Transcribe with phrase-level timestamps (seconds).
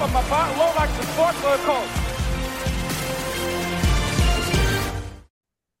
[0.00, 1.86] במפה לא רק בספורט, לא הכל.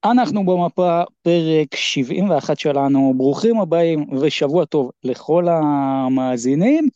[0.04, 6.88] אנחנו במפה פרק 71 שלנו, ברוכים הבאים ושבוע טוב לכל המאזינים.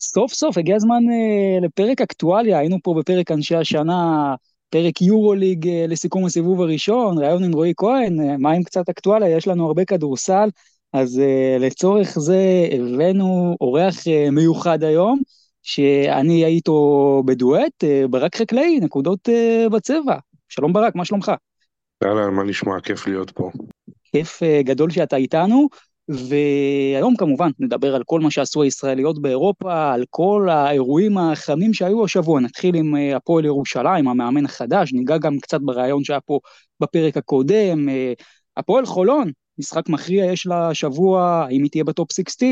[0.00, 4.34] סוף סוף הגיע הזמן uh, לפרק אקטואליה, היינו פה בפרק אנשי השנה,
[4.70, 9.36] פרק יורוליג uh, לסיכום הסיבוב הראשון, ראיון עם רועי כהן, uh, מה עם קצת אקטואליה,
[9.36, 10.48] יש לנו הרבה כדורסל,
[10.92, 15.22] אז uh, לצורך זה הבאנו אורח uh, מיוחד היום,
[15.62, 20.16] שאני אהיה איתו בדואט, uh, ברק חקלאי, נקודות uh, בצבע.
[20.48, 21.32] שלום ברק, מה שלומך?
[22.04, 22.80] יאללה, מה נשמע?
[22.80, 23.50] כיף להיות פה.
[24.12, 25.68] כיף uh, גדול שאתה איתנו.
[26.08, 32.40] והיום כמובן נדבר על כל מה שעשו הישראליות באירופה, על כל האירועים החמים שהיו השבוע.
[32.40, 36.38] נתחיל עם אה, הפועל ירושלים, המאמן החדש, ניגע גם קצת ברעיון שהיה פה
[36.80, 37.88] בפרק הקודם.
[37.88, 38.12] אה,
[38.56, 42.48] הפועל חולון, משחק מכריע יש לה שבוע, האם היא תהיה בטופ 16,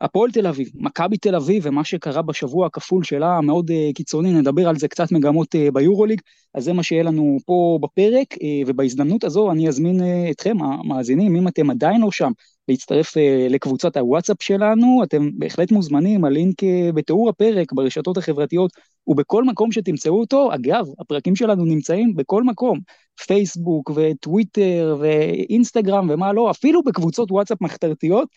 [0.00, 4.68] הפועל תל אביב, מכבי תל אביב ומה שקרה בשבוע הכפול שלה מאוד uh, קיצוני, נדבר
[4.68, 6.20] על זה קצת מגמות uh, ביורוליג,
[6.54, 11.36] אז זה מה שיהיה לנו פה בפרק, uh, ובהזדמנות הזו אני אזמין uh, אתכם, המאזינים,
[11.36, 12.32] אם אתם עדיין לא שם,
[12.68, 18.70] להצטרף uh, לקבוצת הוואטסאפ שלנו, אתם בהחלט מוזמנים, הלינק uh, בתיאור הפרק, ברשתות החברתיות
[19.06, 22.80] ובכל מקום שתמצאו אותו, אגב, הפרקים שלנו נמצאים בכל מקום,
[23.26, 28.28] פייסבוק וטוויטר ואינסטגרם ומה לא, אפילו בקבוצות וואטסאפ מחתרתיות,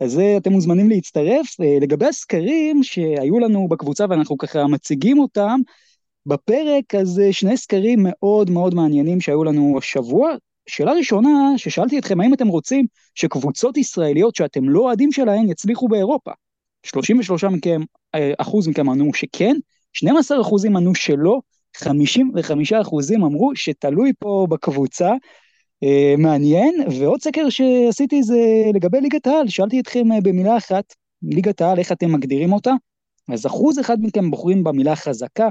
[0.00, 1.60] אז אתם מוזמנים להצטרף.
[1.60, 5.60] אה, לגבי הסקרים שהיו לנו בקבוצה ואנחנו ככה מציגים אותם,
[6.26, 10.30] בפרק אז שני סקרים מאוד מאוד מעניינים שהיו לנו השבוע.
[10.68, 16.30] שאלה ראשונה ששאלתי אתכם, האם אתם רוצים שקבוצות ישראליות שאתם לא אוהדים שלהן יצליחו באירופה?
[16.82, 17.80] 33 מכם,
[18.14, 19.56] אה, אחוז מכם ענו שכן,
[19.92, 21.40] 12 אחוזים ענו שלא,
[21.76, 25.16] 55 אחוזים אמרו שתלוי פה בקבוצה, אה,
[26.18, 28.38] מעניין, ועוד סקר שעשיתי זה
[28.74, 32.72] לגבי ליגת העל, שאלתי אתכם אה, במילה אחת, ליגת העל, איך אתם מגדירים אותה?
[33.28, 35.48] אז אחוז אחד מכם בוחרים במילה חזקה,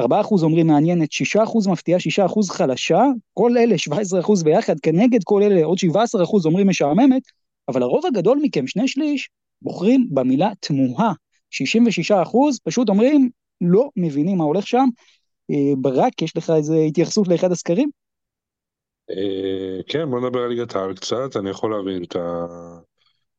[0.00, 0.04] 4%
[0.42, 3.02] אומרים מעניינת, 6% מפתיעה, 6% חלשה,
[3.34, 7.22] כל אלה 17% ביחד, כנגד כל אלה עוד 17% אומרים משעממת,
[7.68, 9.28] אבל הרוב הגדול מכם, שני שליש,
[9.62, 11.12] בוחרים במילה תמוהה.
[11.50, 12.14] 66%
[12.64, 13.30] פשוט אומרים,
[13.60, 14.88] לא מבינים מה הולך שם.
[15.50, 17.90] אה, ברק, יש לך איזו התייחסות לאחד הסקרים?
[19.10, 22.46] אה, כן, בוא נדבר על ליגת העל קצת, אני יכול להבין את, ה...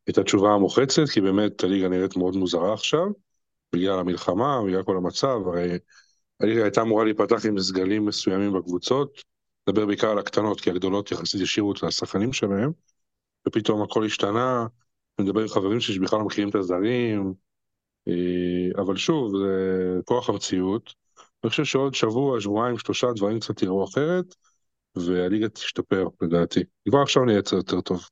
[0.09, 3.07] את התשובה המוחצת, כי באמת הליגה נראית מאוד מוזרה עכשיו,
[3.73, 5.79] בגלל המלחמה, בגלל כל המצב, הרי
[6.39, 9.21] הליגה הייתה אמורה להיפתח עם סגלים מסוימים בקבוצות,
[9.69, 12.71] נדבר בעיקר על הקטנות, כי הגדולות יחסית השאירו את השחקנים שלהם,
[13.47, 14.67] ופתאום הכל השתנה,
[15.19, 17.33] אני מדבר עם חברים שלי שבכלל לא מכירים את הזרים,
[18.07, 20.93] אה, אבל שוב, זה כוח המציאות.
[21.43, 24.35] אני חושב שעוד שבוע, שבועיים, שלושה דברים קצת יראו אחרת,
[24.95, 26.59] והליגה תשתפר לדעתי.
[26.89, 28.03] כבר עכשיו נהיה יותר טוב.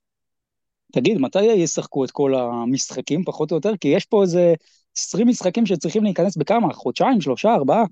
[0.92, 3.76] תגיד, מתי ישחקו את כל המשחקים פחות או יותר?
[3.80, 4.54] כי יש פה איזה
[4.96, 6.74] 20 משחקים שצריכים להיכנס בכמה?
[6.74, 7.84] חודשיים, שלושה, ארבעה?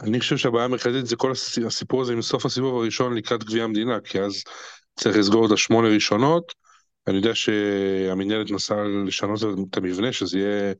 [0.00, 1.32] אני חושב שהבעיה המרכזית זה כל
[1.66, 4.42] הסיפור הזה עם סוף הסיבוב הראשון לקראת גביע המדינה, כי אז
[4.96, 6.54] צריך לסגור את השמונה ראשונות.
[7.08, 9.40] אני יודע שהמינהלת נסעה לשנות
[9.70, 10.72] את המבנה, שזה יהיה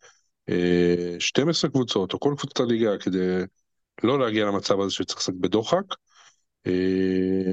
[0.49, 3.19] אה, 12 קבוצות, או כל קבוצת הליגה, כדי
[4.03, 5.84] לא להגיע למצב הזה שצריך לשחק בדוחק.
[6.66, 7.52] אה,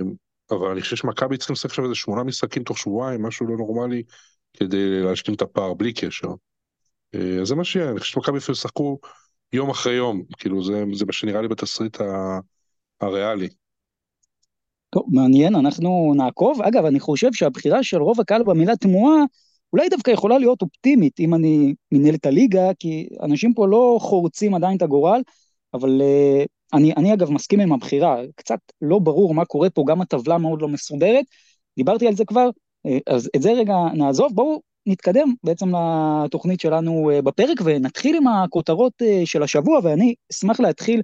[0.51, 4.03] אבל אני חושב שמכבי צריכים לשחק עכשיו איזה שמונה משחקים תוך שבועיים, משהו לא נורמלי,
[4.53, 6.27] כדי להשלים את הפער בלי קשר.
[7.15, 8.99] אה, אז זה מה שיהיה, אני חושב שמכבי אפילו ישחקו
[9.53, 11.97] יום אחרי יום, כאילו זה, זה מה שנראה לי בתסריט
[13.01, 13.49] הריאלי.
[14.89, 16.61] טוב, מעניין, אנחנו נעקוב.
[16.61, 19.23] אגב, אני חושב שהבחירה של רוב הקהל במילה תמוהה,
[19.73, 24.55] אולי דווקא יכולה להיות אופטימית, אם אני מנהל את הליגה, כי אנשים פה לא חורצים
[24.55, 25.21] עדיין את הגורל,
[25.73, 30.01] אבל uh, אני, אני אגב מסכים עם הבחירה, קצת לא ברור מה קורה פה, גם
[30.01, 31.25] הטבלה מאוד לא מסודרת,
[31.77, 32.49] דיברתי על זה כבר,
[32.85, 35.71] אה, אז את זה רגע נעזוב, בואו נתקדם בעצם
[36.25, 41.01] לתוכנית שלנו אה, בפרק ונתחיל עם הכותרות אה, של השבוע, ואני אשמח להתחיל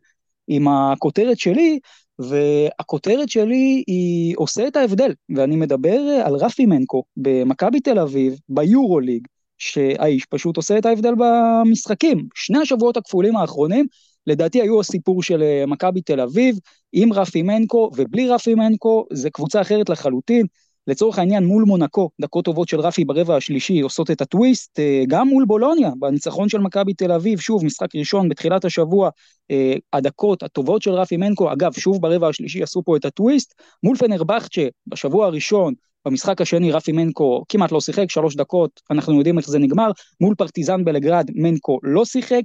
[0.47, 1.79] עם הכותרת שלי,
[2.19, 9.27] והכותרת שלי היא עושה את ההבדל, ואני מדבר על רפי מנקו במכבי תל אביב, ביורוליג,
[9.57, 12.27] שהאיש פשוט עושה את ההבדל במשחקים.
[12.35, 13.85] שני השבועות הכפולים האחרונים,
[14.27, 16.59] לדעתי היו הסיפור של אה, מכבי תל אביב,
[16.93, 20.45] עם רפי מנקו ובלי רפי מנקו, זה קבוצה אחרת לחלוטין.
[20.87, 25.27] לצורך העניין מול מונקו, דקות טובות של רפי ברבע השלישי עושות את הטוויסט, אה, גם
[25.27, 29.09] מול בולוניה, בניצחון של מכבי תל אביב, שוב, משחק ראשון בתחילת השבוע,
[29.51, 33.97] אה, הדקות הטובות של רפי מנקו, אגב, שוב ברבע השלישי עשו פה את הטוויסט, מול
[33.97, 35.73] פנרבכצ'ה, בשבוע הראשון,
[36.05, 40.35] במשחק השני רפי מנקו כמעט לא שיחק, שלוש דקות, אנחנו יודעים איך זה נגמר, מול
[40.35, 42.41] פרטיזן בלגרד מנקו לא שיחק,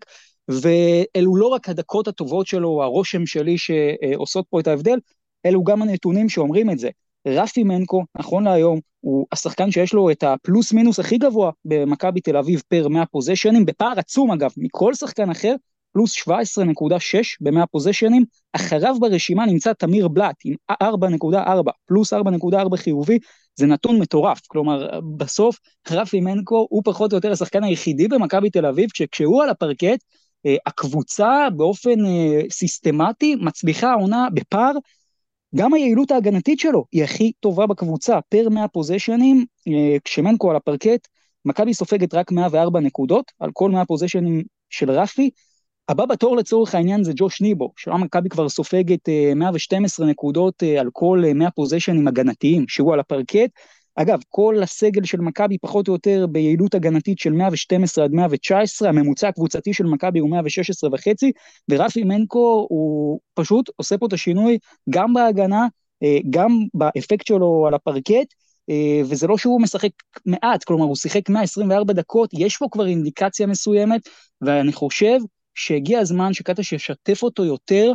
[0.48, 4.98] ואלו לא רק הדקות הטובות שלו, הרושם שלי שעושות פה את ההבדל,
[5.46, 6.90] אלו גם הנתונים שאומרים את זה.
[7.28, 12.36] רפי מנקו, נכון להיום, הוא השחקן שיש לו את הפלוס מינוס הכי גבוה במכבי תל
[12.36, 15.54] אביב פר 100 פוזיישנים, בפער עצום אגב, מכל שחקן אחר,
[15.92, 16.32] פלוס 17.6
[17.40, 23.18] ב-100 פוזיישנים, אחריו ברשימה נמצא תמיר בלאט עם 4.4, פלוס 4.4 חיובי,
[23.56, 25.56] זה נתון מטורף, כלומר בסוף
[25.90, 30.04] רפי מנקו הוא פחות או יותר השחקן היחידי במכבי תל אביב, כשהוא על הפרקט,
[30.66, 34.72] הקבוצה באופן אה, סיסטמטי מצליחה העונה בפער,
[35.54, 41.08] גם היעילות ההגנתית שלו היא הכי טובה בקבוצה, פר 100 פוזיישנים, אה, כשמנקו על הפרקט,
[41.44, 45.30] מכבי סופגת רק 104 נקודות על כל 100 פוזיישנים של רפי,
[45.88, 51.22] הבא בתור לצורך העניין זה ג'וש ניבו, שם מכבי כבר סופגת 112 נקודות על כל
[51.34, 53.50] 100 פוזיישנים הגנתיים, שהוא על הפרקט,
[53.96, 59.28] אגב, כל הסגל של מכבי פחות או יותר ביעילות הגנתית של 112 עד 119, הממוצע
[59.28, 61.32] הקבוצתי של מכבי הוא 116 וחצי,
[61.70, 64.58] ורפי מנקו הוא פשוט עושה פה את השינוי
[64.90, 65.66] גם בהגנה,
[66.02, 68.34] אה, גם באפקט שלו על הפרקט,
[68.70, 69.90] אה, וזה לא שהוא משחק
[70.26, 74.08] מעט, כלומר הוא שיחק 124 דקות, יש פה כבר אינדיקציה מסוימת,
[74.40, 75.18] ואני חושב
[75.54, 77.92] שהגיע הזמן שקטש ישתף אותו יותר,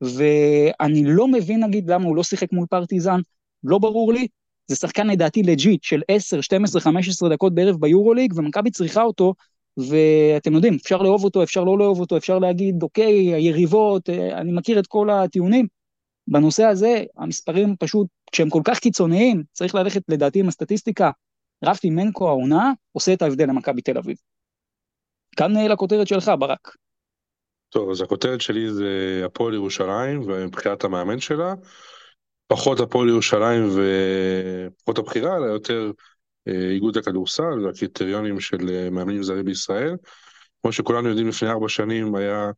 [0.00, 3.20] ואני לא מבין נגיד למה הוא לא שיחק מול פרטיזן,
[3.64, 4.28] לא ברור לי,
[4.68, 9.34] זה שחקן לדעתי legit של 10, 12, 15 דקות בערב ביורוליג, ומכבי צריכה אותו,
[9.76, 14.52] ואתם יודעים, אפשר לאהוב אותו, אפשר לא לאהוב אותו, אפשר להגיד, אוקיי, היריבות, אה, אני
[14.52, 15.66] מכיר את כל הטיעונים.
[16.26, 21.10] בנושא הזה, המספרים פשוט, כשהם כל כך קיצוניים, צריך ללכת לדעתי עם הסטטיסטיקה,
[21.64, 24.16] רפי מנקו העונה עושה את ההבדל למכבי תל אביב.
[25.36, 26.76] כאן אה, לכותרת שלך, ברק.
[27.68, 31.54] טוב, אז הכותרת שלי זה הפועל ירושלים ומבחינת המאמן שלה.
[32.48, 35.90] פחות הפועל ירושלים ופחות הבחירה, אלא יותר
[36.48, 39.96] אה, איגוד הכדורסל והקריטריונים של אה, מאמנים זרים בישראל.
[40.62, 42.50] כמו שכולנו יודעים, לפני ארבע שנים היה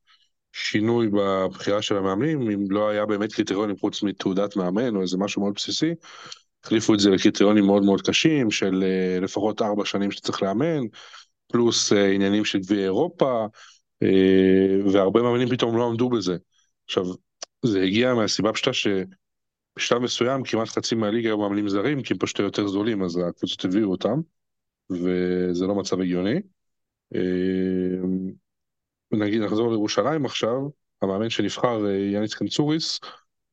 [0.53, 5.43] שינוי בבחירה של המאמנים, אם לא היה באמת קריטריונים חוץ מתעודת מאמן או איזה משהו
[5.43, 5.95] מאוד בסיסי,
[6.65, 10.81] החליפו את זה לקריטריונים מאוד מאוד קשים של אה, לפחות ארבע שנים שצריך לאמן,
[11.53, 13.47] פלוס עניינים של גביע אירופה,
[14.93, 16.37] והרבה מאמנים פתאום לא עמדו בזה.
[16.85, 17.05] עכשיו,
[17.63, 18.87] זה הגיע מהסיבה פשוטה ש...
[19.81, 23.65] בשלב מסוים כמעט חצי מהליגה היו מאמנים זרים, כי הם פשוט יותר זולים, אז הקבוצות
[23.65, 24.21] הביאו אותם,
[24.91, 26.41] וזה לא מצב הגיוני.
[27.15, 27.21] אה,
[29.13, 30.57] נגיד, נחזור לירושלים עכשיו,
[31.03, 33.01] המאמן שנבחר, אה, יאניס קנצוריס,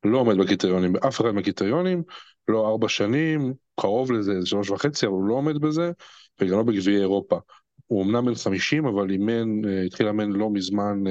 [0.03, 2.03] לא עומד בקריטריונים, באף אחד מהקריטריונים,
[2.47, 5.91] לא ארבע שנים, קרוב לזה, זה שלוש וחצי, אבל הוא לא עומד בזה,
[6.39, 7.39] וגם לא בגביעי אירופה.
[7.88, 11.03] הוא אמנם בן חמישים, אבל אימן, אה, התחיל לאמן לא מזמן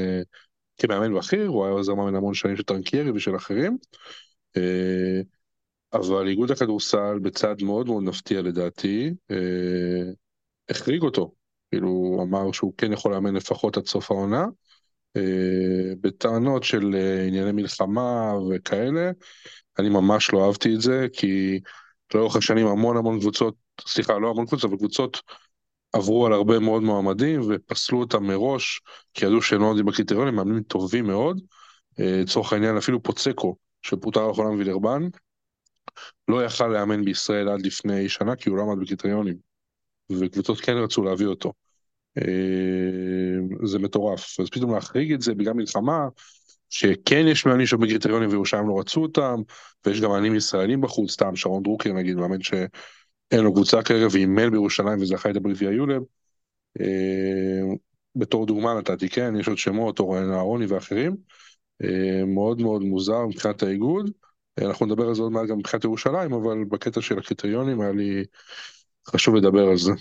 [0.78, 3.78] כמאמן בכיר, הוא היה עוזר מאמן המון שנים של טרנקיירי ושל אחרים.
[4.56, 5.20] אה,
[5.92, 10.12] אבל איגוד הכדורסל בצעד מאוד מאוד מפתיע לדעתי, אה,
[10.68, 11.32] החריג אותו,
[11.70, 14.46] כאילו הוא אמר שהוא כן יכול לאמן לפחות עד סוף העונה,
[15.16, 16.96] אה, בטענות של
[17.28, 19.10] ענייני מלחמה וכאלה,
[19.78, 21.60] אני ממש לא אהבתי את זה, כי
[22.14, 23.54] לאורך השנים המון המון קבוצות,
[23.86, 25.22] סליחה, לא המון קבוצות, אבל קבוצות
[25.92, 28.80] עברו על הרבה מאוד מועמדים ופסלו אותם מראש,
[29.14, 31.40] כי ידעו שהם לא עומדים בקריטריונים, מאמנים טובים מאוד.
[31.98, 33.56] לצורך העניין אפילו פוצקו,
[33.86, 35.02] שפוטר לאחרונה מווילרבן,
[36.28, 39.36] לא יכל לאמן בישראל עד לפני שנה כי הוא לא עמד בקריטריונים,
[40.10, 41.52] וקבוצות כן רצו להביא אותו.
[42.18, 46.08] אה, זה מטורף, אז פתאום להחריג את זה בגלל מלחמה,
[46.70, 49.42] שכן יש מאמנים שבקריטריונים וירושלים לא רצו אותם,
[49.86, 54.50] ויש גם מאמנים ישראלים בחוץ, סתם שרון דרוקר נגיד, מאמן שאין לו קבוצה כרגע ואימן
[54.50, 56.02] בירושלים וזכה את בגביע יולב.
[56.80, 57.74] אה,
[58.16, 61.16] בתור דוגמה נתתי, כן, יש עוד שמות, אורן אהרוני ואחרים.
[61.84, 64.10] אה, מאוד מאוד מוזר מבחינת האיגוד.
[64.58, 67.92] אה, אנחנו נדבר על זה עוד מעט גם מבחינת ירושלים, אבל בקטע של הקריטריונים היה
[67.92, 68.24] לי
[69.08, 69.92] חשוב לדבר על זה.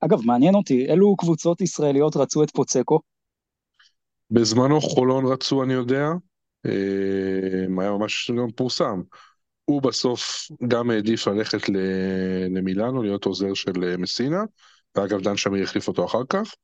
[0.00, 3.00] אגב, מעניין אותי, אילו קבוצות ישראליות רצו את פוצקו?
[4.30, 6.08] בזמנו חולון רצו, אני יודע,
[6.66, 9.00] אה, היה ממש גם פורסם.
[9.64, 11.68] הוא בסוף גם העדיף ללכת
[12.50, 14.42] למילאנו, להיות עוזר של מסינה,
[14.96, 16.54] ואגב דן שמיר החליף אותו אחר כך.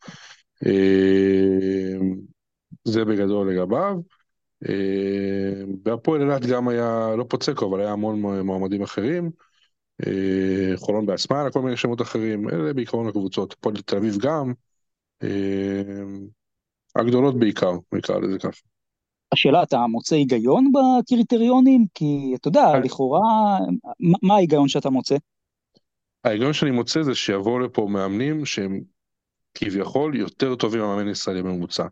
[2.85, 3.97] זה בגדול לגביו.
[4.69, 9.31] אה, בהפועל אילת גם היה, לא פוצקו, אבל היה המון מועמדים אחרים.
[10.07, 13.53] אה, חולון בעצמה, כל מיני שמות אחרים, אלה בעיקרון הקבוצות.
[13.53, 14.53] הפועל תל אביב גם.
[15.23, 15.83] אה,
[16.97, 18.61] הגדולות בעיקר, נקרא לזה ככה.
[19.33, 21.87] השאלה, אתה מוצא היגיון בקריטריונים?
[21.95, 23.59] כי אתה יודע, לכאורה,
[24.23, 25.17] מה ההיגיון שאתה מוצא?
[26.25, 28.81] ההיגיון שאני מוצא זה שיבואו לפה מאמנים שהם
[29.55, 31.87] כביכול יותר טובים מהמאמן ישראלי בממוצע.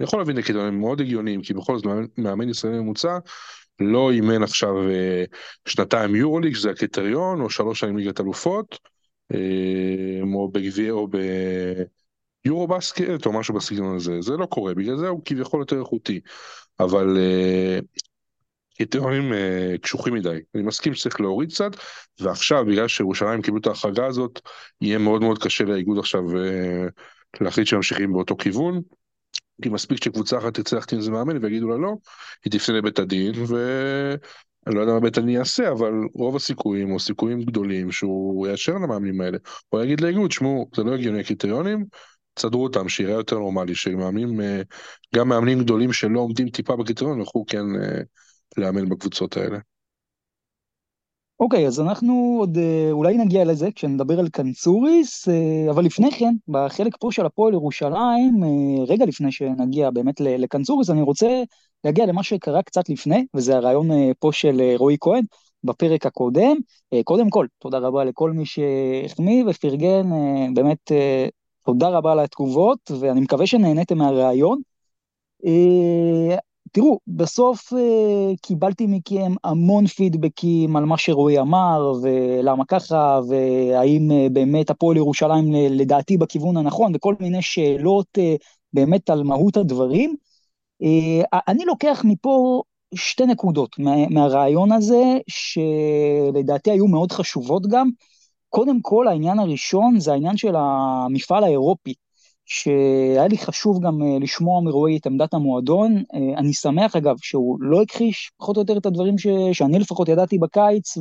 [0.00, 1.86] אני יכול להבין קריטריונים מאוד הגיוניים, כי בכל זאת
[2.18, 3.18] מאמן ישראלי ממוצע
[3.80, 5.24] לא אימן עכשיו אה,
[5.68, 8.78] שנתיים יורוליג, שזה הקריטריון, או שלוש שנים ליגת אלופות,
[9.34, 11.08] אה, או בגביע או
[12.44, 14.20] ביורו בסקט, או משהו בסגנון הזה.
[14.20, 16.20] זה לא קורה, בגלל זה הוא כביכול יותר איכותי.
[16.80, 17.78] אבל אה,
[18.76, 19.32] קריטריונים
[19.82, 20.38] קשוחים מדי.
[20.54, 21.70] אני מסכים שצריך להוריד קצת,
[22.20, 24.40] ועכשיו, בגלל שירושלים קיבלו את ההחרגה הזאת,
[24.80, 26.22] יהיה מאוד מאוד קשה לאיגוד עכשיו
[27.40, 28.82] להחליט שממשיכים באותו כיוון.
[29.62, 31.94] כי מספיק שקבוצה אחת תרצה להחתים איזה מאמן ויגידו לה לא,
[32.44, 37.00] היא תפנה לבית הדין, ואני לא יודע מה בית הדין יעשה, אבל רוב הסיכויים, או
[37.00, 39.38] סיכויים גדולים, שהוא יאשר למאמנים האלה.
[39.72, 41.84] או יגיד לאיגוד, שמעו, זה לא הגיוני הקריטריונים,
[42.34, 44.62] תסדרו אותם, שיראה יותר נורמלי, שמאמנים, אה,
[45.14, 48.00] גם מאמנים גדולים שלא עומדים טיפה בקריטריון, יוכלו כן אה,
[48.56, 49.58] לאמן בקבוצות האלה.
[51.40, 56.34] אוקיי, אז אנחנו עוד אה, אולי נגיע לזה כשנדבר על קנצוריס, אה, אבל לפני כן,
[56.48, 61.42] בחלק פה של הפועל ירושלים, אה, רגע לפני שנגיע באמת לקנצוריס, אני רוצה
[61.84, 65.24] להגיע למה שקרה קצת לפני, וזה הרעיון פה של רועי כהן
[65.64, 66.56] בפרק הקודם.
[67.04, 70.10] קודם כל, תודה רבה לכל מי שהחמיא ופרגן,
[70.54, 70.92] באמת
[71.64, 74.60] תודה רבה על התגובות, ואני מקווה שנהניתם מהרעיון.
[76.72, 77.76] תראו, בסוף uh,
[78.42, 85.52] קיבלתי מכם המון פידבקים על מה שרועי אמר, ולמה ככה, והאם uh, באמת הפועל ירושלים
[85.52, 88.18] לדעתי בכיוון הנכון, וכל מיני שאלות
[88.72, 90.14] באמת על מהות הדברים.
[91.48, 92.62] אני לוקח מפה
[92.94, 97.90] שתי נקודות מה, מהרעיון הזה, שלדעתי היו מאוד חשובות גם.
[98.48, 101.94] קודם כל, העניין הראשון זה העניין של המפעל האירופי.
[102.50, 105.96] שהיה לי חשוב גם uh, לשמוע מרועי את עמדת המועדון.
[105.98, 110.08] Uh, אני שמח אגב שהוא לא הכחיש פחות או יותר את הדברים ש, שאני לפחות
[110.08, 110.98] ידעתי בקיץ,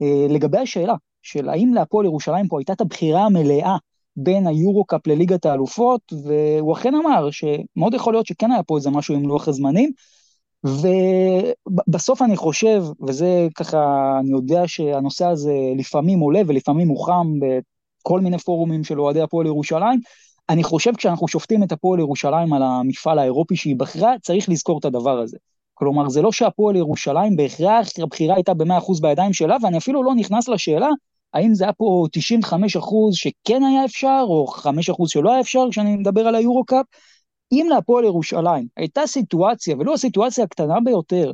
[0.00, 3.76] ולגבי uh, השאלה של האם להפועל ירושלים פה הייתה את הבחירה המלאה
[4.16, 9.14] בין היורו-קאפ לליגת האלופות, והוא אכן אמר שמאוד יכול להיות שכן היה פה איזה משהו
[9.14, 9.90] עם לוח הזמנים,
[10.64, 13.78] ובסוף אני חושב, וזה ככה,
[14.20, 19.46] אני יודע שהנושא הזה לפעמים עולה ולפעמים הוא חם בכל מיני פורומים של אוהדי הפועל
[19.46, 20.00] ירושלים,
[20.50, 24.84] אני חושב כשאנחנו שופטים את הפועל ירושלים על המפעל האירופי שהיא בחרה, צריך לזכור את
[24.84, 25.36] הדבר הזה.
[25.74, 30.48] כלומר, זה לא שהפועל ירושלים בהכרח הבחירה הייתה ב-100% בידיים שלה, ואני אפילו לא נכנס
[30.48, 30.88] לשאלה
[31.34, 32.06] האם זה היה פה
[32.42, 32.52] 95%
[33.12, 34.70] שכן היה אפשר, או 5%
[35.06, 36.86] שלא היה אפשר, כשאני מדבר על היורו-קאפ.
[37.52, 41.32] אם להפועל ירושלים הייתה סיטואציה, ולא הסיטואציה הקטנה ביותר,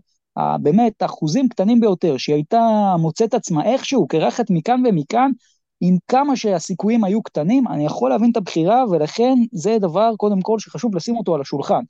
[0.60, 5.30] באמת אחוזים קטנים ביותר, שהיא הייתה מוצאת עצמה איכשהו קרחת מכאן ומכאן,
[5.80, 10.58] עם כמה שהסיכויים היו קטנים, אני יכול להבין את הבחירה, ולכן זה דבר, קודם כל,
[10.58, 11.82] שחשוב לשים אותו על השולחן.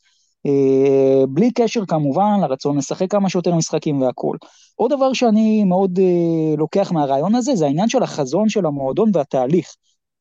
[0.46, 4.38] אה, בלי קשר כמובן לרצון לשחק כמה שיותר משחקים והכול.
[4.74, 9.74] עוד דבר שאני מאוד אה, לוקח מהרעיון הזה, זה העניין של החזון של המועדון והתהליך.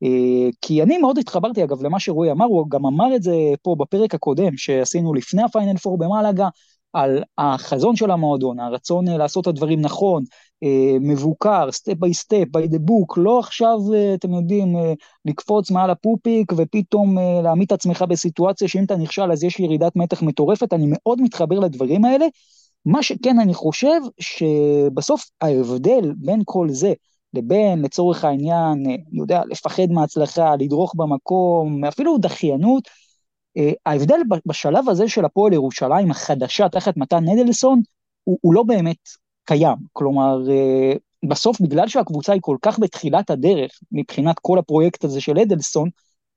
[0.03, 3.75] אה, כי אני מאוד התחברתי, אגב, למה שרועי אמר, הוא גם אמר את זה פה
[3.79, 6.47] בפרק הקודם שעשינו לפני הפיינל פור במלאגה,
[6.95, 10.23] על החזון של המועדון, הרצון לעשות את הדברים נכון,
[10.63, 14.93] אה, מבוקר, step by step, by the book, לא עכשיו, אה, אתם יודעים, אה,
[15.25, 20.21] לקפוץ מעל הפופיק ופתאום להעמיד את עצמך בסיטואציה שאם אתה נכשל אז יש ירידת מתח
[20.21, 22.25] מטורפת, אני מאוד מתחבר לדברים האלה.
[22.85, 26.93] מה שכן אני חושב, שבסוף ההבדל בין כל זה
[27.33, 32.89] לבין, לצורך העניין, אני יודע, לפחד מהצלחה, לדרוך במקום, אפילו דחיינות,
[33.85, 37.81] ההבדל בשלב הזה של הפועל ירושלים החדשה תחת מתן אדלסון,
[38.23, 39.09] הוא, הוא לא באמת
[39.45, 39.75] קיים.
[39.93, 40.93] כלומר, אה,
[41.27, 45.89] בסוף בגלל שהקבוצה היא כל כך בתחילת הדרך מבחינת כל הפרויקט הזה של אדלסון,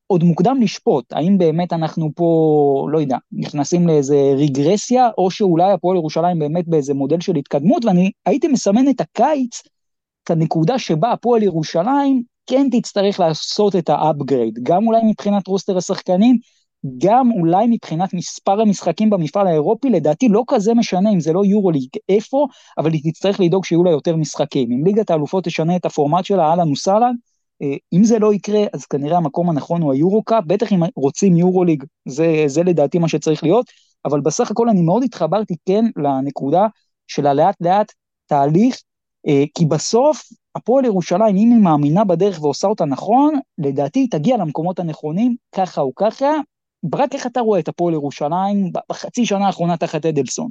[0.06, 5.96] עוד מוקדם לשפוט, האם באמת אנחנו פה, לא יודע, נכנסים לאיזה רגרסיה, או שאולי הפועל
[5.96, 9.62] ירושלים באמת באיזה מודל של התקדמות, ואני הייתי מסמן את הקיץ
[10.24, 16.38] כנקודה שבה הפועל ירושלים כן תצטרך לעשות את ה upgrade, גם אולי מבחינת roster השחקנים,
[16.98, 21.70] גם אולי מבחינת מספר המשחקים במפעל האירופי, לדעתי לא כזה משנה אם זה לא יורו
[21.70, 22.46] ליג איפה,
[22.78, 24.72] אבל היא תצטרך לדאוג שיהיו לה יותר משחקים.
[24.72, 27.14] אם ליגת האלופות תשנה את הפורמט שלה, אהלן וסהלן,
[27.62, 31.36] אה, אם זה לא יקרה, אז כנראה המקום הנכון הוא היורו קאפ, בטח אם רוצים
[31.36, 33.66] יורו ליג, זה, זה לדעתי מה שצריך להיות,
[34.04, 36.66] אבל בסך הכל אני מאוד התחברתי כן לנקודה
[37.06, 37.92] של הלאט לאט
[38.26, 38.76] תהליך,
[39.28, 40.22] אה, כי בסוף
[40.54, 45.80] הפועל ירושלים, אם היא מאמינה בדרך ועושה אותה נכון, לדעתי היא תגיע למקומות הנכונים, ככה
[45.80, 46.26] או ככה,
[46.82, 50.50] ברק, איך אתה רואה את הפועל ירושלים בחצי שנה האחרונה תחת אדלסון?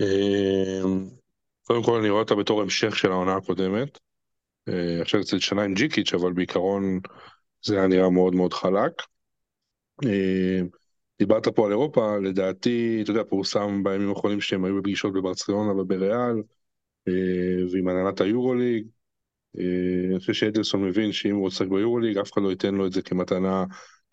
[0.00, 1.06] אמ,
[1.62, 3.98] קודם כל אני רואה אותה בתור המשך של העונה הקודמת.
[4.68, 7.00] אה, עכשיו קצת שנה עם ג'יקיץ', אבל בעיקרון
[7.62, 8.92] זה היה נראה מאוד מאוד חלק.
[10.04, 10.68] אמ,
[11.18, 16.42] דיברת פה על אירופה, לדעתי, אתה יודע, פורסם בימים האחרונים שהם היו בפגישות בברצלונה ובריאל,
[17.08, 18.86] אה, ועם הנהלת היורוליג.
[19.58, 22.92] אה, אני חושב שאדלסון מבין שאם הוא רוצה ביורוליג, אף אחד לא ייתן לו את
[22.92, 23.64] זה כמתנה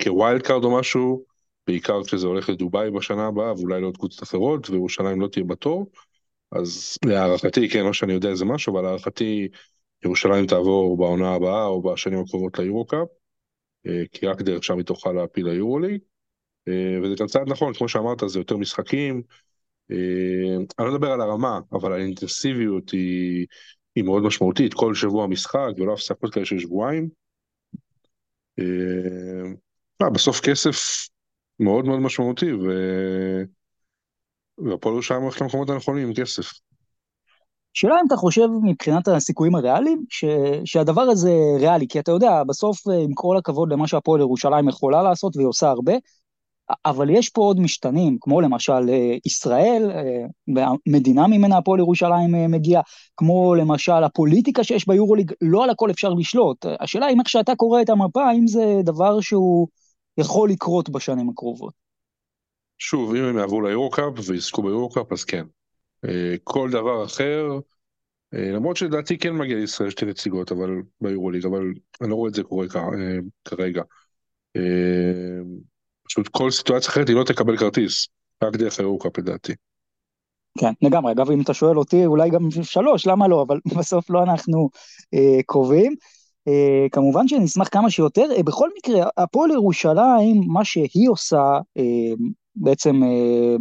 [0.03, 1.23] כ wild card או משהו,
[1.67, 5.91] בעיקר כשזה הולך לדובאי בשנה הבאה, ואולי לעוד קבוצות אחרות, וירושלים לא תהיה בתור.
[6.51, 9.47] אז להערכתי, כן, לא שאני יודע איזה משהו, אבל להערכתי
[10.05, 13.07] ירושלים תעבור בעונה הבאה או בשנים הקרובות ליורו-קאפ,
[13.87, 16.01] אה, כי רק דרך שם היא תוכל להעפיל ליורו-ליג.
[16.67, 19.21] אה, וזה גם צעד נכון, כמו שאמרת, זה יותר משחקים.
[19.91, 23.45] אה, אני לא מדבר על הרמה, אבל האינטנסיביות היא,
[23.95, 27.09] היא מאוד משמעותית, כל שבוע משחק ולא הפסקות כאלה של שבועיים.
[30.01, 31.07] אה, בסוף כסף
[31.59, 32.67] מאוד מאוד משמעותי, ו...
[34.57, 36.51] והפועל ירושלים הולך למקומות הנכונים עם כסף.
[37.73, 40.25] שאלה אם אתה חושב מבחינת הסיכויים הריאליים, ש...
[40.65, 45.35] שהדבר הזה ריאלי, כי אתה יודע, בסוף עם כל הכבוד למה שהפועל ירושלים יכולה לעשות
[45.35, 45.93] והיא עושה הרבה,
[46.85, 48.89] אבל יש פה עוד משתנים, כמו למשל
[49.25, 49.91] ישראל,
[50.87, 52.81] מדינה ממנה הפועל ירושלים מגיע,
[53.17, 56.65] כמו למשל הפוליטיקה שיש ביורוליג, לא על הכל אפשר לשלוט.
[56.79, 59.67] השאלה אם איך שאתה קורא את המפה, האם זה דבר שהוא
[60.17, 61.73] יכול לקרות בשנים הקרובות.
[62.79, 65.45] שוב, אם הם יעברו ליורוקאפ ויזכו ביורוקאפ, אז כן.
[66.43, 67.59] כל דבר אחר,
[68.33, 70.69] למרות שלדעתי כן מגיע לישראל שתי נציגות, אבל
[71.01, 72.65] ביורוליג, אבל אני לא רואה את זה קורה
[73.45, 73.81] כרגע.
[76.09, 78.07] פשוט כל סיטואציה אחרת היא לא תקבל כרטיס,
[78.43, 79.53] רק דרך היורוקאפ לדעתי.
[80.59, 81.11] כן, לגמרי.
[81.11, 83.45] אגב, אם אתה שואל אותי, אולי גם שלוש, למה לא?
[83.47, 84.69] אבל בסוף לא אנחנו
[85.13, 85.95] אה, קובעים.
[86.47, 88.25] אה, כמובן שנשמח כמה שיותר.
[88.37, 92.13] אה, בכל מקרה, הפועל ירושלים, מה שהיא עושה אה,
[92.55, 93.01] בעצם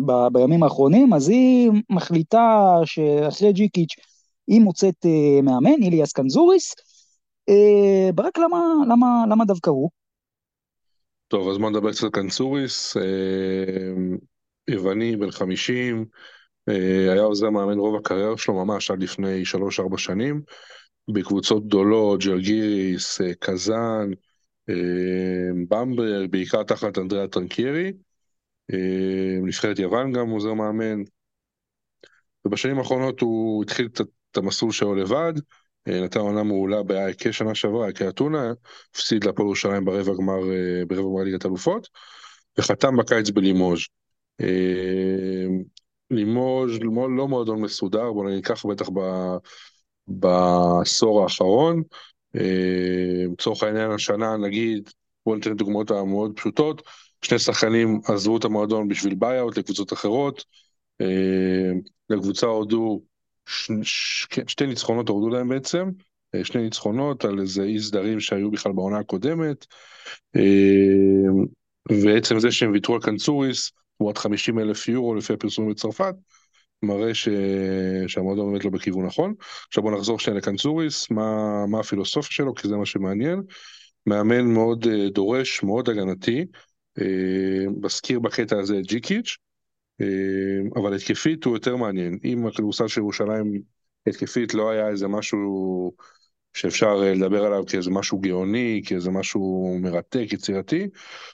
[0.07, 3.95] ב, בימים האחרונים, אז היא מחליטה שאחרי ג'יקיץ'
[4.47, 5.07] היא מוצאת
[5.43, 6.75] מאמן, איליאס קנזוריס.
[8.15, 9.91] ברק, למה, למה, למה דווקא הוא?
[11.29, 12.97] טוב, אז בוא נדבר קצת על קנצוריס,
[14.69, 16.05] יווני, בן 50,
[16.69, 20.43] אה, היה עוזר מאמן רוב הקריירה שלו ממש עד לפני 3-4 שנים,
[21.09, 24.11] בקבוצות גדולות, ג'רגיריס, אה, קזאן,
[25.69, 27.93] במברג, בעיקר תחת אנדריאה טרנקיירי,
[29.43, 31.03] נבחרת יוון גם עוזר מאמן,
[32.45, 35.33] ובשנים האחרונות הוא התחיל את המסלול שלו לבד,
[35.89, 38.53] אה, נתן עונה מעולה באייקה שנה שעברה, אייקה אתונה,
[38.95, 41.89] הפסיד להפועל ירושלים ברבע גמר, אה, ברבע גמר ליגת אלופות,
[42.59, 43.81] וחתם בקיץ בלימוז'.
[44.41, 45.47] אה,
[46.11, 46.79] לימוז'
[47.17, 48.89] לא מועדון מסודר, בוא נגיד ככה, בטח
[50.09, 51.83] בעשור האחרון.
[53.33, 54.91] לצורך העניין השנה נגיד,
[55.27, 56.83] בואו ניתן דוגמאות המאוד פשוטות,
[57.23, 60.45] שני שחקנים עזבו את המועדון בשביל buyout לקבוצות אחרות,
[62.11, 63.03] לקבוצה הורידו
[63.47, 65.91] ש, ש, כן, שתי ניצחונות הורדו להם בעצם,
[66.35, 69.67] אה, שני ניצחונות על איזה אי סדרים שהיו בכלל בעונה הקודמת,
[70.37, 70.43] אה,
[71.89, 76.15] ועצם זה שהם ויתרו על קנצוריס, תמורת 50 אלף יורו לפי הפרסומים בצרפת,
[76.83, 77.29] מראה ש...
[78.07, 79.35] שהמועדון באמת לא בכיוון נכון.
[79.69, 83.43] עכשיו בוא נחזור שנייה לקנצוריס, מה, מה הפילוסופיה שלו, כי זה מה שמעניין.
[84.07, 86.47] מאמן מאוד אה, דורש, מאוד הגנתי,
[87.83, 89.37] מזכיר בקטע הזה את ג'יקיץ',
[90.01, 92.19] אה, אבל התקפית הוא יותר מעניין.
[92.25, 93.63] אם הכדורסל של ירושלים
[94.07, 95.93] התקפית לא היה איזה משהו
[96.55, 100.89] שאפשר אה, לדבר עליו כאיזה משהו גאוני, כאיזה משהו מרתק, יצירתי,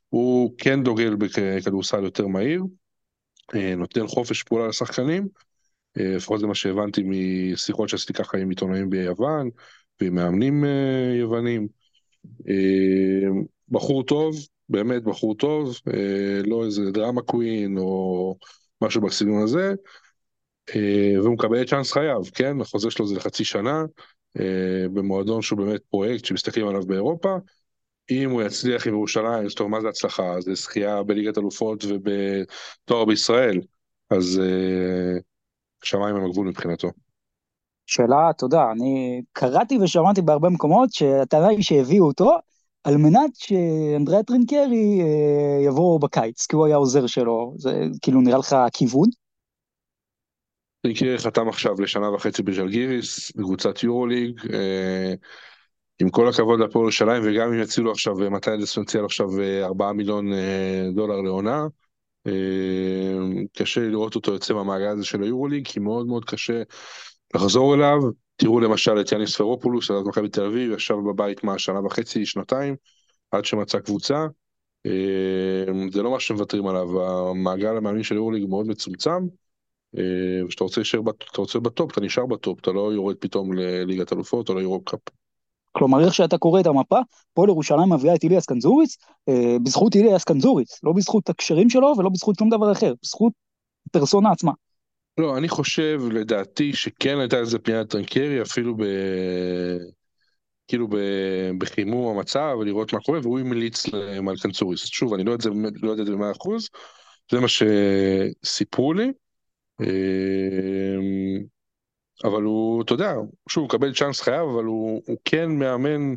[0.08, 2.66] הוא כן דוגל בכדורסל יותר מהיר, אה,
[3.76, 5.28] נותן חופש פעולה לשחקנים,
[5.96, 9.50] לפחות זה מה שהבנתי משיחות שעשיתי ככה עם עיתונאים ביוון
[10.00, 10.64] ועם מאמנים
[11.20, 11.68] יוונים.
[13.68, 14.36] בחור טוב,
[14.68, 18.36] באמת בחור טוב, אה, לא איזה דרמה קווין או
[18.82, 19.74] משהו בסגנון הזה,
[20.74, 22.60] אה, והוא מקבל את צ'אנס חייו, כן?
[22.60, 23.84] החוזה שלו זה לחצי שנה,
[24.40, 27.36] אה, במועדון שהוא באמת פרויקט שמסתכלים עליו באירופה.
[28.10, 30.40] אם הוא יצליח עם ירושלים, זאת אומרת, מה זה הצלחה?
[30.40, 33.60] זה זכייה בליגת אלופות ובתואר בישראל,
[34.10, 34.40] אז
[35.84, 36.88] שמיים הם הגבול מבחינתו.
[37.86, 42.38] שאלה, תודה, אני קראתי ושמעתי בהרבה מקומות שהטענה היא שהביאו אותו,
[42.84, 48.38] על מנת שאנדריאה טרינקרי אה, יבוא בקיץ, כי הוא היה עוזר שלו, זה כאילו נראה
[48.38, 49.08] לך הכיוון?
[50.82, 55.14] טרינקרי חתם עכשיו לשנה וחצי בז'לגיריס, בקבוצת יורוליג, אה,
[56.00, 59.28] עם כל הכבוד לפועל ירושלים, וגם אם יצילו עכשיו, מתי יציעו עכשיו
[59.62, 60.32] 4 אה, מיליון
[60.94, 61.66] דולר לעונה,
[63.56, 66.62] קשה לראות אותו יוצא מהמעגל הזה של היורוליג, כי מאוד מאוד קשה
[67.34, 67.98] לחזור אליו,
[68.36, 72.76] תראו למשל את יאניס פרופולוס, עד מכבי תל אביב, ישב בבית מה, שנה וחצי, שנתיים,
[73.30, 74.26] עד שמצא קבוצה.
[74.86, 79.26] אה, זה לא מה שמוותרים עליו, המעגל המאמין של יורליג מאוד מצומצם,
[79.98, 81.02] אה, וכשאתה רוצה להישאר
[81.60, 85.21] ב top, אתה נשאר ב top, אתה לא יורד פתאום לליגת אלופות או ליורופ קאפ.
[85.72, 86.98] כלומר, איך שאתה קורא את המפה,
[87.34, 88.96] פועל ירושלים מביאה את איליאס קנצוריס,
[89.28, 93.32] אה, בזכות איליאס קנצוריס, לא בזכות הקשרים שלו ולא בזכות שום דבר אחר, בזכות
[93.92, 94.52] פרסונה עצמה.
[95.18, 98.82] לא, אני חושב, לדעתי, שכן הייתה איזה פנייה לטרנקרי, אפילו ב...
[100.68, 100.96] כאילו ב...
[101.58, 103.86] בחימום המצב, ולראות מה קורה, והוא המליץ
[104.28, 104.86] על קנצוריס.
[104.86, 105.50] שוב, אני לא יודע,
[105.82, 106.68] לא את זה במאה אחוז,
[107.30, 109.12] זה מה שסיפרו לי.
[112.24, 113.14] אבל הוא, אתה יודע,
[113.48, 116.14] שוב, הוא מקבל צ'אנס חייו, אבל הוא, הוא כן מאמן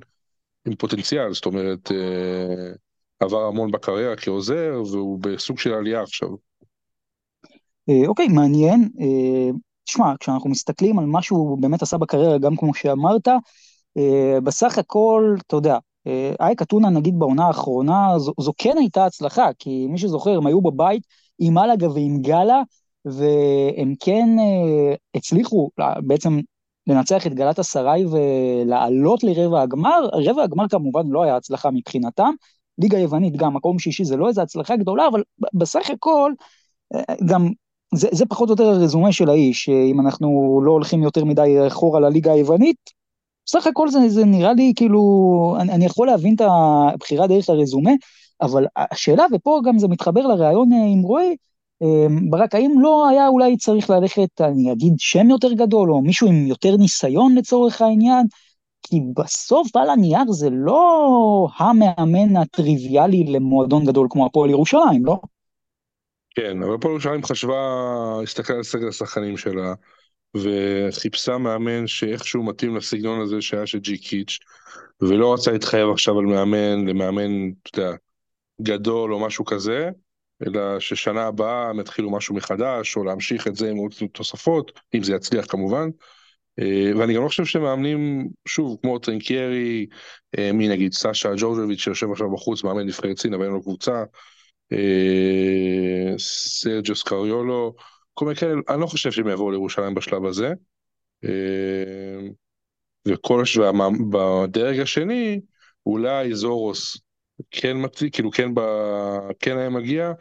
[0.67, 2.73] עם פוטנציאל, זאת אומרת, אה,
[3.19, 6.29] עבר המון בקריירה כעוזר, והוא בסוג של עלייה עכשיו.
[7.89, 8.89] אה, אוקיי, מעניין.
[8.99, 9.49] אה,
[9.83, 13.27] תשמע, כשאנחנו מסתכלים על מה שהוא באמת עשה בקריירה, גם כמו שאמרת,
[13.97, 15.77] אה, בסך הכל, אתה יודע,
[16.39, 20.61] אייק אתונה נגיד בעונה האחרונה, זו, זו כן הייתה הצלחה, כי מי שזוכר, הם היו
[20.61, 21.03] בבית
[21.39, 22.61] עם אלגה ועם גאלה,
[23.05, 24.29] והם כן
[25.15, 26.39] הצליחו בעצם
[26.87, 30.09] לנצח את גלת אסריי ולעלות לרבע הגמר.
[30.13, 32.31] רבע הגמר כמובן לא היה הצלחה מבחינתם.
[32.77, 36.31] ליגה יוונית גם, מקום שישי זה לא איזו הצלחה גדולה, אבל בסך הכל,
[37.25, 37.49] גם
[37.95, 41.99] זה, זה פחות או יותר הרזומה של האיש, אם אנחנו לא הולכים יותר מדי אחורה
[41.99, 42.77] לליגה היוונית,
[43.45, 45.01] בסך הכל זה, זה נראה לי כאילו,
[45.59, 47.91] אני, אני יכול להבין את הבחירה דרך הרזומה,
[48.41, 51.35] אבל השאלה, ופה גם זה מתחבר לראיון עם רועי,
[52.29, 56.47] ברק, האם לא היה אולי צריך ללכת, אני אגיד, שם יותר גדול, או מישהו עם
[56.47, 58.25] יותר ניסיון לצורך העניין?
[58.83, 65.19] כי בסוף על הנייר זה לא המאמן הטריוויאלי למועדון גדול כמו הפועל ירושלים, לא?
[66.35, 67.55] כן, אבל הפועל ירושלים חשבה,
[68.23, 69.73] הסתכלה על סגל השחקנים שלה,
[70.37, 74.39] וחיפשה מאמן שאיכשהו מתאים לסגנון הזה שהיה של ג'י קיץ',
[75.01, 77.97] ולא רצה להתחייב עכשיו על מאמן, למאמן, אתה יודע,
[78.61, 79.89] גדול או משהו כזה,
[80.41, 85.03] אלא ששנה הבאה הם יתחילו משהו מחדש, או להמשיך את זה עם עוד תוספות, אם
[85.03, 85.89] זה יצליח כמובן.
[86.59, 89.85] אה, ואני גם לא חושב שמאמנים, שוב, כמו טרינקיירי,
[90.37, 94.03] אה, מי נגיד, סאשה ג'ורג'וביץ' שיושב עכשיו בחוץ, מאמן נבחרת סין, אבל אין לו קבוצה,
[94.71, 97.75] אה, סרג'וס קריולו,
[98.13, 100.53] כל מיני כאלה, אני לא חושב שהם יבואו לירושלים בשלב הזה.
[103.07, 103.71] וכל השוואה,
[104.09, 105.41] בדרג השני,
[105.85, 106.97] אולי זורוס
[107.51, 108.59] כן מצליח, כאילו כן, ב...
[109.39, 110.11] כן היה מגיע,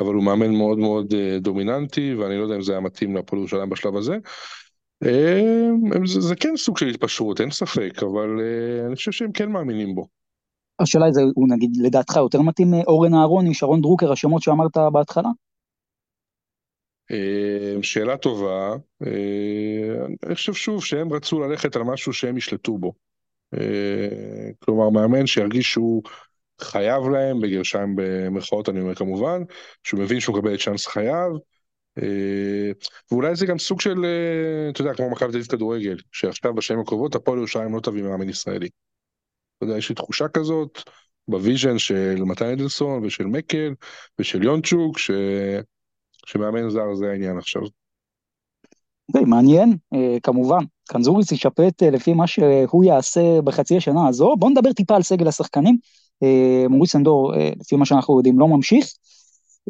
[0.00, 3.40] אבל הוא מאמן מאוד מאוד אה, דומיננטי, ואני לא יודע אם זה היה מתאים להפועל
[3.40, 4.16] ירושלים בשלב הזה.
[5.04, 5.70] אה,
[6.06, 9.94] זה, זה כן סוג של התפשרות, אין ספק, אבל אה, אני חושב שהם כן מאמינים
[9.94, 10.06] בו.
[10.80, 15.28] השאלה היא, הוא נגיד, לדעתך יותר מתאים אורן אהרוני, שרון דרוקר, השמות שאמרת בהתחלה?
[17.82, 18.74] שאלה טובה.
[20.26, 22.92] אני חושב שוב שהם רצו ללכת על משהו שהם ישלטו בו.
[24.58, 26.02] כלומר, מאמן שירגיש שהוא
[26.60, 29.42] חייב להם, בגרשיים במרכאות אני אומר כמובן,
[29.84, 31.30] שהוא מבין שהוא מקבל את צ'אנס חייו,
[31.98, 32.70] אה,
[33.10, 36.80] ואולי זה גם סוג של, אה, אתה יודע, כמו מכבי תל אביב כדורגל, שעכשיו בשנים
[36.80, 38.68] הקרובות הפועל ירושלים לא תביא מאמן ישראלי.
[39.56, 40.82] אתה יודע, יש לי תחושה כזאת
[41.28, 43.74] ב vision של מתן אדלסון ושל מקל
[44.18, 45.10] ושל יונצ'וק, ש...
[46.26, 47.62] שמאמן זר זה העניין עכשיו.
[49.08, 54.36] אוקיי, מעניין, אה, כמובן, קנזוריס יישפט לפי מה שהוא יעשה בחצי השנה הזו.
[54.38, 55.78] בואו נדבר טיפה על סגל השחקנים.
[56.22, 58.86] אה, מוריס אנדור, אה, לפי מה שאנחנו יודעים, לא ממשיך.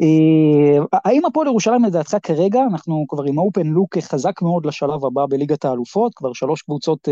[0.03, 5.27] אה, האם הפועל ירושלים לדעתך כרגע, אנחנו כבר עם אופן לוק חזק מאוד לשלב הבא
[5.31, 7.09] בליגת האלופות, כבר שלוש קבוצות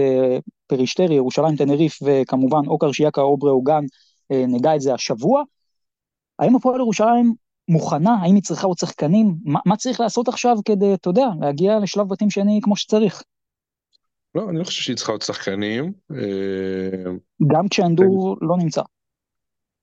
[0.67, 3.85] פרישטרי, ירושלים תנריף וכמובן או קרשיאקה או בראוגן,
[4.31, 5.43] נדע את זה השבוע.
[6.39, 7.35] האם הפועל ירושלים
[7.69, 9.35] מוכנה, האם היא צריכה עוד שחקנים?
[9.45, 13.23] מה, מה צריך לעשות עכשיו כדי, אתה יודע, להגיע לשלב בתים שני כמו שצריך?
[14.35, 15.93] לא, אני לא חושב שהיא צריכה עוד שחקנים.
[17.47, 18.83] גם כשאנדור לא נמצא.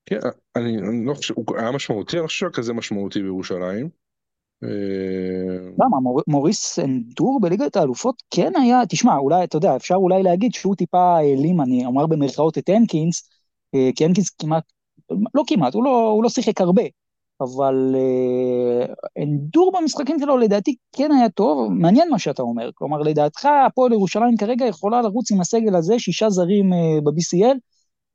[0.06, 0.20] כן,
[0.56, 3.90] אני, לא חושב, הוא היה משמעותי, אני לא חושב כזה משמעותי בירושלים.
[4.64, 6.00] אה, למה?
[6.00, 10.76] מור, מוריס אנדור בליגת האלופות כן היה, תשמע, אולי, אתה יודע, אפשר אולי להגיד שהוא
[10.76, 13.30] טיפה העלים, אני אומר במרכאות את הנקינס,
[13.76, 14.64] אה, כי הנקינס כמעט,
[15.34, 16.84] לא כמעט, הוא לא, הוא לא שיחק הרבה,
[17.42, 17.96] אבל
[19.24, 23.94] אנדור אה, במשחקים שלו לדעתי כן היה טוב, מעניין מה שאתה אומר, כלומר לדעתך הפועל
[23.94, 26.70] ירושלים כרגע יכולה לרוץ עם הסגל הזה, שישה זרים
[27.04, 27.58] ב-BCL,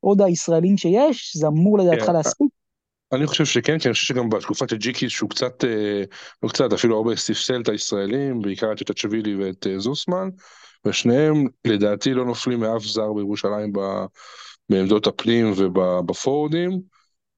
[0.00, 2.12] עוד הישראלים שיש, זה אמור לדעתך כן.
[2.12, 2.48] להספיק?
[3.12, 6.02] אני חושב שכן, כי אני חושב שגם בתקופת הג'יקיס שהוא קצת, אה,
[6.42, 10.28] לא קצת, אפילו הרבה ספסל את הישראלים, בעיקר את צ'בילי ואת אה, זוסמן,
[10.84, 13.72] ושניהם לדעתי לא נופלים מאף זר בירושלים
[14.68, 16.80] בעמדות הפנים ובפורדים,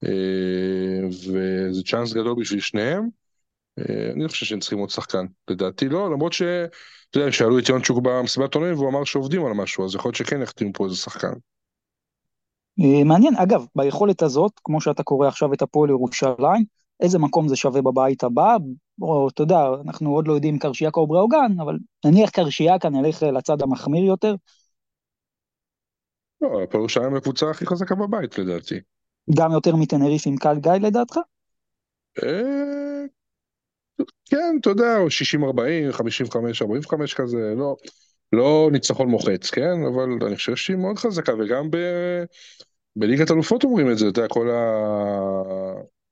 [0.04, 3.08] אה, וזה צ'אנס גדול בשביל שניהם.
[4.16, 6.42] אני חושב שהם צריכים עוד שחקן, לדעתי לא, למרות ש...
[7.10, 10.16] אתה יודע, שאלו את יונצ'וק במסיבת עונאים והוא אמר שעובדים על משהו, אז יכול להיות
[10.16, 11.32] שכן יחתימו פה איזה שחקן.
[12.80, 16.64] אה, מעניין, אגב, ביכולת הזאת, כמו שאתה קורא עכשיו את הפועל ירושלים,
[17.00, 18.56] איזה מקום זה שווה בבית הבא,
[19.02, 23.62] או אתה יודע, אנחנו עוד לא יודעים קרשיאקה או בראוגן, אבל נניח קרשיאקה נלך לצד
[23.62, 24.34] המחמיר יותר.
[26.40, 28.80] לא, הפועל ירושלים הקבוצה הכי חזקה בבית לדעתי.
[29.36, 31.16] גם יותר מטנריף עם קל גיא לדעתך?
[32.22, 33.04] אה,
[34.24, 34.96] כן, אתה יודע,
[35.92, 37.76] 60-40, 55-45 כזה, לא,
[38.32, 39.74] לא ניצחון מוחץ, כן?
[39.94, 41.76] אבל אני חושב שהיא מאוד חזקה, וגם ב...
[42.96, 44.60] בליגת אלופות אומרים את זה, אתה יודע, כל ה...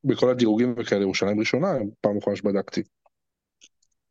[0.04, 2.82] בכל הדירוגים וכאלה, ירושלים ראשונה, פעם אחרונה שבדקתי.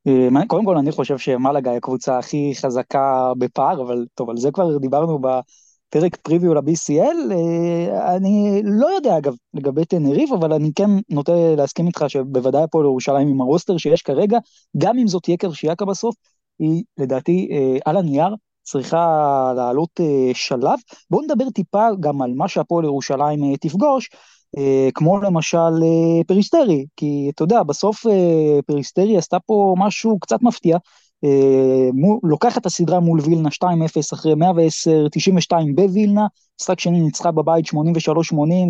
[0.07, 4.51] אה, קודם כל אני חושב שמלאגה היא הקבוצה הכי חזקה בפער, אבל טוב, על זה
[4.51, 7.31] כבר דיברנו בפרק פריוויו ל-BCL.
[7.31, 12.85] אה, אני לא יודע אגב לגבי תנריף, אבל אני כן נוטה להסכים איתך שבוודאי הפועל
[12.85, 14.37] ירושלים עם הרוסטר שיש כרגע,
[14.77, 16.15] גם אם זאת תהיה קרשיאקה בסוף,
[16.59, 18.35] היא לדעתי אה, על הנייר
[18.67, 20.79] צריכה לעלות אה, שלב.
[21.09, 24.09] בואו נדבר טיפה גם על מה שהפועל ירושלים אה, תפגוש,
[24.57, 30.41] אה, כמו למשל אה, פריסטרי, כי אתה יודע, בסוף אה, פריסטרי עשתה פה משהו קצת
[30.41, 30.77] מפתיע.
[31.23, 31.89] אה,
[32.23, 33.67] לוקחת את הסדרה מול וילנה 2-0
[34.13, 36.27] אחרי 110-92 בווילנה,
[36.61, 37.73] משחק שני ניצחה בבית 83-80,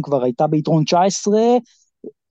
[0.04, 1.40] כבר הייתה ביתרון 19,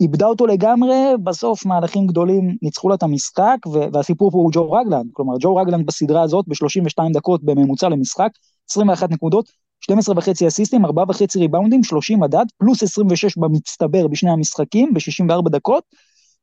[0.01, 3.57] איבדה אותו לגמרי, בסוף מהלכים גדולים ניצחו לה את המשחק,
[3.93, 8.31] והסיפור פה הוא ג'ו רגלנד, כלומר ג'ו רגלנד בסדרה הזאת ב-32 דקות בממוצע למשחק,
[8.71, 14.95] 21 נקודות, 12 וחצי אסיסטים, 4 וחצי ריבאונדים, 30 מדד, פלוס 26 במצטבר בשני המשחקים,
[14.95, 15.85] ב-64 דקות.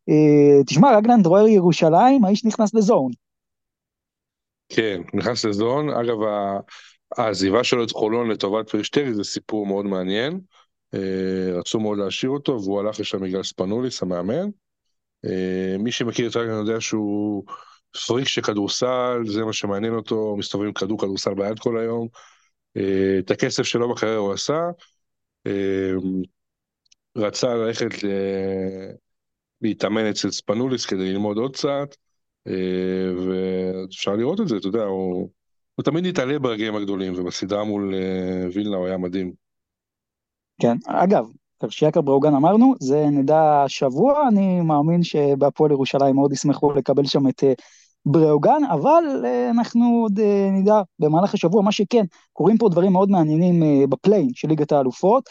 [0.10, 3.12] Uh, תשמע, רגלנד רואה ירושלים, האיש נכנס לזון.
[4.70, 5.90] כן, נכנס לזון.
[5.90, 6.18] אגב,
[7.18, 10.40] העזיבה שלו את חולון לטובת פרישטרי זה סיפור מאוד מעניין.
[10.94, 14.50] אה, רצו מאוד להשאיר אותו, והוא הלך לשם בגלל ספנוליס, המאמן.
[15.26, 17.44] אה, מי שמכיר את רגלנד יודע שהוא
[18.08, 22.08] פריק של כדורסל, זה מה שמעניין אותו, מסתובב עם כדור כדורסל ביד כל היום.
[22.78, 24.60] אה, את הכסף שלו בקריירה הוא עשה.
[27.18, 27.90] רצה ללכת
[29.62, 31.96] להתאמן אצל ספנוליס כדי ללמוד עוד קצת.
[33.16, 35.30] ואפשר לראות את זה, אתה יודע, הוא,
[35.76, 37.94] הוא תמיד התעלה ברגעים הגדולים, ובסדרה מול
[38.54, 39.43] וילנה הוא היה מדהים.
[40.60, 41.28] כן, אגב,
[41.64, 47.44] קרשיאקר בראוגן אמרנו, זה נדע השבוע, אני מאמין שבהפועל ירושלים מאוד ישמחו לקבל שם את
[47.44, 47.54] אה,
[48.06, 53.10] בראוגן, אבל אה, אנחנו עוד אה, נדע במהלך השבוע, מה שכן, קורים פה דברים מאוד
[53.10, 55.30] מעניינים ב play-in של ליגת האלופות.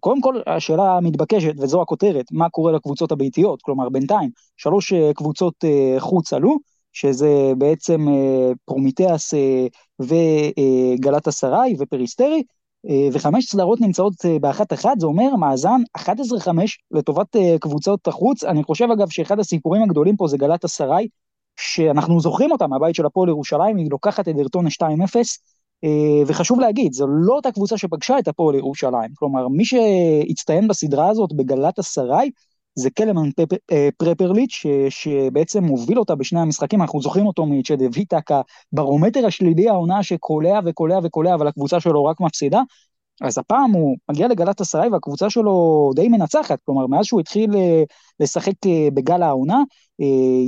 [0.00, 3.62] קודם כל, השאלה המתבקשת, וזו הכותרת, מה קורה לקבוצות הביתיות?
[3.62, 5.64] כלומר, בינתיים, שלוש קבוצות
[5.98, 6.56] חוץ עלו,
[6.92, 8.06] שזה בעצם
[8.64, 9.34] פרומיטאס
[10.00, 12.42] וגלטסראיי ופריסטרי,
[13.12, 16.02] וחמש סדרות נמצאות באחת אחת, זה אומר מאזן 11-5
[16.90, 18.44] לטובת קבוצות החוץ.
[18.44, 21.08] אני חושב אגב שאחד הסיפורים הגדולים פה זה גלטסראיי,
[21.60, 24.84] שאנחנו זוכרים אותה מהבית של הפועל ירושלים, היא לוקחת את דרטונה 2-0,
[25.84, 25.88] אה,
[26.26, 31.32] וחשוב להגיד, זו לא אותה קבוצה שפגשה את הפועל ירושלים, כלומר, מי שהצטיין בסדרה הזאת
[31.32, 32.30] בגלת אסריי,
[32.74, 33.28] זה קלמן
[33.72, 38.18] אה, פרפרליץ', ש, שבעצם מוביל אותה בשני המשחקים, אנחנו זוכרים אותו מצ'דה ויטה
[38.72, 42.60] כברומטר השלילי העונה שקולע וקולע וקולע, אבל הקבוצה שלו רק מפסידה,
[43.20, 47.82] אז הפעם הוא מגיע לגלת אסריי והקבוצה שלו די מנצחת, כלומר מאז שהוא התחיל אה,
[48.20, 49.62] לשחק אה, בגל העונה,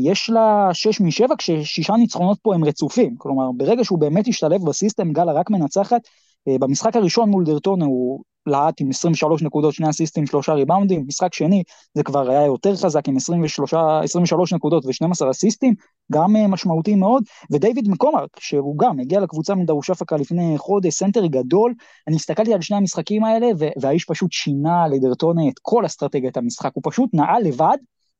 [0.04, 4.71] יש לה שש משבע כששישה ניצחונות פה הם רצופים, כלומר ברגע שהוא באמת השתלב ב
[4.71, 6.00] system גלה רק מנצחת,
[6.48, 11.62] במשחק הראשון מול דרטונה הוא להט עם 23 נקודות, שני אסיסטים, שלושה ריבאונדים, משחק שני
[11.94, 15.74] זה כבר היה יותר חזק עם 23, 23 נקודות ו-12 אסיסטים,
[16.12, 21.74] גם אה, משמעותי מאוד, ודייוויד מקומרק, שהוא גם הגיע לקבוצה מדרושאפקה לפני חודש, סנטר גדול,
[22.09, 23.46] אני הסתכלתי על שני המשחקים האלה,
[23.81, 27.76] והאיש פשוט שינה לדרטונה את כל אסטרטגיית המשחק, הוא פשוט נעל לבד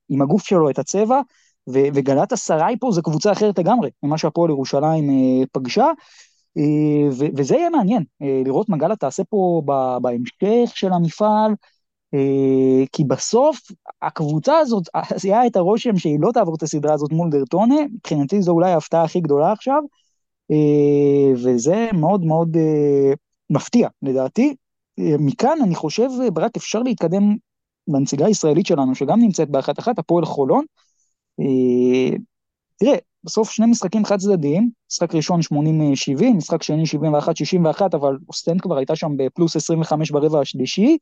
[0.09, 1.21] עם הגוף שלו את הצבע,
[1.69, 5.93] וגלת אסריי פה זה קבוצה אחרת לגמרי ממה שהפועל ירושלים אה, פגשה, אה,
[7.37, 9.63] וזה יהיה מעניין, אה, לראות מה גלה תעשה פה
[10.03, 11.55] בהמשך של המפעל,
[12.15, 13.59] אה, כי בסוף
[14.03, 18.53] הקבוצה הזאת עשייה את הרושם שהיא לא תעבור את הסדרה הזאת מול דרטונה, מבחינתי זו
[18.53, 19.83] אולי ההפתעה הכי גדולה עכשיו,
[21.35, 22.57] וזה מאוד מאוד
[23.51, 24.55] מפתיע לדעתי.
[24.99, 27.37] מכאן אני חושב, רק אפשר להתקדם
[27.89, 30.65] לנציגה הישראלית שלנו, שגם נמצאת באחת אחת, הפועל חולון.
[32.77, 38.77] תראה, בסוף שני משחקים חד צדדיים, משחק ראשון 80-70, משחק שני 71-61, אבל אוסטנד כבר
[38.77, 40.99] הייתה שם בפלוס 25 ברבע השלישי.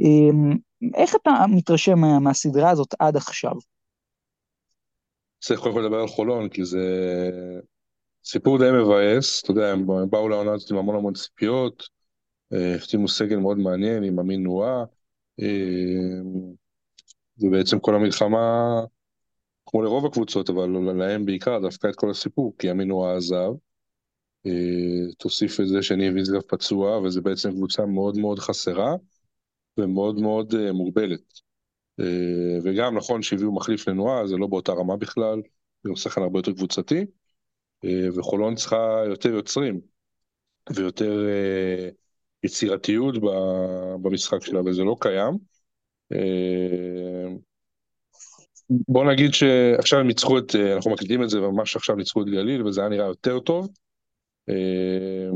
[0.00, 0.56] אמ,
[0.94, 3.52] איך אתה מתרשם מה, מהסדרה הזאת עד עכשיו?
[5.40, 6.80] צריך קודם כל לדבר על חולון, כי זה
[8.24, 11.88] סיפור די מבאס, אתה יודע, הם באו לעונה הזאת עם המון המון ציפיות,
[12.52, 14.84] אה, החתימו סגל מאוד מעניין עם אמין נועה,
[15.38, 16.54] אמ,
[17.38, 18.80] ובעצם כל המלחמה
[19.66, 23.52] כמו לרוב הקבוצות, אבל להם בעיקר דווקא את כל הסיפור, כי אמינו עזב.
[24.46, 28.94] אה, תוסיף את זה שניב יזגב פצוע, וזה בעצם קבוצה מאוד מאוד חסרה
[29.78, 31.20] ומאוד מאוד אה, מוגבלת.
[32.00, 35.42] אה, וגם נכון שהביאו מחליף לנועה, זה לא באותה רמה בכלל,
[35.84, 37.06] זה גם שחקן הרבה יותר קבוצתי,
[38.16, 39.80] וחולון צריכה יותר יוצרים
[40.76, 41.26] ויותר
[42.44, 43.14] יצירתיות
[44.02, 45.38] במשחק שלה, וזה לא קיים.
[48.70, 52.26] בוא נגיד שעכשיו הם ניצחו את, אה, אנחנו מקליטים את זה וממש עכשיו ניצחו את
[52.26, 53.68] גליל וזה היה נראה יותר טוב.
[54.48, 55.30] אה,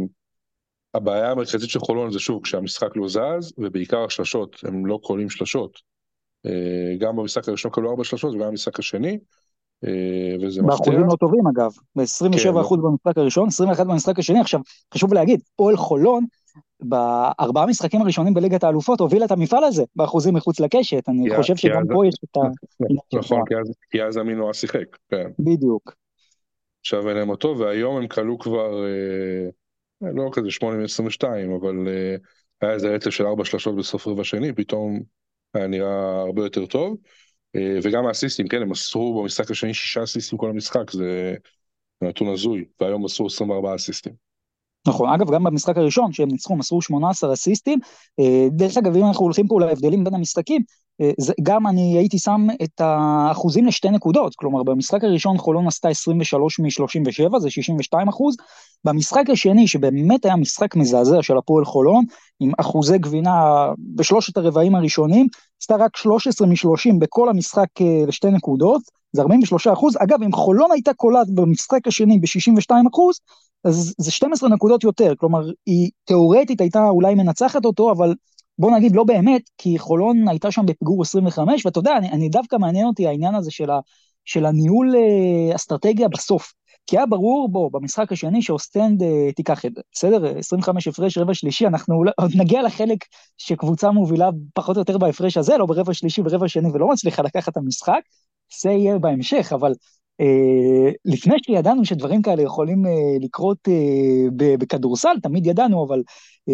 [0.94, 5.78] הבעיה המרכזית של חולון זה שוב כשהמשחק לא זז ובעיקר השלשות, הם לא קולים שלשות.
[6.46, 9.18] אה, גם במשחק הראשון קבלו ארבע שלשות וגם במשחק השני.
[10.42, 10.62] וזה מפתיע.
[10.62, 12.82] באחוזים לא טובים אגב, ב-27% כן.
[12.82, 14.40] במשחק הראשון, 21 במשחק השני.
[14.40, 14.60] עכשיו,
[14.94, 16.24] חשוב להגיד, פועל חולון
[16.80, 21.82] בארבעה משחקים הראשונים בליגת האלופות הוביל את המפעל הזה באחוזים מחוץ לקשת, אני חושב שגם
[21.92, 22.40] פה יש את ה...
[23.18, 23.42] נכון,
[23.90, 25.30] כי אז אמינוע שיחק, כן.
[25.38, 25.92] בדיוק.
[26.80, 28.84] עכשיו אין להם אותו, והיום הם כלו כבר,
[30.02, 31.24] לא כזה 8 מ-22,
[31.60, 31.88] אבל
[32.60, 35.00] היה איזה רצף של ארבע שלשות בסוף רבע שני, פתאום
[35.54, 36.96] היה נראה הרבה יותר טוב.
[37.82, 41.34] וגם האסיסטים, כן, הם מסרו במשחק השני שישה אסיסטים כל המשחק, זה
[42.02, 44.27] נתון הזוי, והיום מסרו 24 אסיסטים.
[44.88, 47.78] נכון, אגב, גם במשחק הראשון שהם ניצחו, מסרו 18 אסיסטים.
[48.20, 50.62] אה, דרך אגב, אם אנחנו הולכים פה להבדלים בין המשחקים,
[51.00, 51.10] אה,
[51.42, 57.38] גם אני הייתי שם את האחוזים לשתי נקודות, כלומר במשחק הראשון חולון עשתה 23 מ-37,
[57.38, 58.36] זה 62 אחוז,
[58.84, 62.04] במשחק השני, שבאמת היה משחק מזעזע של הפועל חולון,
[62.40, 65.26] עם אחוזי גבינה בשלושת הרבעים הראשונים,
[65.62, 70.72] עשתה רק 13 מ-30 בכל המשחק אה, לשתי נקודות, זה 43 אחוז, אגב, אם חולון
[70.72, 73.16] הייתה קולט במשחק השני ב-62 אחוז,
[73.64, 78.14] אז זה 12 נקודות יותר, כלומר, היא תאורטית הייתה אולי מנצחת אותו, אבל
[78.58, 82.56] בוא נגיד לא באמת, כי חולון הייתה שם בפיגור 25, ואתה יודע, אני, אני דווקא
[82.56, 83.80] מעניין אותי העניין הזה של, ה,
[84.24, 86.52] של הניהול אה, אסטרטגיה בסוף.
[86.86, 90.38] כי היה ברור, בוא, במשחק השני שאוסטנד אה, תיקח את זה, בסדר?
[90.38, 92.98] 25 הפרש רבע שלישי, אנחנו עוד נגיע לחלק
[93.38, 97.48] שקבוצה מובילה פחות או יותר בהפרש הזה, לא ברבע שלישי, ברבע שני, ולא מצליחה לקחת
[97.52, 98.00] את המשחק,
[98.62, 99.72] זה יהיה בהמשך, אבל
[101.04, 106.02] לפני שידענו שדברים כאלה יכולים אה, לקרות אה, בכדורסל, תמיד ידענו, אבל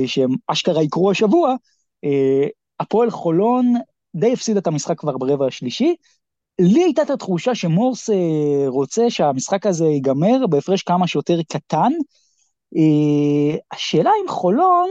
[0.07, 1.55] שהם אשכרה יקרו השבוע,
[2.81, 3.75] הפועל חולון
[4.17, 5.95] די הפסיד את המשחק כבר ברבע השלישי.
[6.61, 8.11] לי הייתה את התחושה שמורס
[8.67, 11.93] רוצה שהמשחק הזה ייגמר בהפרש כמה שיותר קטן.
[13.73, 14.91] השאלה אם חולון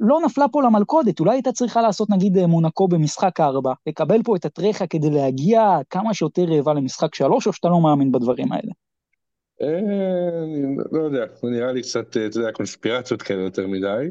[0.00, 4.36] לא נפלה פה למלכודת, אולי הייתה צריכה לעשות נגיד אה, מונקו במשחק ארבע, לקבל פה
[4.36, 8.72] את הטרחה כדי להגיע כמה שיותר רעבה למשחק שלוש, או שאתה לא מאמין בדברים האלה?
[9.62, 9.78] אה,
[10.44, 14.08] אני לא יודע, זה נראה לי קצת, אה, אתה יודע, קונספירציות כאלה יותר מדי.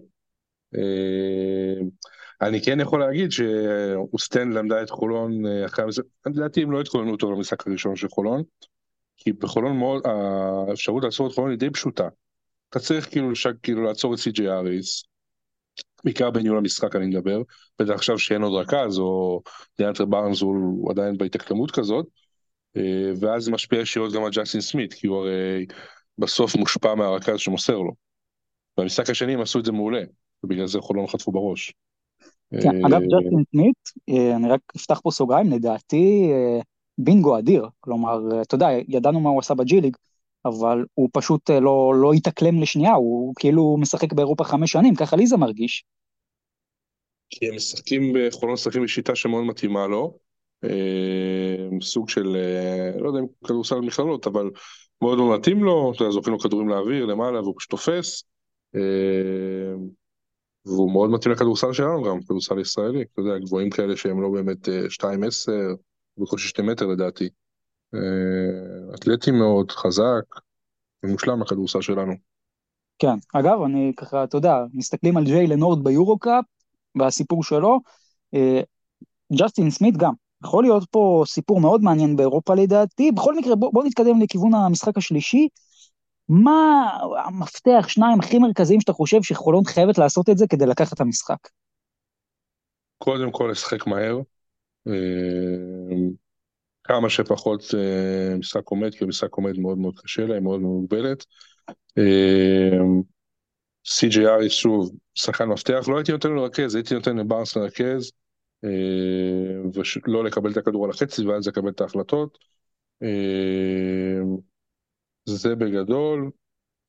[2.42, 7.32] אני כן יכול להגיד שאוסטן למדה את חולון אחרי המשחק, לדעתי הם לא התכוננו אותו
[7.32, 8.44] למשחק הראשון של חולון,
[9.18, 10.04] כי בחולון מאוד,
[10.70, 12.08] האפשרות לעצור את חולון היא די פשוטה.
[12.70, 13.32] אתה צריך כאילו,
[13.64, 15.04] כאילו לעצור את סי.ג'י אריס,
[16.04, 17.42] בעיקר בניהול המשחק אני מדבר,
[17.80, 19.42] בטח עכשיו שאין עוד רכז, או
[19.78, 22.06] דיאנטר בארנס הוא עדיין בהתאקלמות כזאת,
[22.78, 25.66] אה, ואז זה משפיע ישירות גם על ג'סטין סמית, כי הוא הרי
[26.18, 27.92] בסוף מושפע מהרכז שמוסר לו.
[28.78, 30.04] במשחק השני הם עשו את זה מעולה,
[30.44, 31.74] ובגלל זה חולון חטפו בראש.
[32.52, 36.32] כן, אה, אגב, ג'סטין סמית, אה, אני רק אפתח פה סוגריים, לדעתי
[36.98, 39.96] בינגו אדיר, כלומר, אתה יודע, ידענו מה הוא עשה בג'י ליג,
[40.46, 45.16] אבל הוא פשוט אה, לא, לא התאקלם לשנייה, הוא כאילו משחק באירופה חמש שנים, ככה
[45.16, 45.84] לי זה מרגיש.
[47.30, 50.18] כי הם משחקים, חולון משחקים בשיטה שמאוד מתאימה לו,
[50.64, 54.50] אה, סוג של, אה, לא יודע אם כדורסל מכללות, אבל
[55.02, 58.24] מאוד לא מתאים לו, אתה יודע, זורקים לו כדורים לאוויר למעלה והוא פשוט תופס,
[60.66, 64.70] והוא מאוד מתאים לכדורסל שלנו גם, כדורסל ישראלי, אתה יודע, גבוהים כאלה שהם לא באמת
[64.90, 65.52] 2-10,
[66.18, 67.30] בקושי 2 מטר לדעתי.
[67.94, 70.24] אה, אתלטי מאוד, חזק,
[71.04, 72.14] מושלם הכדורסל שלנו.
[73.00, 76.46] כן, אגב, אני ככה, אתה יודע, מסתכלים על ג'יי לנורד ביורו-קאפ,
[76.96, 77.80] והסיפור שלו,
[78.34, 78.62] אה,
[79.38, 80.14] ג'סטין סמית גם.
[80.44, 83.12] יכול להיות פה סיפור מאוד מעניין באירופה לדעתי.
[83.12, 85.48] בכל מקרה, בוא, בוא נתקדם לכיוון המשחק השלישי.
[86.30, 86.90] מה
[87.26, 91.38] המפתח, שניים הכי מרכזיים שאתה חושב שחולון חייבת לעשות את זה כדי לקחת את המשחק?
[92.98, 94.20] קודם כל לשחק מהר.
[96.90, 100.60] אה, כמה שפחות אה, משחק עומד, כי המשחק עומד מאוד מאוד קשה לה, היא מאוד
[100.60, 101.26] מוגבלת.
[101.98, 102.78] אה,
[104.28, 108.12] אריס שוב, שחקן מפתח, לא הייתי נותן לו לרכז, הייתי נותן לבארנס לרכז,
[108.64, 108.70] אה,
[110.08, 112.38] ולא לקבל את הכדור על החצי ואז לקבל את ההחלטות.
[115.26, 116.32] זה בגדול,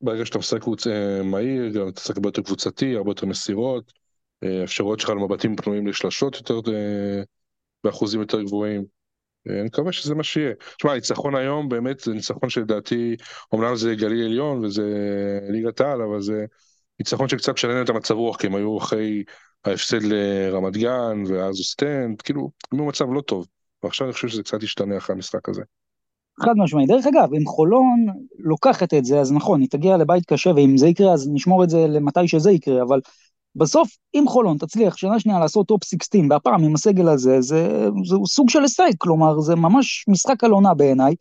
[0.00, 0.86] ברגע שאתה משחק קבוצ...
[1.24, 3.92] מהיר, גם אתה משחק הרבה יותר קבוצתי, הרבה יותר מסירות,
[4.64, 6.60] אפשרויות שלך למבטים פנויים לשלשות יותר,
[7.84, 8.99] באחוזים יותר גבוהים.
[9.48, 10.52] אני מקווה שזה מה שיהיה.
[10.76, 13.16] תשמע, ניצחון היום באמת זה ניצחון שלדעתי,
[13.54, 14.82] אמנם זה גליל עליון וזה
[15.48, 16.44] ליגת העל, אבל זה
[16.98, 19.24] ניצחון שקצת משנה את המצב רוח, כי הם היו אחרי
[19.64, 23.46] ההפסד לרמת גן ואוסטנד, כאילו, הם היו במצב לא טוב.
[23.82, 25.62] ועכשיו אני חושב שזה קצת ישתנה אחרי המשחק הזה.
[26.40, 26.86] חד משמעי.
[26.86, 28.06] דרך אגב, אם חולון
[28.38, 31.70] לוקחת את זה, אז נכון, היא תגיע לבית קשה, ואם זה יקרה, אז נשמור את
[31.70, 33.00] זה למתי שזה יקרה, אבל
[33.56, 38.16] בסוף, אם חולון תצליח שנה שנייה לעשות top 16, והפעם עם הסגל הזה, זה, זה
[38.26, 41.14] סוג של הישג, כלומר, זה ממש משחק על עונה בעיניי.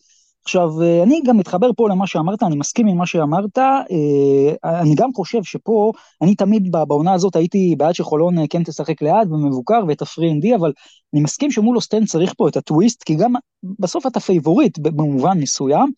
[0.44, 4.96] עכשיו, אה, אני גם מתחבר פה למה שאמרת, אני מסכים עם מה שאמרת, אה, אני
[4.96, 9.80] גם חושב שפה, אני תמיד בעונה הזאת הייתי בעד שחולון אה, כן תשחק לאט ומבוקר
[9.88, 10.74] ואת הפרי אנדי, אבל
[11.14, 13.34] אני מסכים שמול אוסטנד צריך פה את הטוויסט, כי גם
[13.80, 15.92] בסוף אתה פייבוריט במובן מסוים,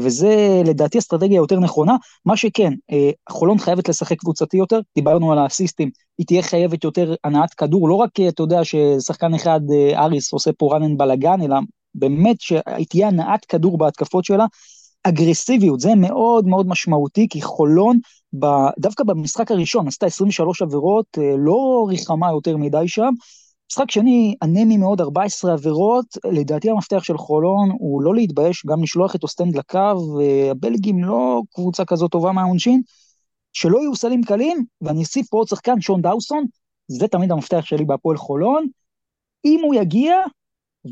[0.00, 1.96] וזה לדעתי אסטרטגיה יותר נכונה.
[2.26, 7.14] מה שכן, אה, חולון חייבת לשחק קבוצתי יותר, דיברנו על האסיסטים, היא תהיה חייבת יותר
[7.24, 11.42] הנעת כדור, לא רק, אתה יודע, ששחקן אחד, אה, אריס, עושה פה run and בלאגן,
[11.42, 11.56] אלא
[11.94, 14.46] באמת שהיא תהיה הנעת כדור בהתקפות שלה.
[15.02, 17.98] אגרסיביות, זה מאוד מאוד משמעותי, כי חולון,
[18.78, 23.12] דווקא במשחק הראשון עשתה 23 עבירות, אה, לא ריחמה יותר מדי שם.
[23.70, 29.14] משחק שני, אנמי מאוד, 14 עבירות, לדעתי המפתח של חולון הוא לא להתבייש, גם לשלוח
[29.14, 32.82] את אוסטנד לקו, והבלגים לא קבוצה כזאת טובה מהעונשין,
[33.52, 36.44] שלא יהיו סלים קלים, ואני אוסיף פה עוד שחקן, שון דאוסון,
[36.88, 38.66] זה תמיד המפתח שלי בהפועל חולון.
[39.44, 40.14] אם הוא יגיע,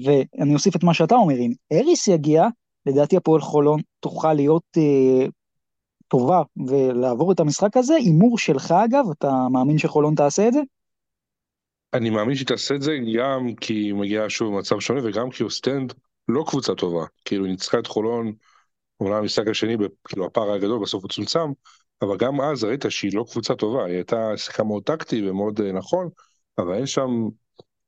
[0.04, 2.46] ואני אוסיף את מה שאתה אומר, אם אריס יגיע,
[2.86, 5.26] לדעתי הפועל חולון תוכל להיות אה,
[6.08, 7.94] טובה ולעבור את המשחק הזה.
[7.94, 10.60] הימור שלך אגב, אתה מאמין שחולון תעשה את זה?
[11.97, 15.42] אני מאמין שהיא תעשה את זה גם כי היא מגיעה שוב במצב שונה וגם כי
[15.42, 15.92] אוסטנד
[16.28, 17.05] לא קבוצה טובה.
[17.24, 18.32] כאילו היא ניצחה את חולון,
[19.01, 19.76] אומנם המשחק השני,
[20.09, 21.51] כאילו הפער הגדול בסוף הוא צומצם,
[22.03, 25.72] אבל גם אז ראית שהיא לא קבוצה טובה, היא הייתה שיחקה מאוד טקטי ומאוד אה,
[25.72, 26.09] נכון,
[26.59, 27.11] אבל אין שם,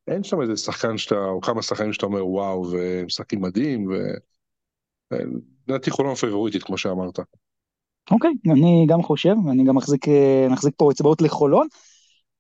[0.07, 3.93] אין שם איזה שחקן שאתה, או כמה שחקנים שאתה אומר וואו, ומשחקים מדהים, ו...
[5.69, 7.19] לדעתי חולון פייבוריטית, כמו שאמרת.
[8.11, 11.67] אוקיי, okay, אני גם חושב, ואני גם מחזיק, אה, נחזיק פה אצבעות לחולון.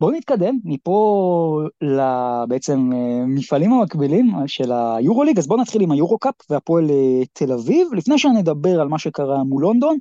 [0.00, 6.84] בואו נתקדם מפה לבעצם אה, מפעלים המקבילים של היורוליג, אז בואו נתחיל עם היורו-קאפ והפועל
[7.32, 7.94] תל אביב.
[7.94, 9.98] לפני שנדבר על מה שקרה מול לונדון,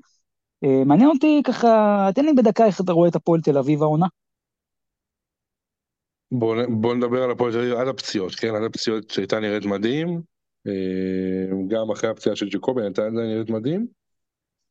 [0.63, 4.07] אה, מעניין אותי ככה, תן לי בדקה איך אתה רואה את הפועל תל אביב העונה.
[6.31, 8.55] בוא, בוא נדבר על הפועל תל אביב עד הפציעות, כן?
[8.55, 10.21] עד הפציעות שהייתה נראית מדהים,
[10.67, 13.87] אה, גם אחרי הפציעה של ג'קובי הייתה נראית מדהים,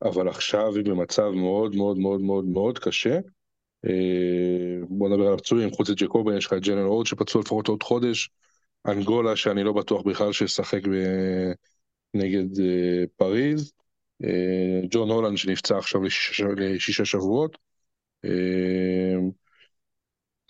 [0.02, 3.18] אבל עכשיו היא במצב מאוד מאוד מאוד מאוד מאוד קשה.
[3.87, 7.82] אה, בוא נדבר על הפצועים, חוץ לג'קובי יש לך את ג'נרל אורד שפצוע לפחות עוד
[7.82, 8.30] חודש,
[8.87, 10.80] אנגולה שאני לא בטוח בכלל שישחק
[12.14, 12.47] נגד
[13.16, 13.72] פריז,
[14.24, 17.59] אה, ג'ון הולנד שנפצע עכשיו לשישה, לשישה שבועות.
[18.24, 19.14] אה,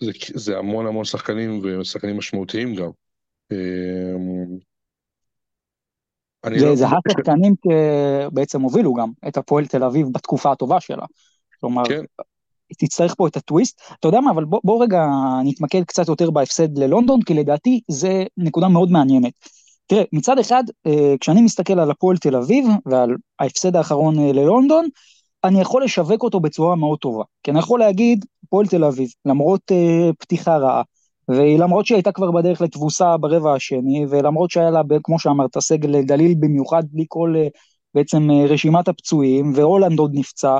[0.03, 2.89] זה, זה המון המון שחקנים ושחקנים משמעותיים גם.
[3.51, 3.57] אה,
[6.59, 6.75] זה, לא...
[6.75, 11.05] זה השחקנים שבעצם הובילו גם את הפועל תל אביב בתקופה הטובה שלה.
[11.59, 12.03] כלומר, כן.
[12.77, 13.81] תצטרך פה את הטוויסט.
[13.99, 15.05] אתה יודע מה, אבל בוא, בוא רגע
[15.43, 19.33] נתמקד קצת יותר בהפסד ללונדון, כי לדעתי זה נקודה מאוד מעניינת.
[19.87, 24.87] תראה, מצד אחד, אה, כשאני מסתכל על הפועל תל אביב ועל ההפסד האחרון אה, ללונדון,
[25.43, 27.23] אני יכול לשווק אותו בצורה מאוד טובה.
[27.43, 30.81] כי אני יכול להגיד, הפועל תל אביב, למרות uh, פתיחה רעה,
[31.29, 36.35] ולמרות שהיא הייתה כבר בדרך לתבוסה ברבע השני, ולמרות שהיה לה, כמו שאמרת, סגל דליל
[36.39, 37.35] במיוחד, בלי כל
[37.93, 40.57] בעצם רשימת הפצועים, והולנד עוד נפצע,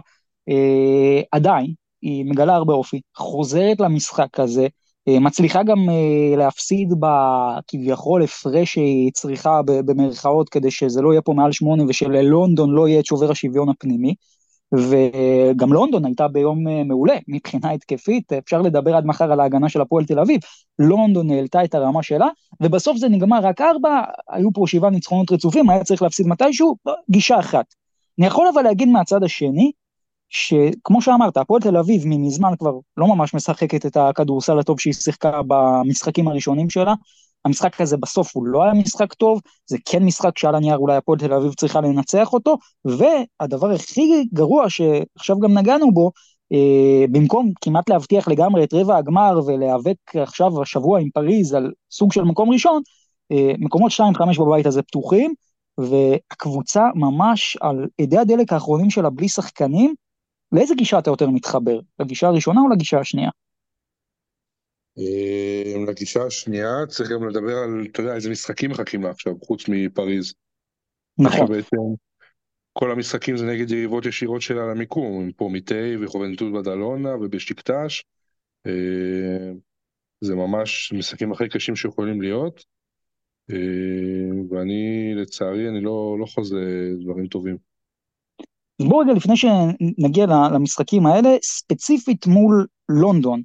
[1.32, 1.74] עדיין,
[2.08, 4.68] היא מגלה הרבה אופי, חוזרת למשחק הזה,
[5.08, 11.34] אה, מצליחה גם אה, להפסיד בכביכול הפרש שהיא צריכה במרכאות כדי שזה לא יהיה פה
[11.34, 14.16] מעל שמונה ושללונדון לא יהיה את שובר השוויון הפנימי.
[14.74, 19.82] וגם לונדון הייתה ביום אה, מעולה מבחינה התקפית, אפשר לדבר עד מחר על ההגנה של
[19.82, 20.40] הפועל תל אביב,
[20.80, 22.28] לונדון העלתה את הרמה שלה,
[22.64, 26.76] ובסוף זה נגמר רק ארבע, היו פה שבעה ניצחונות רצופים, היה צריך להפסיד מתישהו,
[27.10, 27.66] גישה אחת.
[28.20, 29.72] אני יכול אבל להגיד מהצד השני,
[30.30, 35.42] שכמו שאמרת, הפועל תל אביב ממזמן כבר לא ממש משחקת את הכדורסל הטוב שהיא שיחקה
[35.48, 36.94] במשחקים הראשונים שלה.
[37.46, 41.20] המשחק הזה בסוף הוא לא היה משחק טוב, זה כן משחק שעל הנייר אולי הפועל
[41.20, 46.12] תל אביב צריכה לנצח אותו, והדבר הכי גרוע שעכשיו גם נגענו בו,
[46.54, 52.14] אה, במקום כמעט להבטיח לגמרי את רבע הגמר ולהיאבק עכשיו השבוע עם פריז על סוג
[52.14, 52.82] של מקום ראשון,
[53.32, 55.34] אה, מקומות 2-5 בבית הזה פתוחים,
[55.78, 59.94] והקבוצה ממש על אדי הדלק האחרונים שלה בלי שחקנים,
[60.52, 61.80] לאיזה גישה אתה יותר מתחבר?
[62.00, 63.30] לגישה הראשונה או לגישה השנייה?
[64.98, 69.64] אה, לגישה השנייה צריך גם לדבר על, אתה יודע, איזה משחקים מחכים לה עכשיו, חוץ
[69.70, 70.34] מפריז.
[71.18, 71.48] נכון.
[71.48, 71.78] בעצם
[72.74, 78.04] כל המשחקים זה נגד יריבות ישירות שלה למיקום, עם פרומיטי וחובנטות בדלונה ובשקטש.
[78.68, 79.52] אה,
[80.22, 82.66] זה ממש משחקים הכי קשים שיכולים להיות.
[83.52, 87.67] אה, ואני, לצערי, אני לא, לא חוזה דברים טובים.
[88.80, 93.42] אז בואו רגע לפני שנגיע למשחקים האלה, ספציפית מול לונדון.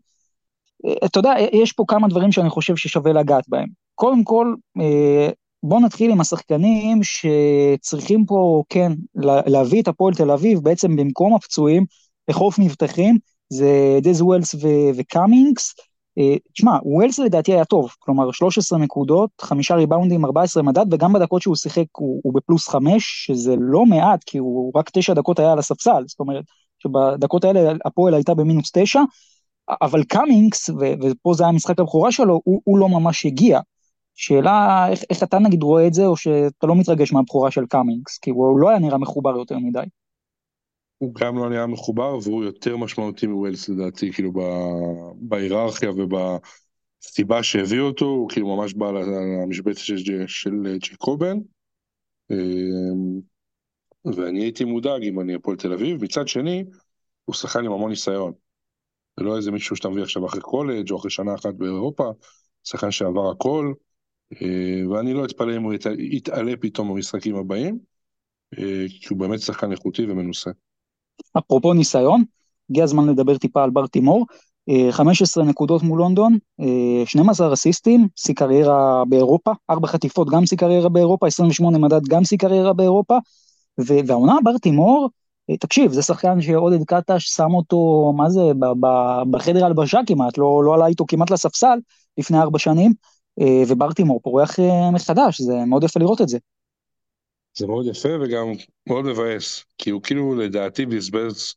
[0.86, 3.68] אה, אתה יודע, יש פה כמה דברים שאני חושב ששווה לגעת בהם.
[3.94, 5.28] קודם כל, אה,
[5.62, 8.92] בואו נתחיל עם השחקנים שצריכים פה, כן,
[9.46, 11.84] להביא את הפועל תל אביב בעצם במקום הפצועים
[12.28, 13.18] לחוף מבטחים,
[13.48, 14.54] זה דז ווילס
[14.96, 15.74] וקאמינגס.
[16.18, 21.42] אה, תשמע, ווילס לדעתי היה טוב, כלומר 13 נקודות, חמישה ריבאונדים, 14 מדד, וגם בדקות
[21.42, 25.52] שהוא שיחק הוא, הוא בפלוס חמש, שזה לא מעט, כי הוא רק תשע דקות היה
[25.52, 26.44] על הספסל, זאת אומרת,
[26.78, 29.00] שבדקות האלה הפועל הייתה במינוס תשע,
[29.82, 33.60] אבל קאמינגס, ופה זה היה משחק הבכורה שלו, הוא, הוא לא ממש הגיע.
[34.14, 38.18] שאלה איך, איך אתה נגיד רואה את זה, או שאתה לא מתרגש מהבכורה של קאמינגס,
[38.18, 39.84] כי הוא לא היה נראה מחובר יותר מדי.
[41.02, 44.32] הוא גם לא נראה מחובר והוא יותר משמעותי מווילס לדעתי, כאילו
[45.14, 51.36] בהיררכיה ובסיבה שהביאו אותו, הוא כאילו ממש בא למשבצת של, של ג'קובן.
[52.30, 53.20] אמ,
[54.04, 56.04] ואני הייתי מודאג אם אני הפועל תל אביב.
[56.04, 56.64] מצד שני,
[57.24, 58.32] הוא שחקן עם המון ניסיון.
[59.18, 62.10] זה לא איזה מישהו שאתה מביא עכשיו אחרי קולג' או אחרי שנה אחת באירופה,
[62.64, 63.72] שחקן שעבר הכל,
[64.32, 67.78] אה, ואני לא אתפלא אם הוא יתעלה פתאום במשחקים הבאים,
[68.58, 70.50] אה, כי הוא באמת שחקן איכותי ומנוסה.
[71.38, 72.24] אפרופו ניסיון,
[72.70, 74.26] הגיע הזמן לדבר טיפה על בר תימור.
[74.90, 76.38] 15 נקודות מול לונדון,
[77.04, 82.38] 12 אסיסטים, שיא קריירה באירופה, 4 חטיפות גם שיא קריירה באירופה, 28 מדד גם שיא
[82.38, 83.18] קריירה באירופה,
[83.78, 85.08] והעונה בר תימור,
[85.50, 88.40] אה, תקשיב, זה שחקן שעודד קטש שם אותו, מה זה,
[89.30, 91.78] בחדר הלבשה כמעט, לא, לא עלה איתו כמעט לספסל
[92.18, 92.92] לפני ארבע שנים,
[93.40, 96.38] אה, ובר תימור פורח אה, מחדש, זה מאוד יפה לראות את זה.
[97.54, 98.46] זה מאוד יפה וגם
[98.86, 101.54] מאוד מבאס, כי הוא כאילו לדעתי בזבז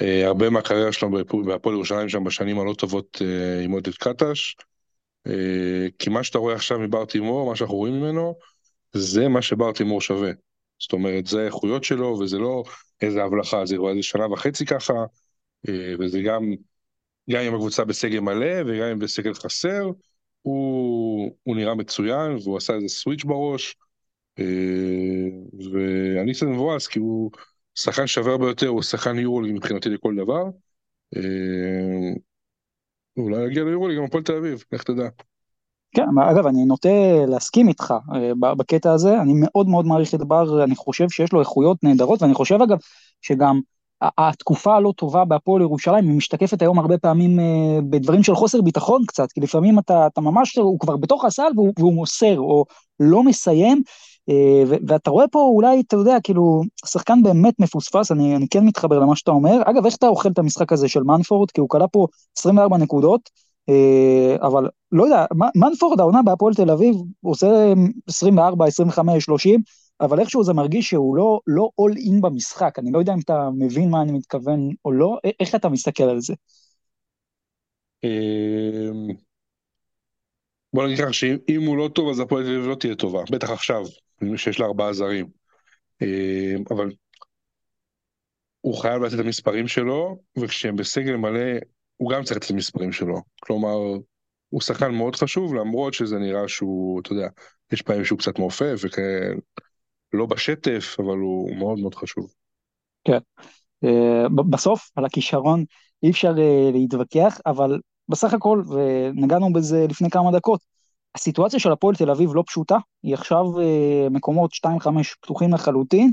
[0.00, 1.10] הרבה מהקריירה שלו
[1.44, 3.22] בהפועל ירושלים שם בשנים הלא טובות
[3.64, 4.54] עם עודד קטש,
[5.98, 8.34] כי מה שאתה רואה עכשיו מבר תימור, מה שאנחנו רואים ממנו,
[8.92, 10.30] זה מה שבר תימור שווה.
[10.78, 12.64] זאת אומרת, זה האיכויות שלו, וזה לא
[13.00, 14.94] איזה הבלחה, זה כבר איזה שנה וחצי ככה,
[15.68, 16.52] אה, וזה גם,
[17.30, 19.90] גם אם הקבוצה בסגל מלא, וגם אם בסגל חסר,
[20.42, 23.76] הוא, הוא נראה מצוין, והוא עשה איזה סוויץ' בראש,
[24.38, 24.44] אה,
[25.72, 27.30] ואני קצת מבואס, כי הוא
[27.74, 30.44] שחקן שווה הרבה יותר, הוא שחקן יורוליג מבחינתי לכל דבר.
[31.16, 32.12] אה,
[33.16, 35.08] אולי יגיע ליורוליג גם הפועל תל אביב, לך תדע.
[35.94, 36.88] כן, אגב, אני נוטה
[37.26, 41.40] להסכים איתך אה, בקטע הזה, אני מאוד מאוד מעריך את בר, אני חושב שיש לו
[41.40, 42.78] איכויות נהדרות, ואני חושב אגב
[43.22, 43.60] שגם
[44.18, 47.38] התקופה הלא טובה בהפועל ירושלים, היא משתקפת היום הרבה פעמים
[47.90, 51.72] בדברים של חוסר ביטחון קצת, כי לפעמים אתה, אתה ממש, הוא כבר בתוך הסל והוא,
[51.78, 52.64] והוא מוסר, או
[53.00, 53.82] לא מסיים,
[54.86, 59.16] ואתה רואה פה אולי, אתה יודע, כאילו, שחקן באמת מפוספס, אני, אני כן מתחבר למה
[59.16, 59.62] שאתה אומר.
[59.64, 61.50] אגב, איך אתה אוכל את המשחק הזה של מנפורד?
[61.50, 62.06] כי הוא כלה פה
[62.38, 63.30] 24 נקודות,
[63.68, 67.72] אה, אבל לא יודע, מנפורד העונה בהפועל תל אביב עושה
[68.06, 69.60] 24, 25, 30,
[70.00, 73.48] אבל איכשהו זה מרגיש שהוא לא, לא all in במשחק, אני לא יודע אם אתה
[73.58, 76.34] מבין מה אני מתכוון או לא, איך אתה מסתכל על זה?
[78.04, 79.08] אמ,
[80.72, 83.50] בוא נגיד ככה שאם הוא לא טוב אז הפועל תל אביב לא תהיה טובה, בטח
[83.50, 83.82] עכשיו,
[84.36, 85.26] שיש לה ארבעה זרים.
[86.02, 86.90] אמ, אבל
[88.60, 91.58] הוא חייב לתת את המספרים שלו, וכשהם בסגל מלא
[91.96, 93.22] הוא גם צריך את המספרים שלו.
[93.40, 93.76] כלומר,
[94.48, 97.28] הוא שחקן מאוד חשוב, למרות שזה נראה שהוא, אתה יודע,
[97.72, 98.80] יש פעמים שהוא קצת מעופף
[100.12, 102.32] ולא בשטף, אבל הוא מאוד מאוד חשוב.
[103.04, 103.18] כן.
[103.84, 105.64] אה, בסוף, על הכישרון
[106.02, 110.60] אי אפשר אה, להתווכח, אבל בסך הכל, ונגענו בזה לפני כמה דקות,
[111.14, 114.88] הסיטואציה של הפועל תל אביב לא פשוטה, היא עכשיו אה, מקומות 2-5
[115.20, 116.12] פתוחים לחלוטין.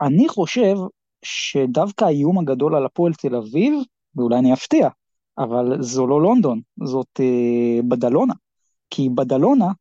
[0.00, 0.76] אני חושב
[1.22, 3.74] שדווקא האיום הגדול על הפועל תל אביב
[4.16, 4.88] ואולי אני אפתיע,
[5.38, 8.34] אבל זו לא לונדון, זאת אה, בדלונה.
[8.90, 9.72] כי בדלונה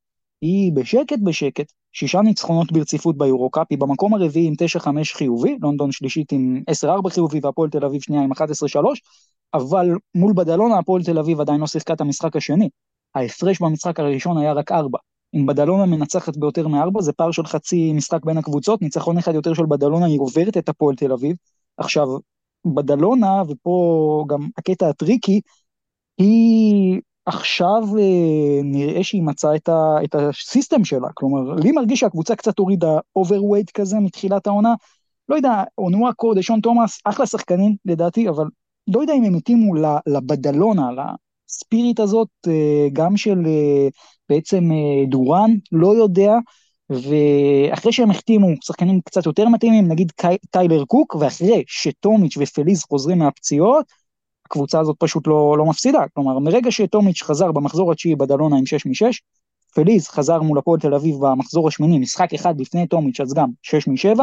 [0.41, 6.31] היא בשקט בשקט, שישה ניצחונות ברציפות ביורוקאפ, היא במקום הרביעי עם 9-5 חיובי, לונדון שלישית
[6.31, 8.35] עם 10-4 חיובי והפועל תל אביב שנייה עם 11-3,
[9.53, 12.69] אבל מול בדלונה הפועל תל אביב עדיין לא שיחקה את המשחק השני.
[13.15, 14.99] ההפרש במשחק הראשון היה רק 4.
[15.35, 19.53] אם בדלונה מנצחת ביותר מ-4, זה פער של חצי משחק בין הקבוצות, ניצחון אחד יותר
[19.53, 21.35] של בדלונה, היא עוברת את הפועל תל אביב.
[21.77, 22.07] עכשיו,
[22.65, 25.41] בדלונה, ופה גם הקטע ה tricky,
[26.17, 31.99] היא עכשיו אה, נראה שהיא מצאה את, ה, את ה system שלה, כלומר, לי מרגיש
[31.99, 34.73] שהקבוצה קצת הורידה overweight כזה מתחילת העונה,
[35.29, 38.45] לא יודע, אונואקו, דשון תומאס, אחלה שחקנים לדעתי, אבל
[38.87, 39.73] לא יודע אם הם התאימו
[40.07, 40.89] לבדלונה,
[41.49, 43.87] לספיריט הזאת, אה, גם של אה,
[44.29, 44.69] בעצם
[45.09, 46.33] דורן, לא יודע,
[46.89, 50.11] ואחרי שהם החתימו שחקנים קצת יותר מתאימים, נגיד
[50.49, 53.85] טיילר קוק, ואחרי שטומיץ' ופליז חוזרים מהפציעות,
[54.45, 55.99] הקבוצה הזאת פשוט לא, לא מפסידה.
[56.13, 59.05] כלומר, מרגע שטומיץ' חזר במחזור התשיעי בדלונה עם 6 מ-6,
[59.75, 63.87] פליז חזר מול הפועל תל אביב במחזור השמיני, משחק אחד לפני טומיץ', אז גם 6
[63.87, 64.19] מ-7,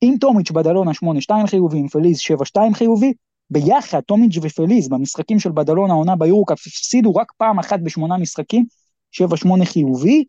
[0.00, 3.12] עם טומיץ' בדלונה 8-2 חיובי, עם פליז 7-2 חיובי,
[3.50, 8.64] ביחד טומיץ' ופליז במשחקים של בדלונה העונה ביורוקאפ הפסידו רק פעם אחת בשמונה משחקים,
[9.12, 10.24] 7-8 חיובי,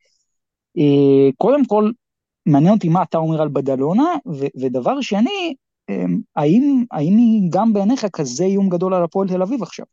[0.78, 1.92] אה, קודם כל,
[2.46, 5.54] מעניין אותי מה אתה אומר על בדלונה, ו- ודבר שני,
[5.90, 9.86] אמ, האם, האם היא גם בעיניך כזה איום גדול על הפועל תל אביב עכשיו?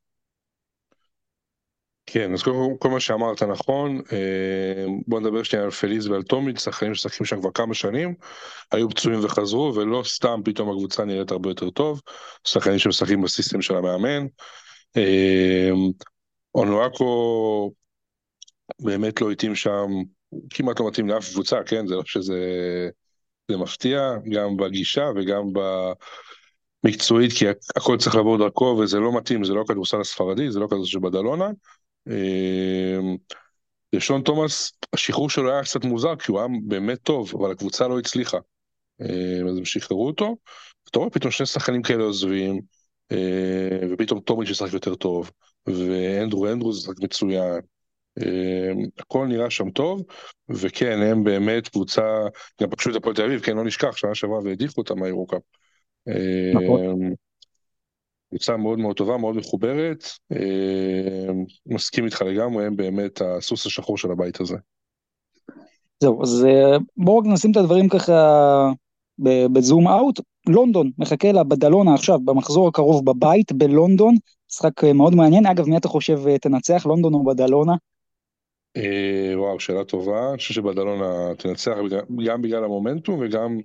[2.11, 2.43] כן, אז
[2.79, 7.41] כל, מה שאמרת נכון, אה, בוא נדבר שנייה על פליז ועל טומיץ', שחקנים שמשחקים שם
[7.41, 8.15] כבר כמה שנים,
[8.73, 12.03] היו פצועים וחזרו, ולא סתם פתאום הקבוצה נראית הרבה יותר טוב,
[12.45, 14.27] שחקנים שמשחקים בסיסטם של המאמן.
[14.97, 15.71] אה,
[16.55, 17.73] אונואקו
[18.81, 19.87] באמת לא התאים שם
[20.51, 21.87] כמעט לא מתאים לאף קבוצה, כן?
[21.87, 22.39] זה לא שזה
[23.51, 25.43] זה מפתיע, גם בגישה וגם
[26.85, 27.45] במקצועית, כי
[27.77, 31.49] הכל צריך לעבור דרכו וזה לא מתאים, זה לא הכדורסל הספרדי, זה לא כזה שבדלונה.
[32.09, 33.17] אמ,
[33.95, 37.99] ושון תומאס, השחרור שלו היה קצת מוזר, כי הוא היה באמת טוב, אבל הקבוצה לא
[37.99, 38.39] הצליחה.
[39.49, 40.37] אז הם שחררו אותו,
[40.91, 42.61] אתה רואה פתאום שני שחקנים כאלה עוזבים,
[43.91, 45.31] ופתאום טומיץ' ישחק יותר טוב,
[45.67, 47.61] ואנדרו אנדרו ישחק מצוין,
[48.99, 50.03] הכל נראה שם טוב,
[50.49, 52.03] וכן, הם באמת קבוצה,
[52.63, 55.43] גם פגשו את הפועל תל אביב, כן, לא נשכח, שנה שעברה והדיחו אותם מהירוקאפ.
[56.55, 57.15] נכון.
[58.29, 60.05] קבוצה מאוד מאוד טובה, מאוד מחוברת,
[61.67, 64.57] מסכים איתך לגמרי, הם באמת הסוס השחור של הבית הזה.
[66.01, 66.47] זהו, אז
[66.97, 68.71] בואו רק נשים את הדברים ככה
[69.53, 70.21] בזום אאוט.
[70.49, 74.15] לונדון מחכה לבדלונה עכשיו, במחזור הקרוב בבית בלונדון,
[74.51, 75.47] משחק מאוד מעניין.
[75.47, 77.75] אגב, מי אתה חושב תנצח, לונדון או בדלונה?
[78.77, 80.31] אה, וואו, שאלה טובה.
[80.31, 81.77] אני חושב שבדלונה תנצח
[82.27, 83.59] גם בגלל המומנטום וגם,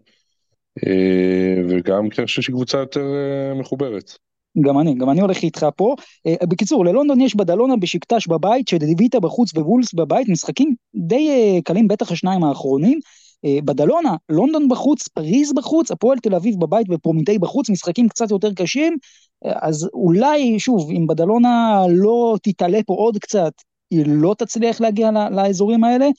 [0.88, 4.18] אה, וגם כי אני חושב שהיא קבוצה יותר אה, מחוברת.
[4.62, 5.96] גם אני, גם אני הולך איתך פה.
[6.28, 11.88] Uh, בקיצור, ללונדון יש בדלונה בשקטש בבית, שדדיוויטה בחוץ ווולס בבית, משחקים די uh, קלים,
[11.88, 13.00] בטח השניים האחרונים.
[13.46, 18.54] Uh, בדלונה, לונדון בחוץ, פריז בחוץ, הפועל תל אביב בבית ופרומיטי בחוץ, משחקים קצת יותר
[18.54, 18.98] קשים.
[19.46, 23.54] אז אולי, שוב, אם בדלונה לא תתעלה פה עוד קצת,
[23.92, 26.10] היא לא תצליח להגיע לאזורים האלה,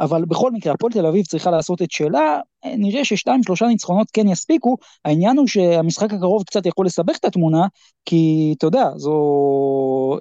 [0.00, 4.28] אבל בכל מקרה, הפועל תל אביב צריכה לעשות את שלה, נראה ששתיים שלושה ניצחונות כן
[4.28, 7.66] יספיקו, העניין הוא שהמשחק הקרוב קצת יכול לסבך את התמונה,
[8.04, 9.12] כי אתה יודע, זו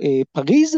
[0.03, 0.75] אה, פריז,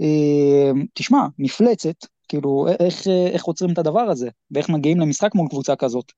[0.00, 5.76] אה, תשמע, מפלצת, כאילו, איך, איך עוצרים את הדבר הזה, ואיך מגיעים למשחק מול קבוצה
[5.76, 6.12] כזאת.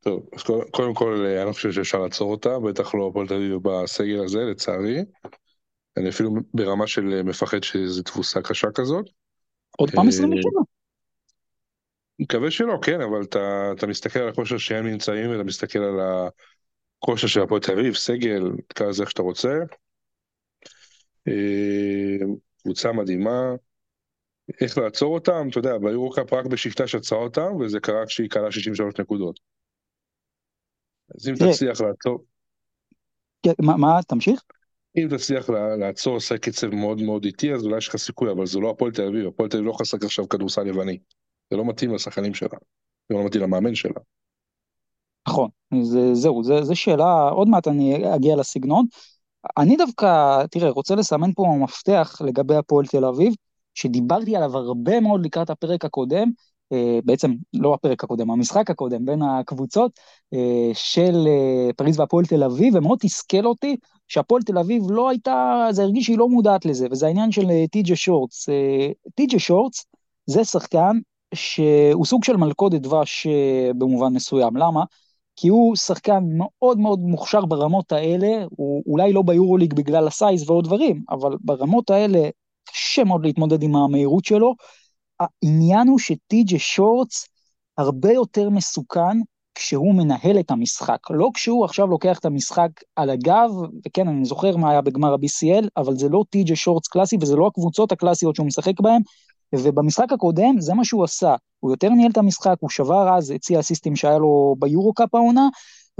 [0.00, 3.56] טוב, אז קודם כל, אני לא חושב שאפשר לעצור אותה, בטח לא הפועל תל אביב
[3.62, 5.04] בסגל הזה, לצערי.
[5.96, 9.06] אני אפילו ברמה של מפחד שזו תבוסה קשה כזאת.
[9.78, 10.77] עוד פעם 27.
[12.20, 16.00] אה, מקווה שלא, כן, אבל אתה, אתה מסתכל על הכושר שהם נמצאים, ואתה מסתכל על
[16.98, 19.58] הכושר של הפועל תל אביב, סגל, תקרא לזה איך שאתה רוצה.
[21.28, 22.26] אה,
[22.62, 23.54] קבוצה מדהימה.
[24.60, 25.48] איך לעצור אותם?
[25.50, 29.40] אתה יודע, ביורוקאפ רק בשבטה שעצרה אותם, וזה קרה כשהיא קלה 63 נקודות.
[31.14, 32.24] אז אם תצליח לעצור...
[33.42, 34.42] כן, מה, מה, תמשיך?
[34.96, 35.50] אם תצליח
[35.80, 38.92] לעצור, עושה קצב מאוד מאוד איטי, אז אולי יש לך סיכוי, אבל זה לא הפועל
[38.92, 40.98] תל אביב, הפועל תל אביב לא לשחק עכשיו כדורסל יווני.
[41.50, 42.58] זה לא מתאים לשחקנים שלה,
[43.08, 44.00] זה לא מתאים למאמן שלה.
[45.28, 45.50] נכון,
[45.82, 48.86] זה, זהו, זה, זה שאלה, עוד מעט אני אגיע לסגנון.
[49.58, 53.34] אני דווקא, תראה, רוצה לסמן פה מפתח לגבי הפועל תל אביב,
[53.74, 56.30] שדיברתי עליו הרבה מאוד לקראת הפרק הקודם,
[56.72, 59.92] אה, בעצם לא הפרק הקודם, המשחק הקודם בין הקבוצות
[60.34, 63.76] אה, של אה, פריז והפועל תל אביב, ומאוד תסכל אותי
[64.08, 67.96] שהפועל תל אביב לא הייתה, זה הרגיש שהיא לא מודעת לזה, וזה העניין של טי.ג'ה
[67.96, 68.48] שורטס.
[69.14, 69.86] טי.ג'ה שורטס
[70.26, 70.98] זה שחקן
[71.34, 73.26] שהוא סוג של מלכודת דבש
[73.78, 74.84] במובן מסוים, למה?
[75.36, 80.64] כי הוא שחקן מאוד מאוד מוכשר ברמות האלה, הוא אולי לא ביורוליג בגלל הסייז ועוד
[80.64, 82.28] דברים, אבל ברמות האלה
[82.70, 84.54] קשה מאוד להתמודד עם המהירות שלו,
[85.20, 87.28] העניין הוא שטי.ג'ה שורטס
[87.78, 89.18] הרבה יותר מסוכן
[89.54, 93.50] כשהוא מנהל את המשחק, לא כשהוא עכשיו לוקח את המשחק על הגב,
[93.86, 97.46] וכן, אני זוכר מה היה בגמר ה-BCL, אבל זה לא טי.ג'ה שורטס קלאסי וזה לא
[97.46, 99.02] הקבוצות הקלאסיות שהוא משחק בהן,
[99.54, 103.60] ובמשחק הקודם זה מה שהוא עשה, הוא יותר ניהל את המשחק, הוא שבר אז, הציע
[103.60, 105.48] אסיסטים שהיה לו ביורו-קאפ העונה,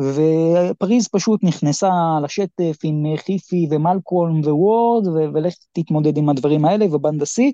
[0.00, 1.90] ופריז פשוט נכנסה
[2.22, 7.52] לשטף עם חיפי ומלקולם ווורד, ולך תתמודד עם הדברים האלה, ובנדסי,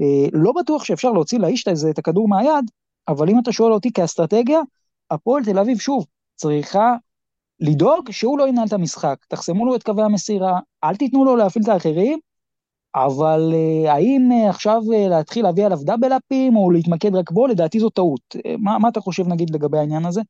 [0.00, 2.70] אה, לא בטוח שאפשר להוציא לאיש את הכדור מהיד,
[3.08, 4.60] אבל אם אתה שואל אותי כאסטרטגיה,
[5.10, 6.96] הפועל תל אביב, שוב, צריכה
[7.60, 9.16] לדאוג שהוא לא ינהל את המשחק.
[9.28, 12.18] תחסמו לו את קווי המסירה, אל תיתנו לו להפעיל את האחרים,
[12.94, 17.80] אבל uh, האם uh, עכשיו uh, להתחיל להביא עליו דאבל-אפים או להתמקד רק בו, לדעתי
[17.80, 18.36] זו טעות.
[18.58, 20.20] מה, מה אתה חושב נגיד לגבי העניין הזה?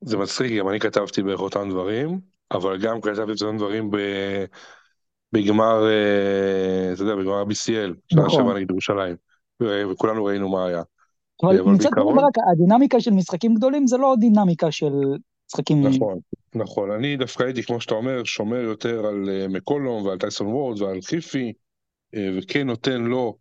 [0.00, 2.20] זה מצחיק, גם אני כתבתי בערך אותם דברים,
[2.50, 3.96] אבל גם כתבתי את אותם דברים ב...
[5.32, 8.30] בגמר, אה, אתה יודע, בגמר BCL, שנה נכון.
[8.30, 9.16] שעברה נגד ירושלים,
[9.62, 10.82] וכולנו ראינו מה היה.
[11.42, 12.22] אבל מצד שני,
[12.52, 14.92] הדינמיקה של משחקים גדולים זה לא דינמיקה של
[15.46, 15.86] משחקים...
[15.86, 16.18] נכון,
[16.54, 16.90] נכון.
[16.90, 21.00] אני דווקא הייתי, כמו שאתה אומר, שומר יותר על אה, מקולום ועל טייסון וורד ועל
[21.02, 21.52] חיפי, אה,
[22.16, 23.38] וכן נותן לו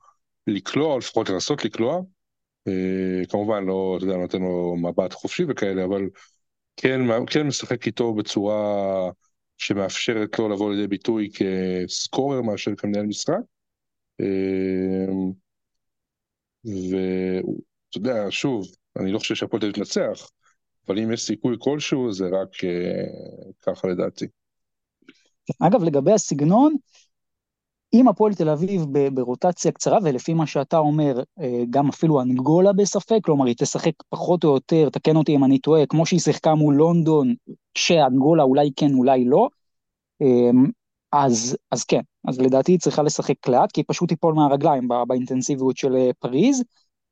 [0.48, 2.02] לקלוע, או לפחות לנסות לקלוע.
[3.30, 6.02] כמובן, לא, אתה יודע, נותן לו מבט חופשי וכאלה, אבל
[6.78, 9.10] כן, כן משחק איתו בצורה...
[9.60, 13.34] שמאפשרת לו לבוא לידי ביטוי כסקורר מאשר כמנהל משחק.
[14.20, 15.32] אמ,
[16.66, 18.68] ואתה יודע, שוב,
[19.00, 20.30] אני לא חושב שהפועל תל תנצח,
[20.88, 22.50] אבל אם יש סיכוי כלשהו, זה רק
[23.62, 24.26] ככה לדעתי.
[25.60, 26.76] אגב, לגבי הסגנון,
[27.94, 33.20] אם הפועל תל אביב ברוטציה קצרה, ולפי מה שאתה אומר, אה, גם אפילו אנגולה בספק,
[33.24, 36.76] כלומר היא תשחק פחות או יותר, תקן אותי אם אני טועה, כמו שהיא שיחקה מול
[36.76, 37.34] לונדון,
[37.78, 39.50] שאנגולה אולי כן, אולי לא,
[40.22, 40.66] אמ,
[41.12, 45.78] אז, אז כן, אז לדעתי היא צריכה לשחק לאט, כי היא פשוט תיפול מהרגליים באינטנסיביות
[45.78, 46.64] של אה, פריז,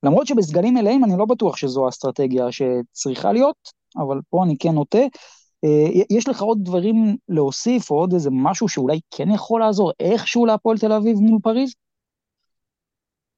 [0.03, 3.55] למרות שבסגלים מלאים אני לא בטוח שזו האסטרטגיה שצריכה להיות,
[3.97, 4.97] אבל פה אני כן נוטה.
[5.63, 10.45] אה, יש לך עוד דברים להוסיף, או עוד איזה משהו שאולי כן יכול לעזור איכשהו
[10.45, 11.73] להפועל תל אביב מול פריז?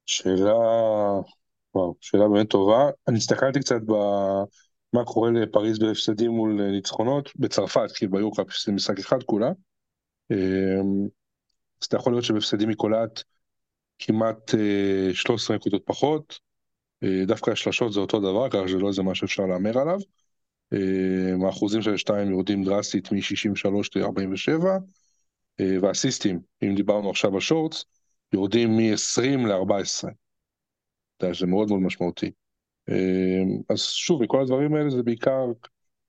[0.06, 0.54] שאלה,
[1.76, 2.90] וואו, שאלה באמת טובה.
[3.08, 9.24] אני הסתכלתי קצת במה קורה לפריז בהפסדים מול ניצחונות, בצרפת, כי ביורקאפ זה משחק אחד
[9.24, 9.52] כולה.
[10.32, 11.08] אמ,
[11.82, 13.24] אז אתה יכול להיות שבהפסדים מקולט
[14.00, 14.52] כמעט
[15.14, 16.40] 13 אה, נקודות פחות,
[17.04, 19.98] אה, דווקא השלשות זה אותו דבר, ככה שזה לא איזה משהו שאפשר להמר עליו.
[20.74, 24.64] אה, האחוזים של השתיים יורדים דרסטית מ-63 ל-47,
[25.82, 27.86] והאסיסטים, אם דיברנו עכשיו על שורטס,
[28.34, 30.10] יורדים מ-20 ל-14.
[31.40, 32.32] זה מאוד מאוד משמעותי.
[33.70, 35.46] אז שוב, מכל הדברים האלה זה בעיקר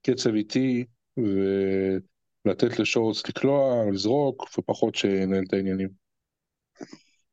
[0.01, 0.85] קצב איטי,
[1.17, 5.89] ולתת לשורטס לקלוע, לזרוק, ופחות שנהל את העניינים.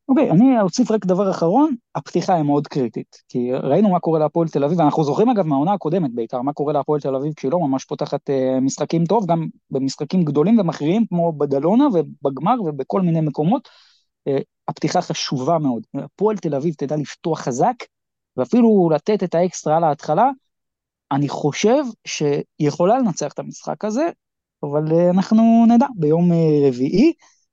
[0.09, 3.17] אוקיי, אני אוסיף רק דבר אחרון, הפתיחה היא מאוד קריטית.
[3.29, 6.73] כי ראינו מה קורה להפועל תל אביב, ואנחנו זוכרים אגב מהעונה הקודמת בעיקר, מה קורה
[6.73, 11.33] להפועל תל אביב כשהיא לא ממש פותחת uh, משחקים טוב, גם במשחקים גדולים ומכריעים כמו
[11.33, 13.69] בדלונה ובגמר ובכל מיני מקומות.
[14.29, 14.33] Uh,
[14.69, 15.83] הפתיחה חשובה מאוד.
[15.95, 17.75] הפועל תל אביב תדע לפתוח חזק,
[18.37, 20.31] ואפילו לתת את האקסטרה על ההתחלה.
[21.13, 24.09] אני חושב שהיא יכולה לנצח את המשחק הזה,
[24.63, 27.13] אבל uh, אנחנו נדע ביום uh, רביעי.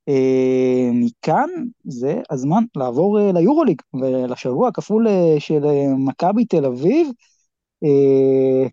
[0.10, 1.50] אה, מכאן
[1.84, 5.64] זה הזמן לעבור אה, ליורוליג ולשבוע הכפול אה, של
[5.98, 7.08] מכבי תל אביב.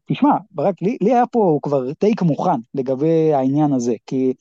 [0.07, 4.33] תשמע, ברק, לי, לי היה פה כבר טייק מוכן לגבי העניין הזה, כי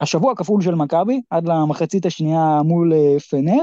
[0.00, 2.92] השבוע הכפול של מכבי עד למחצית השנייה מול
[3.30, 3.62] פנר,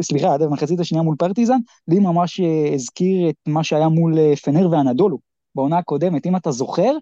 [0.00, 1.58] סליחה, עד למחצית השנייה מול פרטיזן,
[1.88, 2.40] לי ממש
[2.74, 5.18] הזכיר את מה שהיה מול פנר ואנדולו
[5.54, 6.92] בעונה הקודמת, אם אתה זוכר,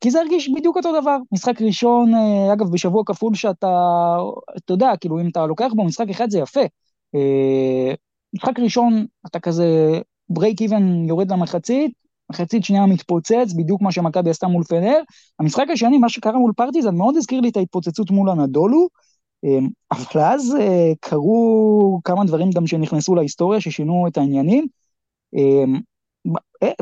[0.00, 1.16] כי, זה הרגיש בדיוק אותו דבר.
[1.32, 4.16] משחק ראשון, אה, אגב, בשבוע כפול שאתה,
[4.56, 6.60] אתה יודע, כאילו, אם אתה לוקח בו משחק אחד זה יפה.
[7.14, 7.94] אה,
[8.34, 11.92] משחק ראשון, אתה כזה break even יורד למחצית,
[12.30, 14.98] מחצית שנייה מתפוצץ, בדיוק מה שמכבי עשתה מול פנר.
[15.40, 18.88] המשחק השני, מה שקרה מול פרטיזן, מאוד הזכיר לי את ההתפוצצות מול אנאדולו,
[19.44, 19.58] אה,
[19.92, 20.56] אבל אז
[21.00, 24.66] קרו כמה דברים גם שנכנסו להיסטוריה, ששינו את העניינים.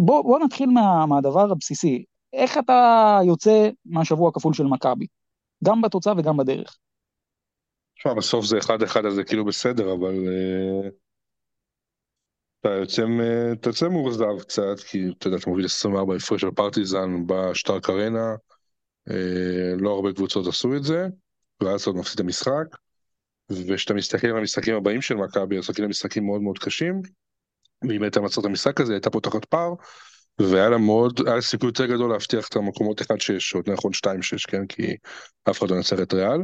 [0.01, 2.05] בוא, בוא נתחיל מה, מהדבר הבסיסי.
[2.35, 5.07] איך אתה יוצא מהשבוע הכפול של מכבי?
[5.65, 6.79] גם בתוצאה וגם בדרך.
[7.99, 10.89] תשמע, בסוף זה אחד אחד אז זה כאילו בסדר, אבל uh,
[12.61, 12.69] אתה
[13.65, 18.35] יוצא, מאוכזב קצת, כי אתה יודע, אתה מוביל 24 הפרש של פרטיזן בשטארק ארנה,
[19.11, 19.13] uh,
[19.79, 21.07] לא הרבה קבוצות עשו את זה,
[21.63, 22.77] ואז עוד מפסיד את המשחק,
[23.51, 27.03] וכשאתה מסתכל על המשחקים הבאים של מכבי, אז כאילו משחקים מאוד מאוד קשים,
[27.89, 29.75] ואם הייתה מנצחת את המשחק הזה, הייתה פותחת פער,
[30.41, 33.05] והיה לה מאוד, היה לה סיכוי יותר גדול להבטיח את המקומות 1-6,
[33.55, 34.97] או יותר נכון 2-6, כן, כי
[35.51, 36.41] אף אחד לא נצח את ריאל.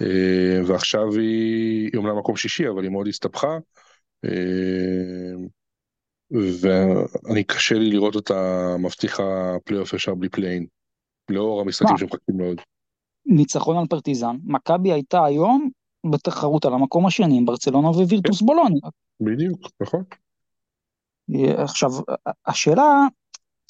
[0.00, 3.58] אה, ועכשיו היא, היא אומנם מקום שישי, אבל היא מאוד הסתבכה.
[4.24, 5.34] אה,
[6.60, 10.66] ואני קשה לי לראות אותה מבטיחה פלייאוף ישר בלי play-in,
[11.28, 12.60] לאור המשחקים שמחכים מאוד.
[13.26, 15.70] ניצחון על פרטיזן, מכבי הייתה היום
[16.10, 18.42] בתחרות על המקום השני עם ברצלונה ווירטוס.
[18.42, 18.88] בולוניה.
[19.20, 20.02] בדיוק, נכון.
[21.56, 21.90] עכשיו,
[22.46, 23.06] השאלה,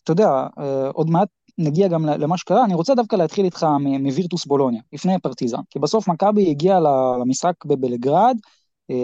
[0.05, 0.47] אתה יודע,
[0.93, 1.29] עוד מעט
[1.59, 3.67] נגיע גם למה שקרה, אני רוצה דווקא להתחיל איתך
[4.01, 6.81] מווירטוס בולוניה, לפני פרטיזן, כי בסוף מכבי הגיעה
[7.21, 8.37] למשחק בבלגרד,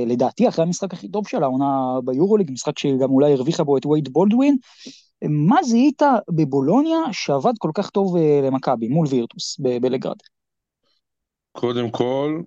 [0.06, 4.08] לדעתי אחרי המשחק הכי טוב של העונה ביורוליג, משחק שגם אולי הרוויחה בו את וייד
[4.12, 4.56] בולדווין,
[5.28, 10.16] מה זיהית בבולוניה שעבד כל כך טוב למכבי מול וירטוס בבלגרד?
[11.52, 12.42] קודם כל,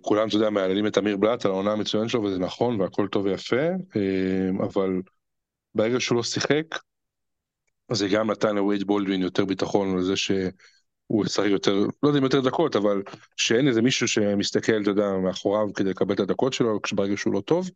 [0.00, 3.24] כולם, אתה יודע, מהללים את אמיר בלאט על העונה המצוינת שלו, וזה נכון, והכל טוב
[3.24, 3.66] ויפה,
[4.62, 5.00] אבל
[5.76, 6.64] ברגע שהוא לא שיחק,
[7.92, 12.40] זה גם נתן לווייד בולדווין יותר ביטחון לזה שהוא ישחק יותר, לא יודע אם יותר
[12.40, 13.02] דקות, אבל
[13.36, 17.40] שאין איזה מישהו שמסתכל, אתה יודע, מאחוריו כדי לקבל את הדקות שלו, ברגע שהוא לא
[17.40, 17.70] טוב,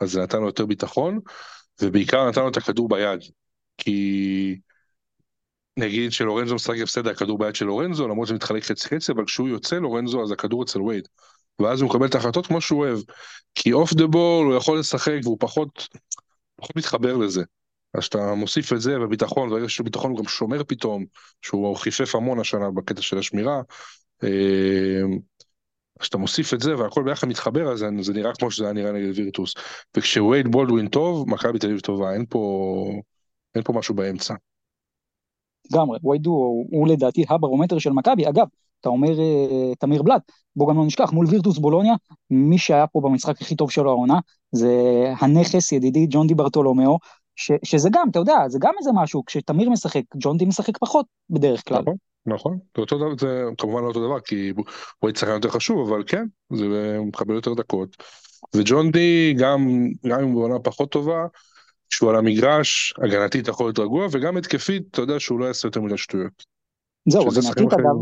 [0.00, 1.18] אז זה נתן לו יותר ביטחון,
[1.82, 3.20] ובעיקר נתן לו את הכדור ביד.
[3.78, 4.56] כי
[5.76, 9.48] נגיד שלורנזו משחק הפסד הכדור ביד של לורנזו, למרות שזה מתחלק חצי חצי, אבל כשהוא
[9.48, 11.08] יוצא לורנזו אז הכדור אצל וייד.
[11.58, 12.98] ואז הוא מקבל את ההחלטות כמו שהוא אוהב.
[13.54, 15.88] כי אוף דה בול הוא יכול לשחק והוא פחות,
[16.60, 17.42] פחות מתחבר לזה.
[17.94, 21.04] אז שאתה מוסיף את זה וביטחון, ברגע שביטחון גם שומר פתאום,
[21.42, 23.62] שהוא חיפף המון השנה בקטע של השמירה.
[24.24, 25.02] אה,
[26.00, 28.92] אז כשאתה מוסיף את זה והכל ביחד מתחבר, אז זה נראה כמו שזה היה נראה
[28.92, 29.54] נגד וירטוס.
[29.96, 32.84] וכשווייד בולדווין טוב, מכבי תל אביב טובה, אין פה,
[33.54, 34.34] אין פה משהו באמצע.
[35.72, 38.28] לגמרי, וייד הוא, הוא לדעתי הברומטר של מכבי.
[38.28, 38.46] אגב,
[38.80, 40.22] אתה אומר uh, תמיר בלאט,
[40.56, 41.94] בוא גם לא נשכח, מול וירטוס בולוניה,
[42.30, 44.18] מי שהיה פה במשחק הכי טוב שלו העונה,
[44.52, 44.72] זה
[45.20, 46.98] הנכס ידידי ג'ון די ברטולומיאו,
[47.36, 51.06] ש, שזה גם, אתה יודע, זה גם איזה משהו, כשתמיר משחק, ג'ון די משחק פחות
[51.30, 51.80] בדרך כלל.
[51.80, 51.94] נכון,
[52.26, 54.64] נכון, זה, אותו דבר, זה כמובן לא אותו דבר, כי הוא
[55.02, 57.96] היה שחקן יותר חשוב, אבל כן, זה מקבל יותר דקות.
[58.56, 61.26] וג'ון די, גם, גם אם הוא עונה פחות טובה,
[61.90, 65.80] שהוא על המגרש, הגנתית יכול להיות רגוע, וגם התקפית, אתה יודע שהוא לא יעשה יותר
[65.80, 66.44] מדי שטויות.
[67.08, 67.96] זהו, הגנתית אגב,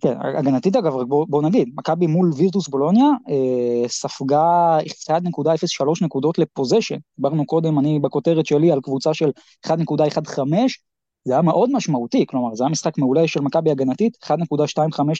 [0.00, 4.78] כן, הגנתית אגב, בוא, בוא נגיד, מכבי מול וירטוס בולוניה אה, ספגה
[5.10, 9.30] 1.03 נקודות לפוזיישן, דיברנו קודם, אני בכותרת שלי על קבוצה של
[9.66, 9.72] 1.15,
[11.24, 14.30] זה היה מאוד משמעותי, כלומר זה היה משחק מעולה של מכבי הגנתית, 1.25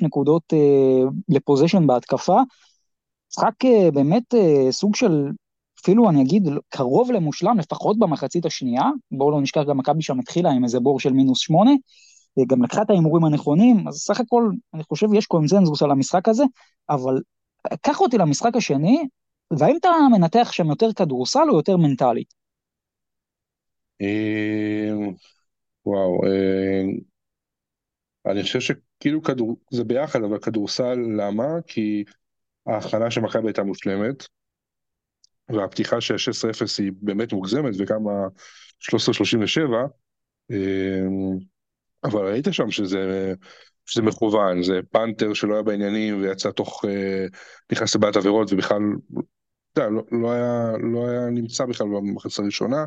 [0.03, 2.41] נקודות אה, לפוזיישן בהתקפה,
[3.33, 5.29] משחק אה, באמת אה, סוג של,
[5.83, 10.51] אפילו אני אגיד, קרוב למושלם, לפחות במחצית השנייה, בואו לא נשכח גם מכבי שם התחילה
[10.51, 11.71] עם איזה בור של מינוס שמונה,
[12.45, 16.45] גם לקחה את ההימורים הנכונים, אז סך הכל, אני חושב, יש קונצנזוס על המשחק הזה,
[16.91, 17.21] אבל
[17.83, 19.09] קח אותי למשחק השני,
[19.59, 22.25] והאם אתה מנתח שם יותר כדורסל או יותר מנטלי?
[24.01, 25.13] אמ,
[25.87, 26.99] וואו, אמ,
[28.27, 31.47] אני חושב שכאילו כדור, זה ביחד, אבל כדורסל, למה?
[31.67, 32.05] כי
[32.67, 34.27] ההכנה של מכבי הייתה מושלמת,
[35.49, 39.61] והפתיחה של 16-0 היא באמת מוגזמת, וגם ה-13-37,
[42.07, 43.33] אבל ראית שם שזה,
[43.87, 47.27] שזה מכוון, זה פנתר שלא היה בעניינים ויצא תוך, אה,
[47.73, 48.83] נכנס לבעיית עבירות ובכלל,
[49.77, 52.85] לא, לא, היה, לא היה נמצא בכלל במחצה הראשונה,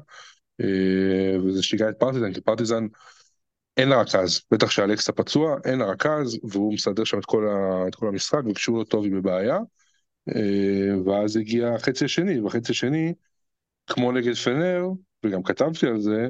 [0.62, 2.88] אה, וזה שיגע את פרטיזן, כי פרטיזן
[3.78, 7.88] אין לה רכז, בטח שאלכסה פצוע, אין לה רכז, והוא מסדר שם את כל, ה,
[7.88, 9.58] את כל המשחק, וכשהוא לא טוב היא בבעיה.
[10.36, 13.14] אה, ואז הגיע החצי השני, והחצי השני,
[13.88, 14.88] כמו נגד פנר,
[15.26, 16.28] וגם כתבתי על זה,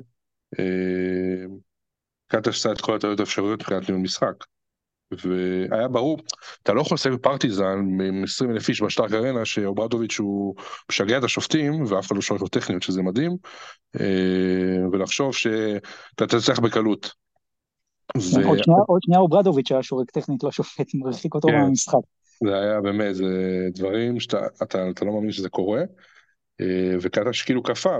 [2.29, 4.33] קטש עשה את כל הטעויות האפשריות מבחינת ניהול משחק.
[5.11, 6.17] והיה ברור,
[6.63, 10.55] אתה לא יכול לשחק בפרטיזן עם 20 אלף איש בשטארק ארנה שאוברדוביץ' הוא
[10.89, 13.37] משגע את השופטים ואף אחד לא שואל לו טכניות שזה מדהים
[13.99, 17.11] אה, ולחשוב שאתה תצליח בקלות.
[18.17, 18.47] ו...
[18.47, 21.53] עוד שנייה, עוד שנייה אוברדוביץ' היה שורק טכנית לשופט, מרחיק אותו כן.
[21.53, 21.99] מהמשחק.
[22.43, 23.25] זה היה באמת, זה
[23.75, 25.81] דברים שאתה אתה, אתה לא מאמין שזה קורה,
[26.61, 27.99] אה, וקטש כאילו קפא,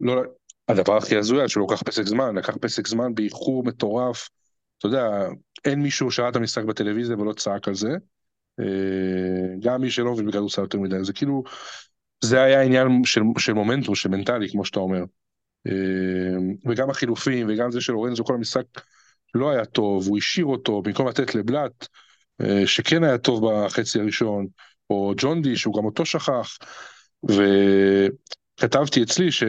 [0.00, 0.22] ולא
[0.70, 4.28] הדבר הכי הזוי שהוא לוקח פסק זמן, לקח פסק זמן באיחור מטורף.
[4.78, 5.28] אתה יודע,
[5.64, 7.90] אין מישהו שראה את המשחק בטלוויזיה ולא צעק על זה.
[8.60, 11.42] אה, גם מי שלא מבין בכדורסל יותר מדי, זה כאילו,
[12.24, 15.02] זה היה עניין של, של מומנטום, של מנטלי, כמו שאתה אומר.
[15.66, 18.64] אה, וגם החילופים, וגם זה של אורנזו, כל המשחק
[19.34, 21.86] לא היה טוב, הוא השאיר אותו במקום לתת לבלאט,
[22.40, 24.46] אה, שכן היה טוב בחצי הראשון,
[24.90, 26.58] או ג'ון די, שהוא גם אותו שכח.
[27.22, 29.42] וכתבתי אצלי ש...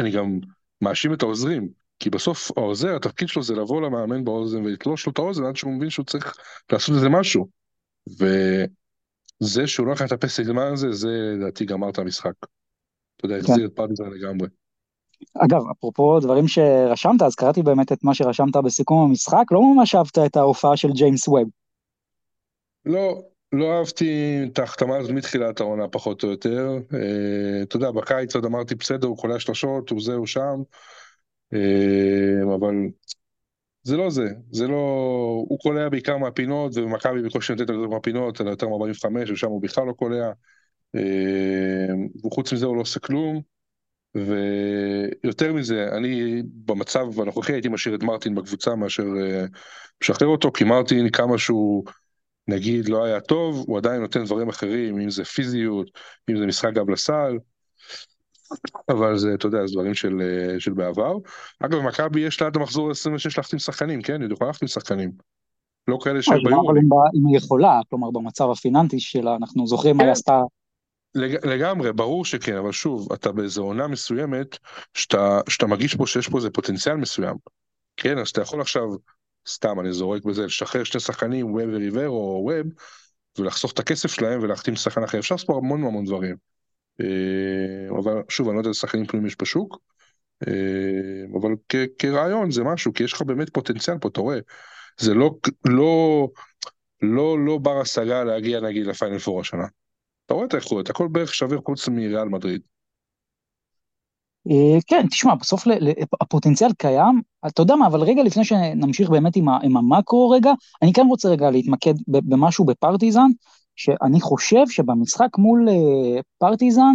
[0.00, 0.38] אני גם
[0.80, 1.68] מאשים את העוזרים,
[1.98, 5.72] כי בסוף העוזר, התפקיד שלו זה לבוא למאמן באוזן ולתלוש לו את האוזן עד שהוא
[5.72, 6.36] מבין שהוא צריך
[6.72, 7.48] לעשות איזה משהו.
[8.06, 12.32] וזה שהוא לא לקח את הפסק זמן הזה, זה לדעתי גמר את המשחק.
[13.16, 13.52] אתה יודע, כן.
[13.52, 14.48] החזיר את פרטיזן לגמרי.
[15.34, 20.18] אגב, אפרופו דברים שרשמת, אז קראתי באמת את מה שרשמת בסיכום המשחק, לא ממש אהבת
[20.18, 21.48] את ההופעה של ג'יימס ווב.
[22.84, 23.22] לא,
[23.52, 26.78] לא אהבתי את ההחתמה הזאת מתחילת העונה פחות או יותר.
[26.94, 30.62] אה, אתה יודע, בקיץ עוד אמרתי בסדר, הוא קולע שלושות, הוא זה, הוא שם.
[31.54, 32.74] אה, אבל
[33.82, 34.76] זה לא זה, זה לא...
[35.48, 39.86] הוא קולע בעיקר מהפינות, ומכבי בקושי נותנת יותר מהפינות, אלא יותר מ-45, ושם הוא בכלל
[39.86, 40.30] לא קולע.
[40.94, 41.94] אה,
[42.26, 43.40] וחוץ מזה הוא לא עושה כלום.
[44.14, 49.04] ויותר מזה, אני במצב הנוכחי הייתי משאיר את מרטין בקבוצה מאשר
[50.02, 51.84] משחרר אותו, כי מרטין כמה שהוא...
[52.48, 55.90] נגיד לא היה טוב, הוא עדיין נותן דברים אחרים, אם זה פיזיות,
[56.30, 57.38] אם זה משחק גב לסל,
[58.88, 61.16] אבל זה, אתה יודע, זה דברים של, אה, של בעבר.
[61.60, 64.22] אגב, מכבי יש לה עד המחזור 26 להחתים שחקנים, כן?
[64.22, 65.12] היא יכולה להחתים שחקנים.
[65.88, 66.70] לא כאלה שהם ביום.
[66.70, 70.12] אבל אם היא יכולה, כלומר במצב הפיננסי שלה, אנחנו זוכרים מה היא כן.
[70.12, 70.42] עשתה.
[71.44, 74.58] לגמרי, ברור שכן, אבל שוב, אתה באיזו עונה מסוימת,
[74.94, 77.36] שאתה, שאתה מרגיש פה שיש פה איזה פוטנציאל מסוים.
[77.96, 78.82] כן, אז אתה יכול עכשיו
[79.46, 82.66] סתם אני זורק בזה, לשחרר שני שחקנים, ווב וריבר או ווב,
[83.38, 85.18] ולחסוך את הכסף שלהם ולהחתים שחקן אחר.
[85.18, 86.36] אפשר לעשות פה המון המון דברים.
[87.00, 89.78] אה, אבל שוב, אני לא יודע איזה שחקנים פנויים יש בשוק,
[90.48, 91.50] אה, אבל
[91.98, 94.38] כרעיון זה משהו, כי יש לך באמת פוטנציאל פה, אתה רואה.
[94.98, 95.30] זה לא,
[95.64, 96.28] לא,
[97.02, 99.66] לא, לא בר השגה להגיע נגיד לפיינל פור השנה.
[100.26, 102.60] אתה רואה את האיכות, הכל בערך שווה חוץ מריאל מדריד.
[104.50, 105.64] אה, כן, תשמע, בסוף
[106.20, 110.92] הפוטנציאל קיים, אתה יודע מה, אבל רגע לפני שנמשיך באמת עם, עם המקרו רגע, אני
[110.92, 113.28] כן רוצה רגע להתמקד במשהו בפרטיזן,
[113.76, 116.94] שאני חושב שבמשחק מול אה, פרטיזן,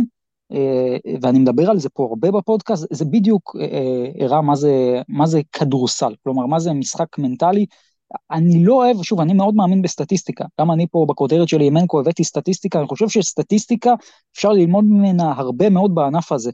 [0.52, 3.56] אה, ואני מדבר על זה פה הרבה בפודקאסט, זה בדיוק
[4.20, 7.66] הראה מה זה, מה זה כדורסל, כלומר, מה זה משחק מנטלי.
[8.32, 10.46] אני לא אוהב, שוב, אני מאוד מאמין בסטטיסטיקה.
[10.60, 13.94] גם אני פה בכותרת שלי, ימנקו, הבאתי סטטיסטיקה, אני חושב שסטטיסטיקה,
[14.36, 16.52] אפשר ללמוד ממנה הרבה מאוד בענף הזה.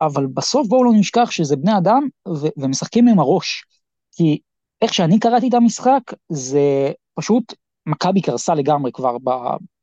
[0.00, 3.64] אבל בסוף בואו לא נשכח שזה בני אדם ו- ומשחקים עם הראש.
[4.12, 4.38] כי
[4.82, 7.54] איך שאני קראתי את המשחק, זה פשוט,
[7.86, 9.16] מכבי קרסה לגמרי כבר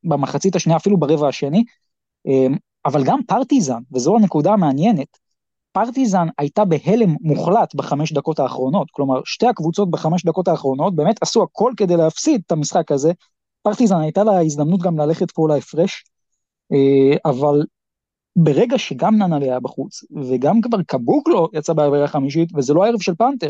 [0.04, 1.64] במחצית השנייה, אפילו ברבע השני,
[2.26, 2.56] אמ,
[2.86, 5.18] אבל גם פרטיזן, וזו הנקודה המעניינת,
[5.72, 11.44] פרטיזן הייתה בהלם מוחלט בחמש דקות האחרונות, כלומר שתי הקבוצות בחמש דקות האחרונות באמת עשו
[11.44, 13.12] הכל כדי להפסיד את המשחק הזה,
[13.62, 16.04] פרטיזן הייתה לה הזדמנות גם ללכת פה להפרש,
[16.72, 17.64] אה, אבל
[18.36, 23.16] ברגע שגם ננלי היה בחוץ, וגם כבר קבוקלו יצא בעבירה חמישית, וזה לא הערב של
[23.16, 23.50] פנתר,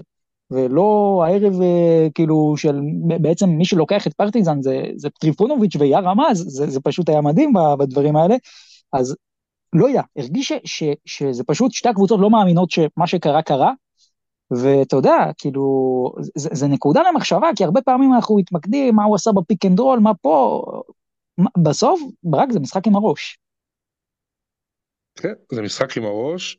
[0.51, 2.79] ולא הערב אה, כאילו של,
[3.21, 7.53] בעצם מי שלוקח את פרטיזן זה, זה טריפונוביץ' ויאר רמז, זה, זה פשוט היה מדהים
[7.79, 8.35] בדברים האלה,
[8.93, 9.15] אז
[9.73, 13.71] לא יודע, הרגיש ש, ש, שזה פשוט שתי הקבוצות לא מאמינות שמה שקרה קרה,
[14.51, 15.63] ואתה יודע, כאילו,
[16.35, 19.79] זה, זה נקודה למחשבה, כי הרבה פעמים אנחנו מתמקדים מה הוא עשה ב pick and
[19.79, 20.63] roll, מה פה,
[21.63, 23.37] בסוף, ברק זה משחק עם הראש.
[25.15, 26.57] כן, זה משחק עם הראש,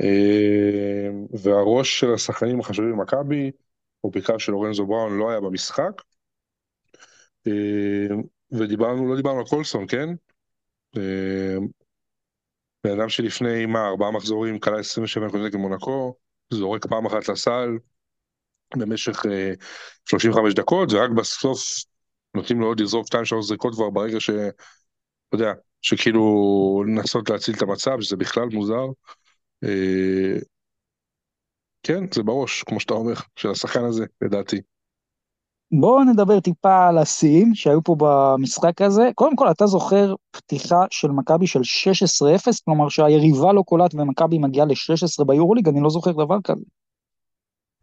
[0.00, 1.08] אה,
[1.42, 3.50] והראש של השחקנים החשובים במכבי,
[4.04, 6.02] או בעיקר של לורנזו בראון, לא היה במשחק.
[7.46, 8.16] אה,
[8.52, 10.08] ודיברנו, לא דיברנו על קולסון, כן?
[10.96, 11.56] אה,
[12.84, 16.14] בן אדם שלפני, מה, ארבעה מחזורים, כלה 27 נקודות נגד מונקו,
[16.50, 17.78] זורק פעם אחת לסל
[18.76, 19.22] במשך
[20.08, 21.60] 35 דקות, ורק בסוף
[22.34, 24.30] נותנים לו עוד לזרוק 2-3 זריקות כבר ברגע ש...
[24.30, 28.86] אתה יודע, שכאילו לנסות להציל את המצב, שזה בכלל מוזר.
[29.64, 30.38] אה,
[31.82, 34.60] כן, זה בראש, כמו שאתה אומר, של השחקן הזה, לדעתי.
[35.80, 39.10] בואו נדבר טיפה על השיאים שהיו פה במשחק הזה.
[39.14, 44.66] קודם כל, אתה זוכר פתיחה של מכבי של 16-0, כלומר שהיריבה לא קולט ומכבי מגיעה
[44.66, 46.64] ל-16 ביורוליג, אני לא זוכר דבר כזה.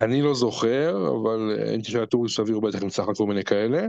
[0.01, 3.87] אני לא זוכר, אבל אם תשאל את אורי סביר, בטח נמצא לך כל מיני כאלה.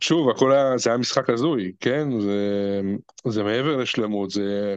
[0.00, 2.20] שוב, הכל היה, זה היה משחק הזוי, כן?
[2.20, 2.80] זה,
[3.28, 4.76] זה מעבר לשלמות, זה,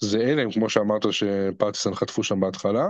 [0.00, 2.88] זה הלם, כמו שאמרת, שפרטיסן חטפו שם בהתחלה.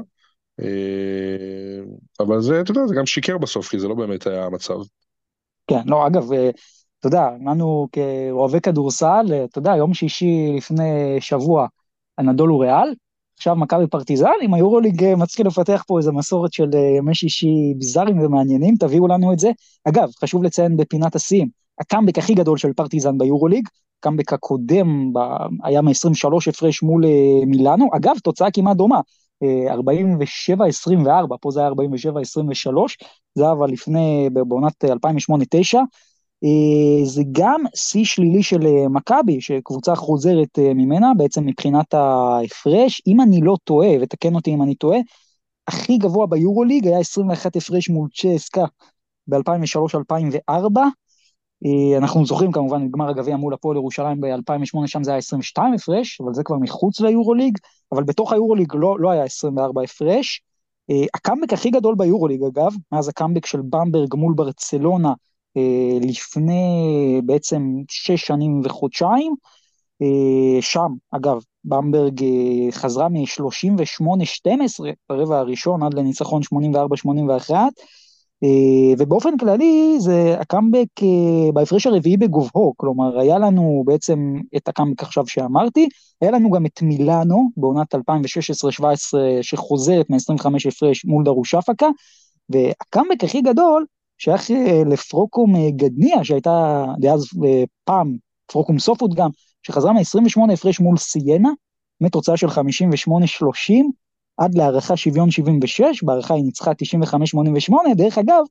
[0.60, 1.80] אה,
[2.20, 4.74] אבל זה, אתה יודע, זה גם שיקר בסוף, כי זה לא באמת היה המצב.
[5.66, 6.50] כן, לא, אגב, אה,
[6.98, 11.66] אתה יודע, לנו כאוהבי כדורסל, אה, אתה יודע, יום שישי לפני שבוע,
[12.18, 12.94] הנדול הוא ריאל,
[13.40, 18.74] עכשיו מכבי פרטיזן, אם היורוליג מתחיל לפתח פה איזה מסורת של ימי שישי ביזאריים ומעניינים,
[18.76, 19.50] תביאו לנו את זה.
[19.88, 21.48] אגב, חשוב לציין בפינת השיאים,
[21.80, 23.68] הקאמבק הכי גדול של פרטיזן ביורוליג,
[23.98, 25.12] הקאמבק הקודם
[25.64, 29.00] היה מ-23 הפרש מול אה, מילאנו, אגב, תוצאה כמעט דומה,
[29.42, 29.46] 47-24,
[31.06, 31.74] אה, פה זה היה 47-23,
[33.34, 34.88] זה היה אבל לפני, בעונת 2008-2009.
[36.44, 38.60] אה, זה גם שיא שלילי של
[38.90, 44.74] מכבי, שקבוצה חוזרת ממנה, בעצם מבחינת ההפרש, אם אני לא טועה, ותקן אותי אם אני
[44.74, 44.98] טועה,
[45.68, 48.64] הכי גבוה ביורוליג היה 21 הפרש מול צ'סקה
[49.26, 50.80] ב-2003-2004,
[51.66, 55.74] אה, אנחנו זוכרים כמובן את גמר הגביע מול הפועל ירושלים ב-2008, שם זה היה 22
[55.74, 57.58] הפרש, אבל זה כבר מחוץ ליורוליג,
[57.92, 60.42] אבל בתוך היורוליג לא, לא היה 24 הפרש.
[60.90, 65.14] אה, הקאמבק הכי גדול ביורוליג אגב, מאז הקאמבק של במברג מול ברצלונה אה,
[66.00, 69.34] לפני בעצם שש שנים וחודשיים,
[70.60, 72.24] שם אגב במברג
[72.70, 76.42] חזרה מ-38-12 ברבע הראשון עד לניצחון
[77.48, 77.52] 84-81,
[78.44, 85.02] אה, ובאופן כללי זה הקאמבק אה, בהפרש הרביעי בגובהו, כלומר היה לנו בעצם את הקאמבק
[85.02, 85.88] עכשיו שאמרתי,
[86.20, 87.98] היה לנו גם את מילאנו בעונת 2016-2017
[89.42, 91.88] שחוזרת מ-25 הפרש מול דרוש אפקה,
[92.48, 93.84] והקאמבק הכי גדול
[94.20, 97.26] שייך אה, לפרוקום גדניה שהייתה דאז
[97.84, 98.16] פעם,
[98.46, 99.30] פרוקום סופוט גם,
[99.62, 101.50] שחזרה מ-28 הפרש מול סיינה,
[102.00, 102.52] מתוצאה של 58-30,
[104.36, 108.42] עד להערכה שוויון 76, בהערכה היא ניצחה 95-88, דרך אגב,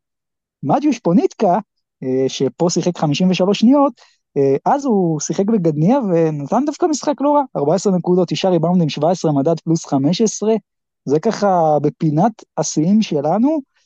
[0.63, 1.59] מדיוש פוניטקה,
[2.03, 3.93] אה, שפה שיחק 53 שניות,
[4.37, 9.31] אה, אז הוא שיחק בגדניה ונתן דווקא משחק לא רע, 14 נקודות, 9 ריבאונדים, 17
[9.31, 10.53] מדד פלוס 15,
[11.05, 13.78] זה ככה בפינת השיאים שלנו, אה,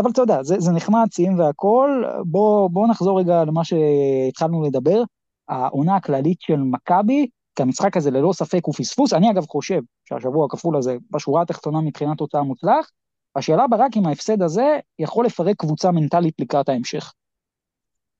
[0.00, 5.02] אבל אתה יודע, זה, זה נחמד, שיאים והכל, בואו בוא נחזור רגע למה שהתחלנו לדבר,
[5.48, 7.26] העונה הכללית של מכבי,
[7.56, 11.80] כי המשחק הזה ללא ספק הוא פספוס, אני אגב חושב שהשבוע הכפול הזה בשורה התחתונה
[11.80, 12.90] מבחינת תוצאה מוצלח,
[13.36, 17.12] השאלה ברק אם ההפסד הזה יכול לפרק קבוצה מנטלית לקראת ההמשך.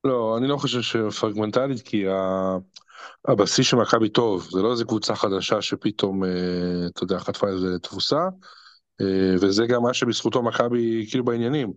[0.03, 2.57] לא, אני לא חושב שפרק מנטלית, כי ה...
[3.27, 6.29] הבסיס של מכבי טוב, זה לא איזה קבוצה חדשה שפתאום, אה,
[6.87, 8.29] אתה יודע, חטפה איזה תבוסה, אה,
[9.41, 11.73] וזה גם מה שבזכותו מכבי כאילו בעניינים,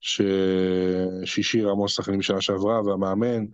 [0.00, 3.44] שהשאירה המון שחקנים שנה שעברה, והמאמן,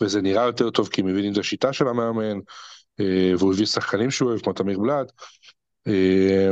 [0.00, 2.38] וזה נראה יותר טוב כי מבינים את השיטה של המאמן,
[3.00, 5.12] אה, והוא הביא שחקנים שהוא אוהב, כמו תמיר בלאט.
[5.86, 6.50] אה,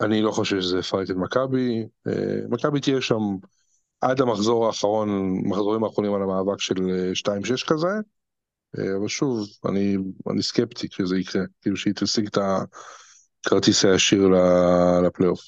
[0.00, 1.86] אני לא חושב שזה יפרק את מכבי.
[2.06, 3.20] אה, מכבי תהיה שם
[4.00, 5.08] עד המחזור האחרון,
[5.44, 6.74] מחזורים האחרונים על המאבק של
[7.14, 7.88] 2-6 כזה.
[8.98, 9.96] אבל שוב, אני,
[10.30, 12.38] אני סקפטי שזה יקרה, כאילו שהיא תשיג את
[13.46, 14.28] הכרטיס הישיר
[15.06, 15.40] לפלייאוף.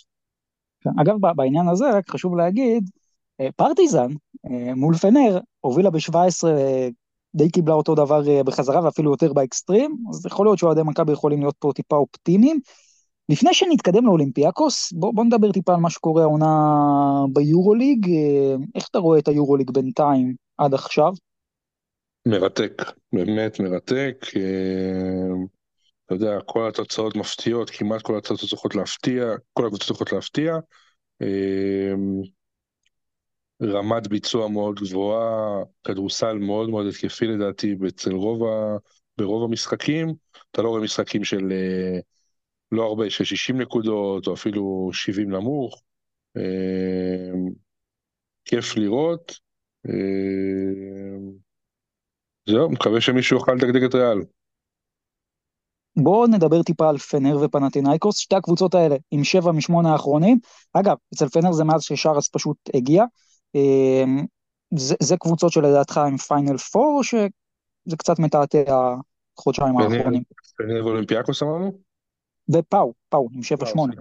[1.01, 2.91] אגב, בעניין הזה רק חשוב להגיד,
[3.57, 4.09] פרטיזן
[4.77, 6.45] מול פנר הובילה ב-17
[7.35, 11.41] די קיבלה אותו דבר אה, בחזרה ואפילו יותר באקסטרים, אז יכול להיות שאוהדי מכבי יכולים
[11.41, 12.61] להיות פה טיפה אופטימיים.
[13.29, 16.75] לפני שנתקדם לאולימפיאקוס, בוא, בוא נדבר טיפה על מה שקורה העונה
[17.33, 18.09] ביורוליג.
[18.11, 21.13] אה, איך אתה רואה את היורוליג בינתיים עד עכשיו?
[22.27, 22.83] מרתק,
[23.13, 24.27] באמת מרתק.
[26.07, 30.57] אתה יודע, כל התוצאות מפתיעות, כמעט כל התוצאות צריכות להפתיע, כל הקבוצות צריכות להפתיע.
[33.63, 38.77] רמת ביצוע מאוד גבוהה, כדורסל מאוד מאוד התקפי לדעתי אצל רוב ה...
[39.19, 40.15] ברוב המשחקים.
[40.51, 41.99] אתה לא רואה משחקים של אה,
[42.73, 45.83] לא הרבה, של 60 נקודות, או אפילו 70 נמוך.
[46.37, 47.33] אה,
[48.45, 49.39] כיף לראות.
[49.89, 49.93] אה,
[52.49, 54.19] זהו, מקווה שמישהו יוכל לדגדג את ריאל.
[55.97, 60.39] בואו נדבר טיפה על פנר ופנאתינאיקוס, שתי הקבוצות האלה עם שבע משמונה האחרונים.
[60.73, 63.05] אגב, אצל פנר זה מאז ששרס פשוט הגיע.
[63.55, 64.25] אמ,
[64.77, 68.97] זה, זה קבוצות שלדעתך הם Final Four, או שזה קצת מתעתע
[69.39, 70.23] החודשיים האחרונים?
[70.57, 71.79] פנר ואולימפיאקוס אמרנו?
[72.49, 73.95] ופאו, פאו, עם שבע שמונה.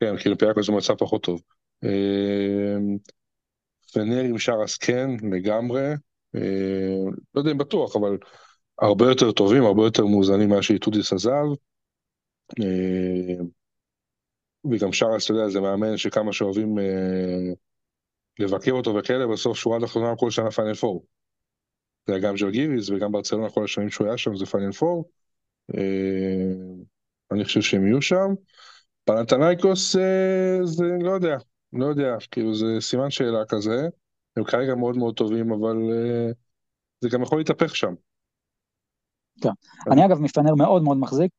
[0.00, 1.40] כן, כי אולימפיאקוס זה מצב פחות טוב.
[1.84, 2.96] אמ,
[3.92, 5.92] פנר עם שרס כן, לגמרי.
[6.34, 8.18] אמ, לא יודע אם בטוח, אבל
[8.80, 11.46] הרבה יותר טובים, הרבה יותר מאוזנים ממה שאיטודיס עזב.
[14.70, 17.52] וגם שרס, אתה יודע, זה מאמן שכמה שאוהבים אה,
[18.38, 21.06] לבקר אותו וכאלה, בסוף שורה תחתונה כל שנה Final Four.
[22.06, 24.44] זה היה גם ז'לגיריס וגם ברצלונה כל השנים שהוא היה שם זה
[24.78, 25.10] פור.
[25.74, 26.54] אה,
[27.32, 28.34] אני חושב שהם יהיו שם.
[29.04, 31.36] פנתנייקוס אה, זה לא יודע,
[31.72, 33.88] לא יודע, כאילו זה סימן שאלה כזה.
[34.36, 36.30] הם כרגע מאוד מאוד טובים, אבל אה,
[37.00, 37.94] זה גם יכול להתהפך שם.
[39.40, 39.50] כן.
[39.90, 41.30] אני אגב מפנר מאוד מאוד מחזיק,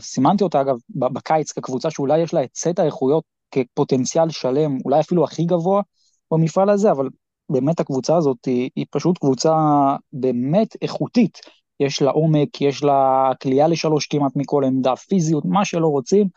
[0.00, 5.24] סימנתי אותה אגב בקיץ כקבוצה שאולי יש לה את סט האיכויות כפוטנציאל שלם, אולי אפילו
[5.24, 5.82] הכי גבוה
[6.32, 7.08] במפעל הזה, אבל
[7.50, 9.54] באמת הקבוצה הזאת היא, היא פשוט קבוצה
[10.12, 11.38] באמת איכותית.
[11.80, 16.28] יש לה עומק, יש לה כליאה לשלוש כמעט מכל עמדה, פיזיות, מה שלא רוצים.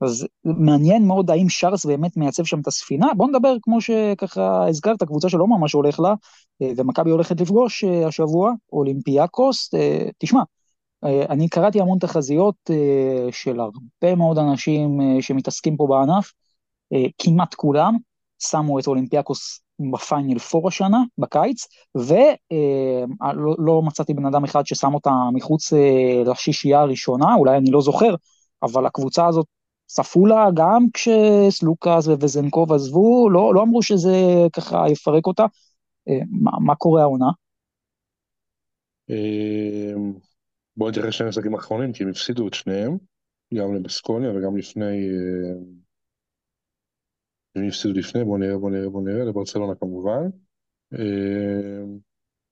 [0.00, 3.06] אז מעניין מאוד האם שרס באמת מייצב שם את הספינה.
[3.16, 6.14] בוא נדבר, כמו שככה הזכרת, קבוצה שלא ממש הולך לה,
[6.62, 9.74] אה, ומכבי הולכת לפגוש אה, השבוע, אולימפיאקוס.
[9.74, 10.40] אה, תשמע,
[11.02, 12.54] אני קראתי המון תחזיות
[13.30, 16.32] של הרבה מאוד אנשים שמתעסקים פה בענף,
[17.18, 17.96] כמעט כולם,
[18.38, 19.60] שמו את אולימפיאקוס
[19.92, 25.72] בפיינל פור השנה, בקיץ, ולא לא מצאתי בן אדם אחד ששם אותה מחוץ
[26.26, 28.14] לשישייה הראשונה, אולי אני לא זוכר,
[28.62, 29.46] אבל הקבוצה הזאת
[29.86, 34.16] צפו לה גם כשסלוקאס וזנקוב עזבו, לא, לא אמרו שזה
[34.52, 35.44] ככה יפרק אותה.
[36.08, 37.30] אה, מה, מה קורה העונה?
[40.76, 42.98] בואו נתייחס לשני המשחקים האחרונים, כי הם הפסידו את שניהם,
[43.54, 45.08] גם לבסקוניה וגם לפני
[47.56, 50.22] הם הפסידו לפני, בוא נראה, בוא נראה, בוא נראה, לברצלונה כמובן.
[50.94, 51.84] אה,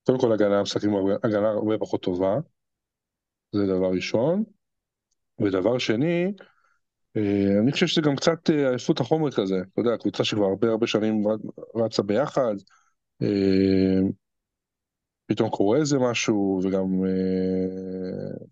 [0.07, 0.91] קודם כל הגנה, משחקים
[1.25, 2.37] הגנה הרבה פחות טובה,
[3.53, 4.45] זה דבר ראשון.
[5.41, 6.31] ודבר שני, אה,
[7.63, 10.87] אני חושב שזה גם קצת אה, עייפות החומר כזה, אתה יודע, קבוצה שכבר הרבה הרבה
[10.87, 11.25] שנים
[11.75, 12.55] רצה ביחד,
[15.27, 16.85] פתאום קורה איזה משהו, וגם,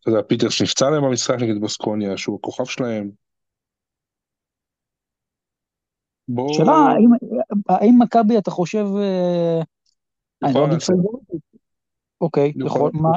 [0.00, 3.10] אתה יודע, פיטרס נפצע להם במשחק נגד בוסקוניה, שהוא הכוכב שלהם.
[6.28, 6.54] בוא...
[6.54, 7.10] שאלה, האם,
[7.68, 8.84] האם מכבי, אתה חושב...
[8.96, 9.60] אה,
[10.44, 11.40] אני לא אגיד פייבוריטית.
[12.20, 13.10] אוקיי, יכול, מה...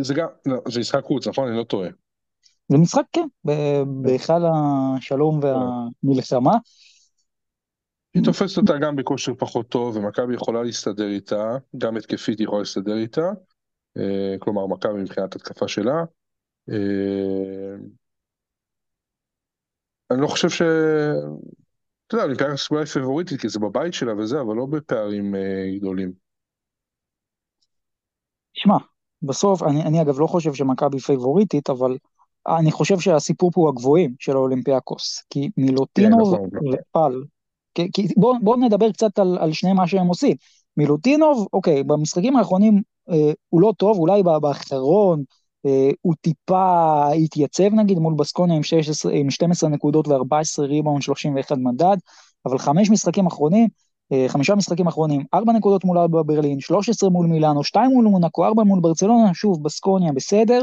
[0.00, 1.48] זה גם, לא, זה משחק חוץ, נכון?
[1.48, 1.88] אני לא טועה.
[2.68, 3.26] זה משחק, כן,
[4.02, 6.52] בהיכל השלום והמלחמה.
[8.14, 12.60] היא תופסת אותה גם בכושר פחות טוב, ומכבי יכולה להסתדר איתה, גם התקפית היא יכולה
[12.60, 13.30] להסתדר איתה.
[13.96, 16.04] אה, כלומר, מכבי מבחינת התקפה שלה.
[16.70, 17.74] אה,
[20.10, 20.62] אני לא חושב ש...
[22.06, 26.12] אתה יודע, אולימפיאקוס אולי פיבוריטית, כי זה בבית שלה וזה, אבל לא בפערים אה, גדולים.
[28.52, 28.76] שמע,
[29.22, 31.96] בסוף, אני, אני אגב לא חושב שמכבי פייבוריטית, אבל
[32.46, 35.22] אני חושב שהסיפור פה הוא הגבוהים של האולימפיאקוס.
[35.30, 36.72] כי מילוטינוב כן, נכון.
[36.72, 37.22] ופל,
[37.74, 40.36] כי, כי בואו בוא נדבר קצת על, על שני מה שהם עושים.
[40.76, 45.22] מילוטינוב, אוקיי, במשחקים האחרונים אה, הוא לא טוב, אולי באחרון,
[45.66, 51.56] אה, הוא טיפה התייצב נגיד מול בסקוניה עם, 16, עם 12 נקודות ו-14 ריבאונד, 31
[51.58, 51.96] מדד,
[52.46, 53.68] אבל חמש משחקים אחרונים,
[54.12, 58.44] אה, חמישה משחקים אחרונים, ארבע נקודות מול ארבע ברלין, 13 מול מילאנו, שתיים מול מונקו,
[58.44, 60.62] ארבע מול ברצלונה, שוב בסקוניה בסדר,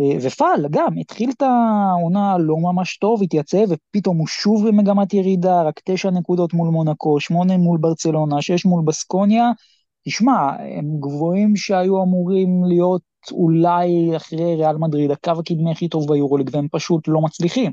[0.00, 5.62] אה, ופעל גם, התחיל את העונה לא ממש טוב, התייצב, ופתאום הוא שוב במגמת ירידה,
[5.62, 9.50] רק תשע נקודות מול מונקו, שמונה מול ברצלונה, שש מול בסקוניה,
[10.06, 13.02] תשמע, הם גבוהים שהיו אמורים להיות
[13.32, 17.72] אולי אחרי ריאל מדריד, הקו הקדמי הכי טוב ביורוליג, והם פשוט לא מצליחים.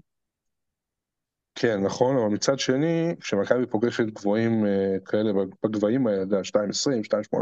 [1.55, 4.67] כן, נכון, אבל מצד שני, כשמכבי פוגשת גבוהים uh,
[5.05, 5.31] כאלה
[5.63, 7.39] בגבהים האלה, 2.20, 2.18,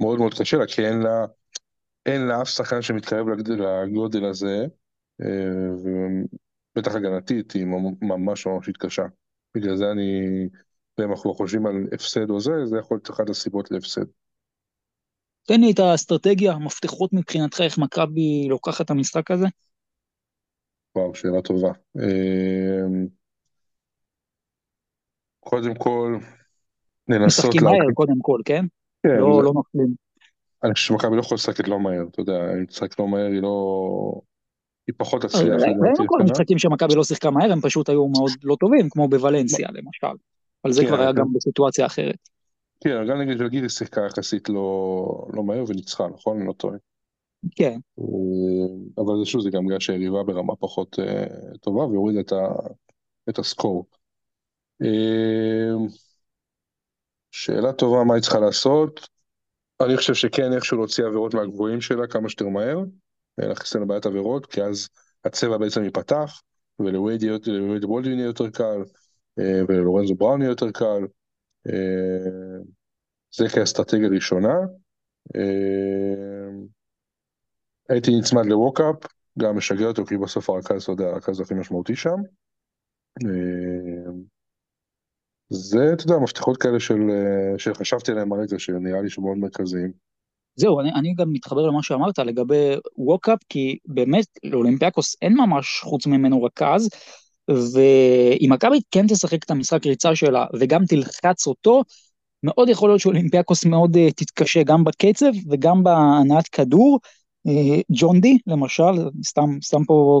[0.00, 1.26] מאוד מאוד קשה לה, כי אין לה,
[2.06, 4.66] אין לה אף שחקן שמתקרב לגודל הזה,
[5.82, 7.66] ובטח הגנתית היא
[8.00, 9.04] ממש ממש קשה.
[9.54, 10.20] בגלל זה אני,
[11.00, 14.04] אם אנחנו חושבים על הפסד או זה, זה יכול להיות אחת הסיבות להפסד.
[15.46, 19.46] תן לי את האסטרטגיה, המפתחות מבחינתך, איך מכבי לוקחת את המשחק הזה?
[20.96, 21.70] וואו, שאלה טובה.
[21.96, 23.06] אמ,
[25.40, 26.18] קודם כל,
[27.08, 27.44] לנסות...
[27.44, 28.64] משחקים מהר קודם כל, כן?
[29.02, 29.08] כן.
[29.08, 30.09] לא, לא נופלים.
[30.64, 33.42] אני חושב שמכבי לא יכולה לשחק לא מהר, אתה יודע, אם תשחק לא מהר היא
[33.42, 34.20] לא...
[34.86, 35.62] היא פחות תצליח.
[35.62, 39.68] ראינו כל המשחקים שמכבי לא שיחקה מהר, הם פשוט היו מאוד לא טובים, כמו בוולנסיה
[39.72, 40.22] למשל.
[40.64, 42.28] אבל זה כן, כבר היה גם בסיטואציה אחרת.
[42.84, 46.36] כן, גם נגיד ולגיל היא שיחקה יחסית לא, לא מהר וניצחה, נכון?
[46.36, 46.76] אני לא טועה.
[47.56, 47.78] כן.
[47.98, 50.98] אה, אבל שוב, זה גם בגלל שהיריבה ברמה פחות
[51.60, 52.20] טובה והורידה
[53.28, 53.86] את, הסקור.
[57.30, 59.08] שאלה טובה, מה היא צריכה לעשות?
[59.86, 62.78] אני חושב שכן, איכשהו להוציא עבירות מהגבוהים שלה כמה שיותר מהר,
[63.38, 64.88] להכניס לנו בעיית עבירות, כי אז
[65.24, 66.42] הצבע בעצם ייפתח,
[66.78, 67.22] ולווייד
[67.86, 68.82] בולדווין יהיה יותר קל,
[69.38, 71.06] וללורנזו בראון יהיה יותר קל.
[73.36, 74.54] זה כאסטרטגיה ראשונה.
[77.88, 78.96] הייתי נצמד לווקאפ,
[79.38, 82.16] גם משגע אותו, כי בסוף הרכז, אתה יודע, הרכז הכי משמעותי שם.
[85.50, 89.92] זה, אתה יודע, מפתחות כאלה של, אה, שחשבתי עליהם הרגע, שנראה לי שמאוד מרכזיים.
[90.56, 96.06] זהו, אני, אני גם מתחבר למה שאמרת לגבי ווקאפ, כי באמת לאולימפיאקוס אין ממש חוץ
[96.06, 96.88] ממנו רכז,
[97.48, 101.82] ואם מכבי כן תשחק את המשחק ריצה שלה וגם תלחץ אותו,
[102.42, 106.98] מאוד יכול להיות שאולימפיאקוס מאוד אה, תתקשה גם בקצב וגם בהנעת כדור,
[107.92, 110.20] ג'ון די, למשל, סתם, סתם פה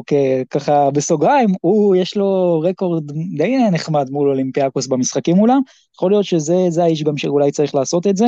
[0.50, 5.60] ככה בסוגריים, הוא, יש לו רקורד די נחמד מול אולימפיאקוס במשחקים מולם,
[5.94, 8.26] יכול להיות שזה האיש גם שאולי צריך לעשות את זה,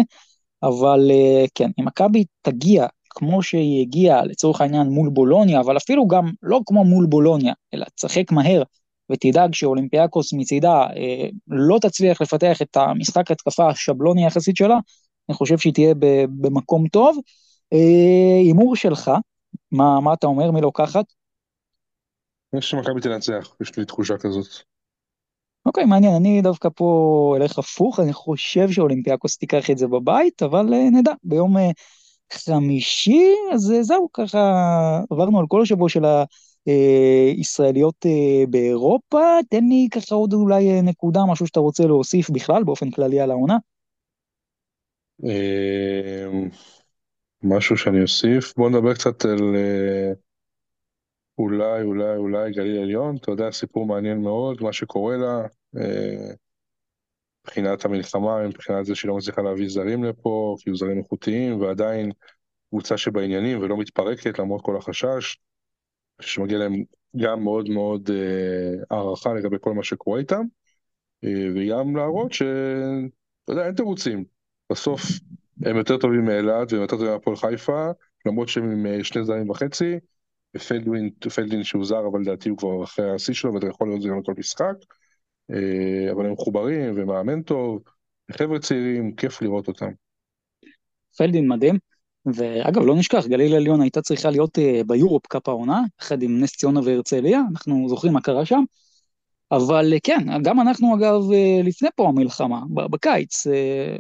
[0.63, 6.07] אבל אה, כן, אם מכבי תגיע כמו שהיא הגיעה לצורך העניין מול בולוניה, אבל אפילו
[6.07, 8.63] גם לא כמו מול בולוניה, אלא תשחק מהר
[9.13, 14.79] ותדאג שאולימפיאקוס מצידה אה, לא תצליח לפתח את המשחק התקפה השבלוני יחסית שלה,
[15.29, 15.95] אני חושב שהיא תהיה
[16.29, 17.19] במקום טוב.
[17.73, 19.11] אה, הימור שלך,
[19.73, 21.05] מה, מה אתה אומר, מי לוקחת?
[22.53, 24.47] אני חושב שמכבי תנצח, יש לי תחושה כזאת.
[25.67, 30.75] אוקיי, מעניין, אני דווקא פה אלך הפוך, אני חושב שאולימפיאקוס תיקח את זה בבית, אבל
[30.75, 31.71] אה, נדע, ביום אה,
[32.33, 34.39] חמישי, אז זהו, ככה
[35.11, 36.03] עברנו על כל השבוע של
[37.37, 38.07] הישראליות
[38.49, 43.31] באירופה, תן לי ככה עוד אולי נקודה, משהו שאתה רוצה להוסיף בכלל, באופן כללי על
[43.31, 43.57] העונה.
[47.43, 50.13] משהו שאני אוסיף, בוא נדבר קצת על אה,
[51.39, 55.41] אולי, אולי, אולי גליל עליון, אתה יודע, סיפור מעניין מאוד, מה שקורה לה,
[55.77, 56.35] אה,
[57.45, 62.13] מבחינת המלחמה, מבחינת זה שהיא לא מצליחה להביא זרים לפה, כאילו זרים איכותיים, ועדיין
[62.69, 65.37] קבוצה שבעניינים ולא מתפרקת למרות כל החשש,
[66.21, 66.85] שמגיע להם
[67.17, 70.43] גם מאוד מאוד אה, הערכה לגבי כל מה שקורה איתם,
[71.55, 72.43] וגם להראות ש...
[73.45, 74.25] אתה יודע, אין תירוצים.
[74.73, 75.03] בסוף
[75.65, 77.91] הם יותר טובים מאילת והם יותר טובים מהפועל חיפה,
[78.27, 79.99] למרות שהם עם אה, שני זרים וחצי,
[80.57, 84.09] ופלדווין, פלדווין שהוא זר, אבל לדעתי הוא כבר אחרי השיא שלו, ואתה יכול להיות זה
[84.09, 84.75] גם בכל משחק.
[85.51, 87.83] אה, אבל הם מחוברים ומאמן טוב,
[88.31, 89.91] חבר'ה צעירים, כיף לראות אותם.
[91.17, 91.79] פלדין מדהים,
[92.27, 96.57] ואגב, לא נשכח, גליל עליון הייתה צריכה להיות אה, ביורופ קאפ העונה, יחד עם נס
[96.57, 98.63] ציונה והרצליה, אנחנו זוכרים מה קרה שם.
[99.53, 101.21] אבל כן, גם אנחנו אגב
[101.65, 103.47] לפני פה המלחמה, בקיץ,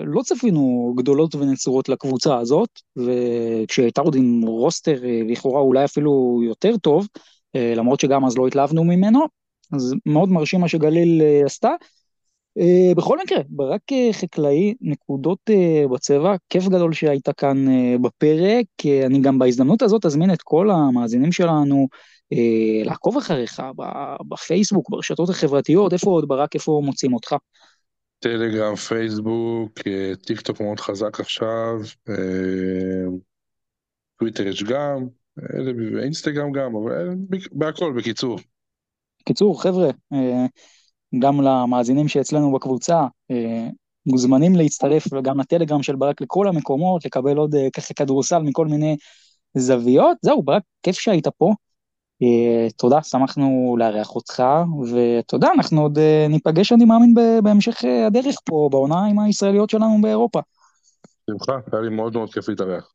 [0.04, 7.06] לא צפינו גדולות ונצורות לקבוצה הזאת, וכשהייתה עוד עם רוסטר לכאורה אולי אפילו יותר טוב,
[7.54, 9.20] למרות שגם אז לא התלהבנו ממנו,
[9.72, 11.70] אז מאוד מרשים מה שגליל עשתה.
[12.96, 15.38] בכל מקרה, ברק חקלאי, נקודות
[15.92, 17.64] בצבע, כיף גדול שהיית כאן
[18.02, 18.66] בפרק,
[19.06, 21.86] אני גם בהזדמנות הזאת אזמין את כל המאזינים שלנו אה,
[22.84, 23.62] לעקוב אחריך
[24.28, 27.34] בפייסבוק, ברשתות החברתיות, איפה עוד ברק, איפה מוצאים אותך?
[28.18, 31.74] טלגרם, פייסבוק, אה, טיק טוק מאוד חזק עכשיו,
[32.08, 33.16] אה,
[34.18, 35.06] טוויטר יש גם,
[36.02, 37.08] אינסטגרם גם, אבל
[37.52, 38.38] בהכל, בקיצור.
[39.20, 39.90] בקיצור, חבר'ה,
[41.18, 43.06] גם למאזינים שאצלנו בקבוצה,
[44.06, 48.96] מוזמנים להצטרף גם לטלגרם של ברק לכל המקומות, לקבל עוד ככה כדורסל מכל מיני
[49.56, 50.16] זוויות.
[50.22, 51.52] זהו, ברק, כיף שהיית פה.
[52.22, 54.42] אה, תודה, שמחנו לארח אותך,
[54.92, 59.98] ותודה, אנחנו עוד אה, ניפגש, אני מאמין, בהמשך אה, הדרך פה, בעונה עם הישראליות שלנו
[60.02, 60.40] באירופה.
[61.30, 62.92] שמחה, היה לי מאוד מאוד כיף להתארח.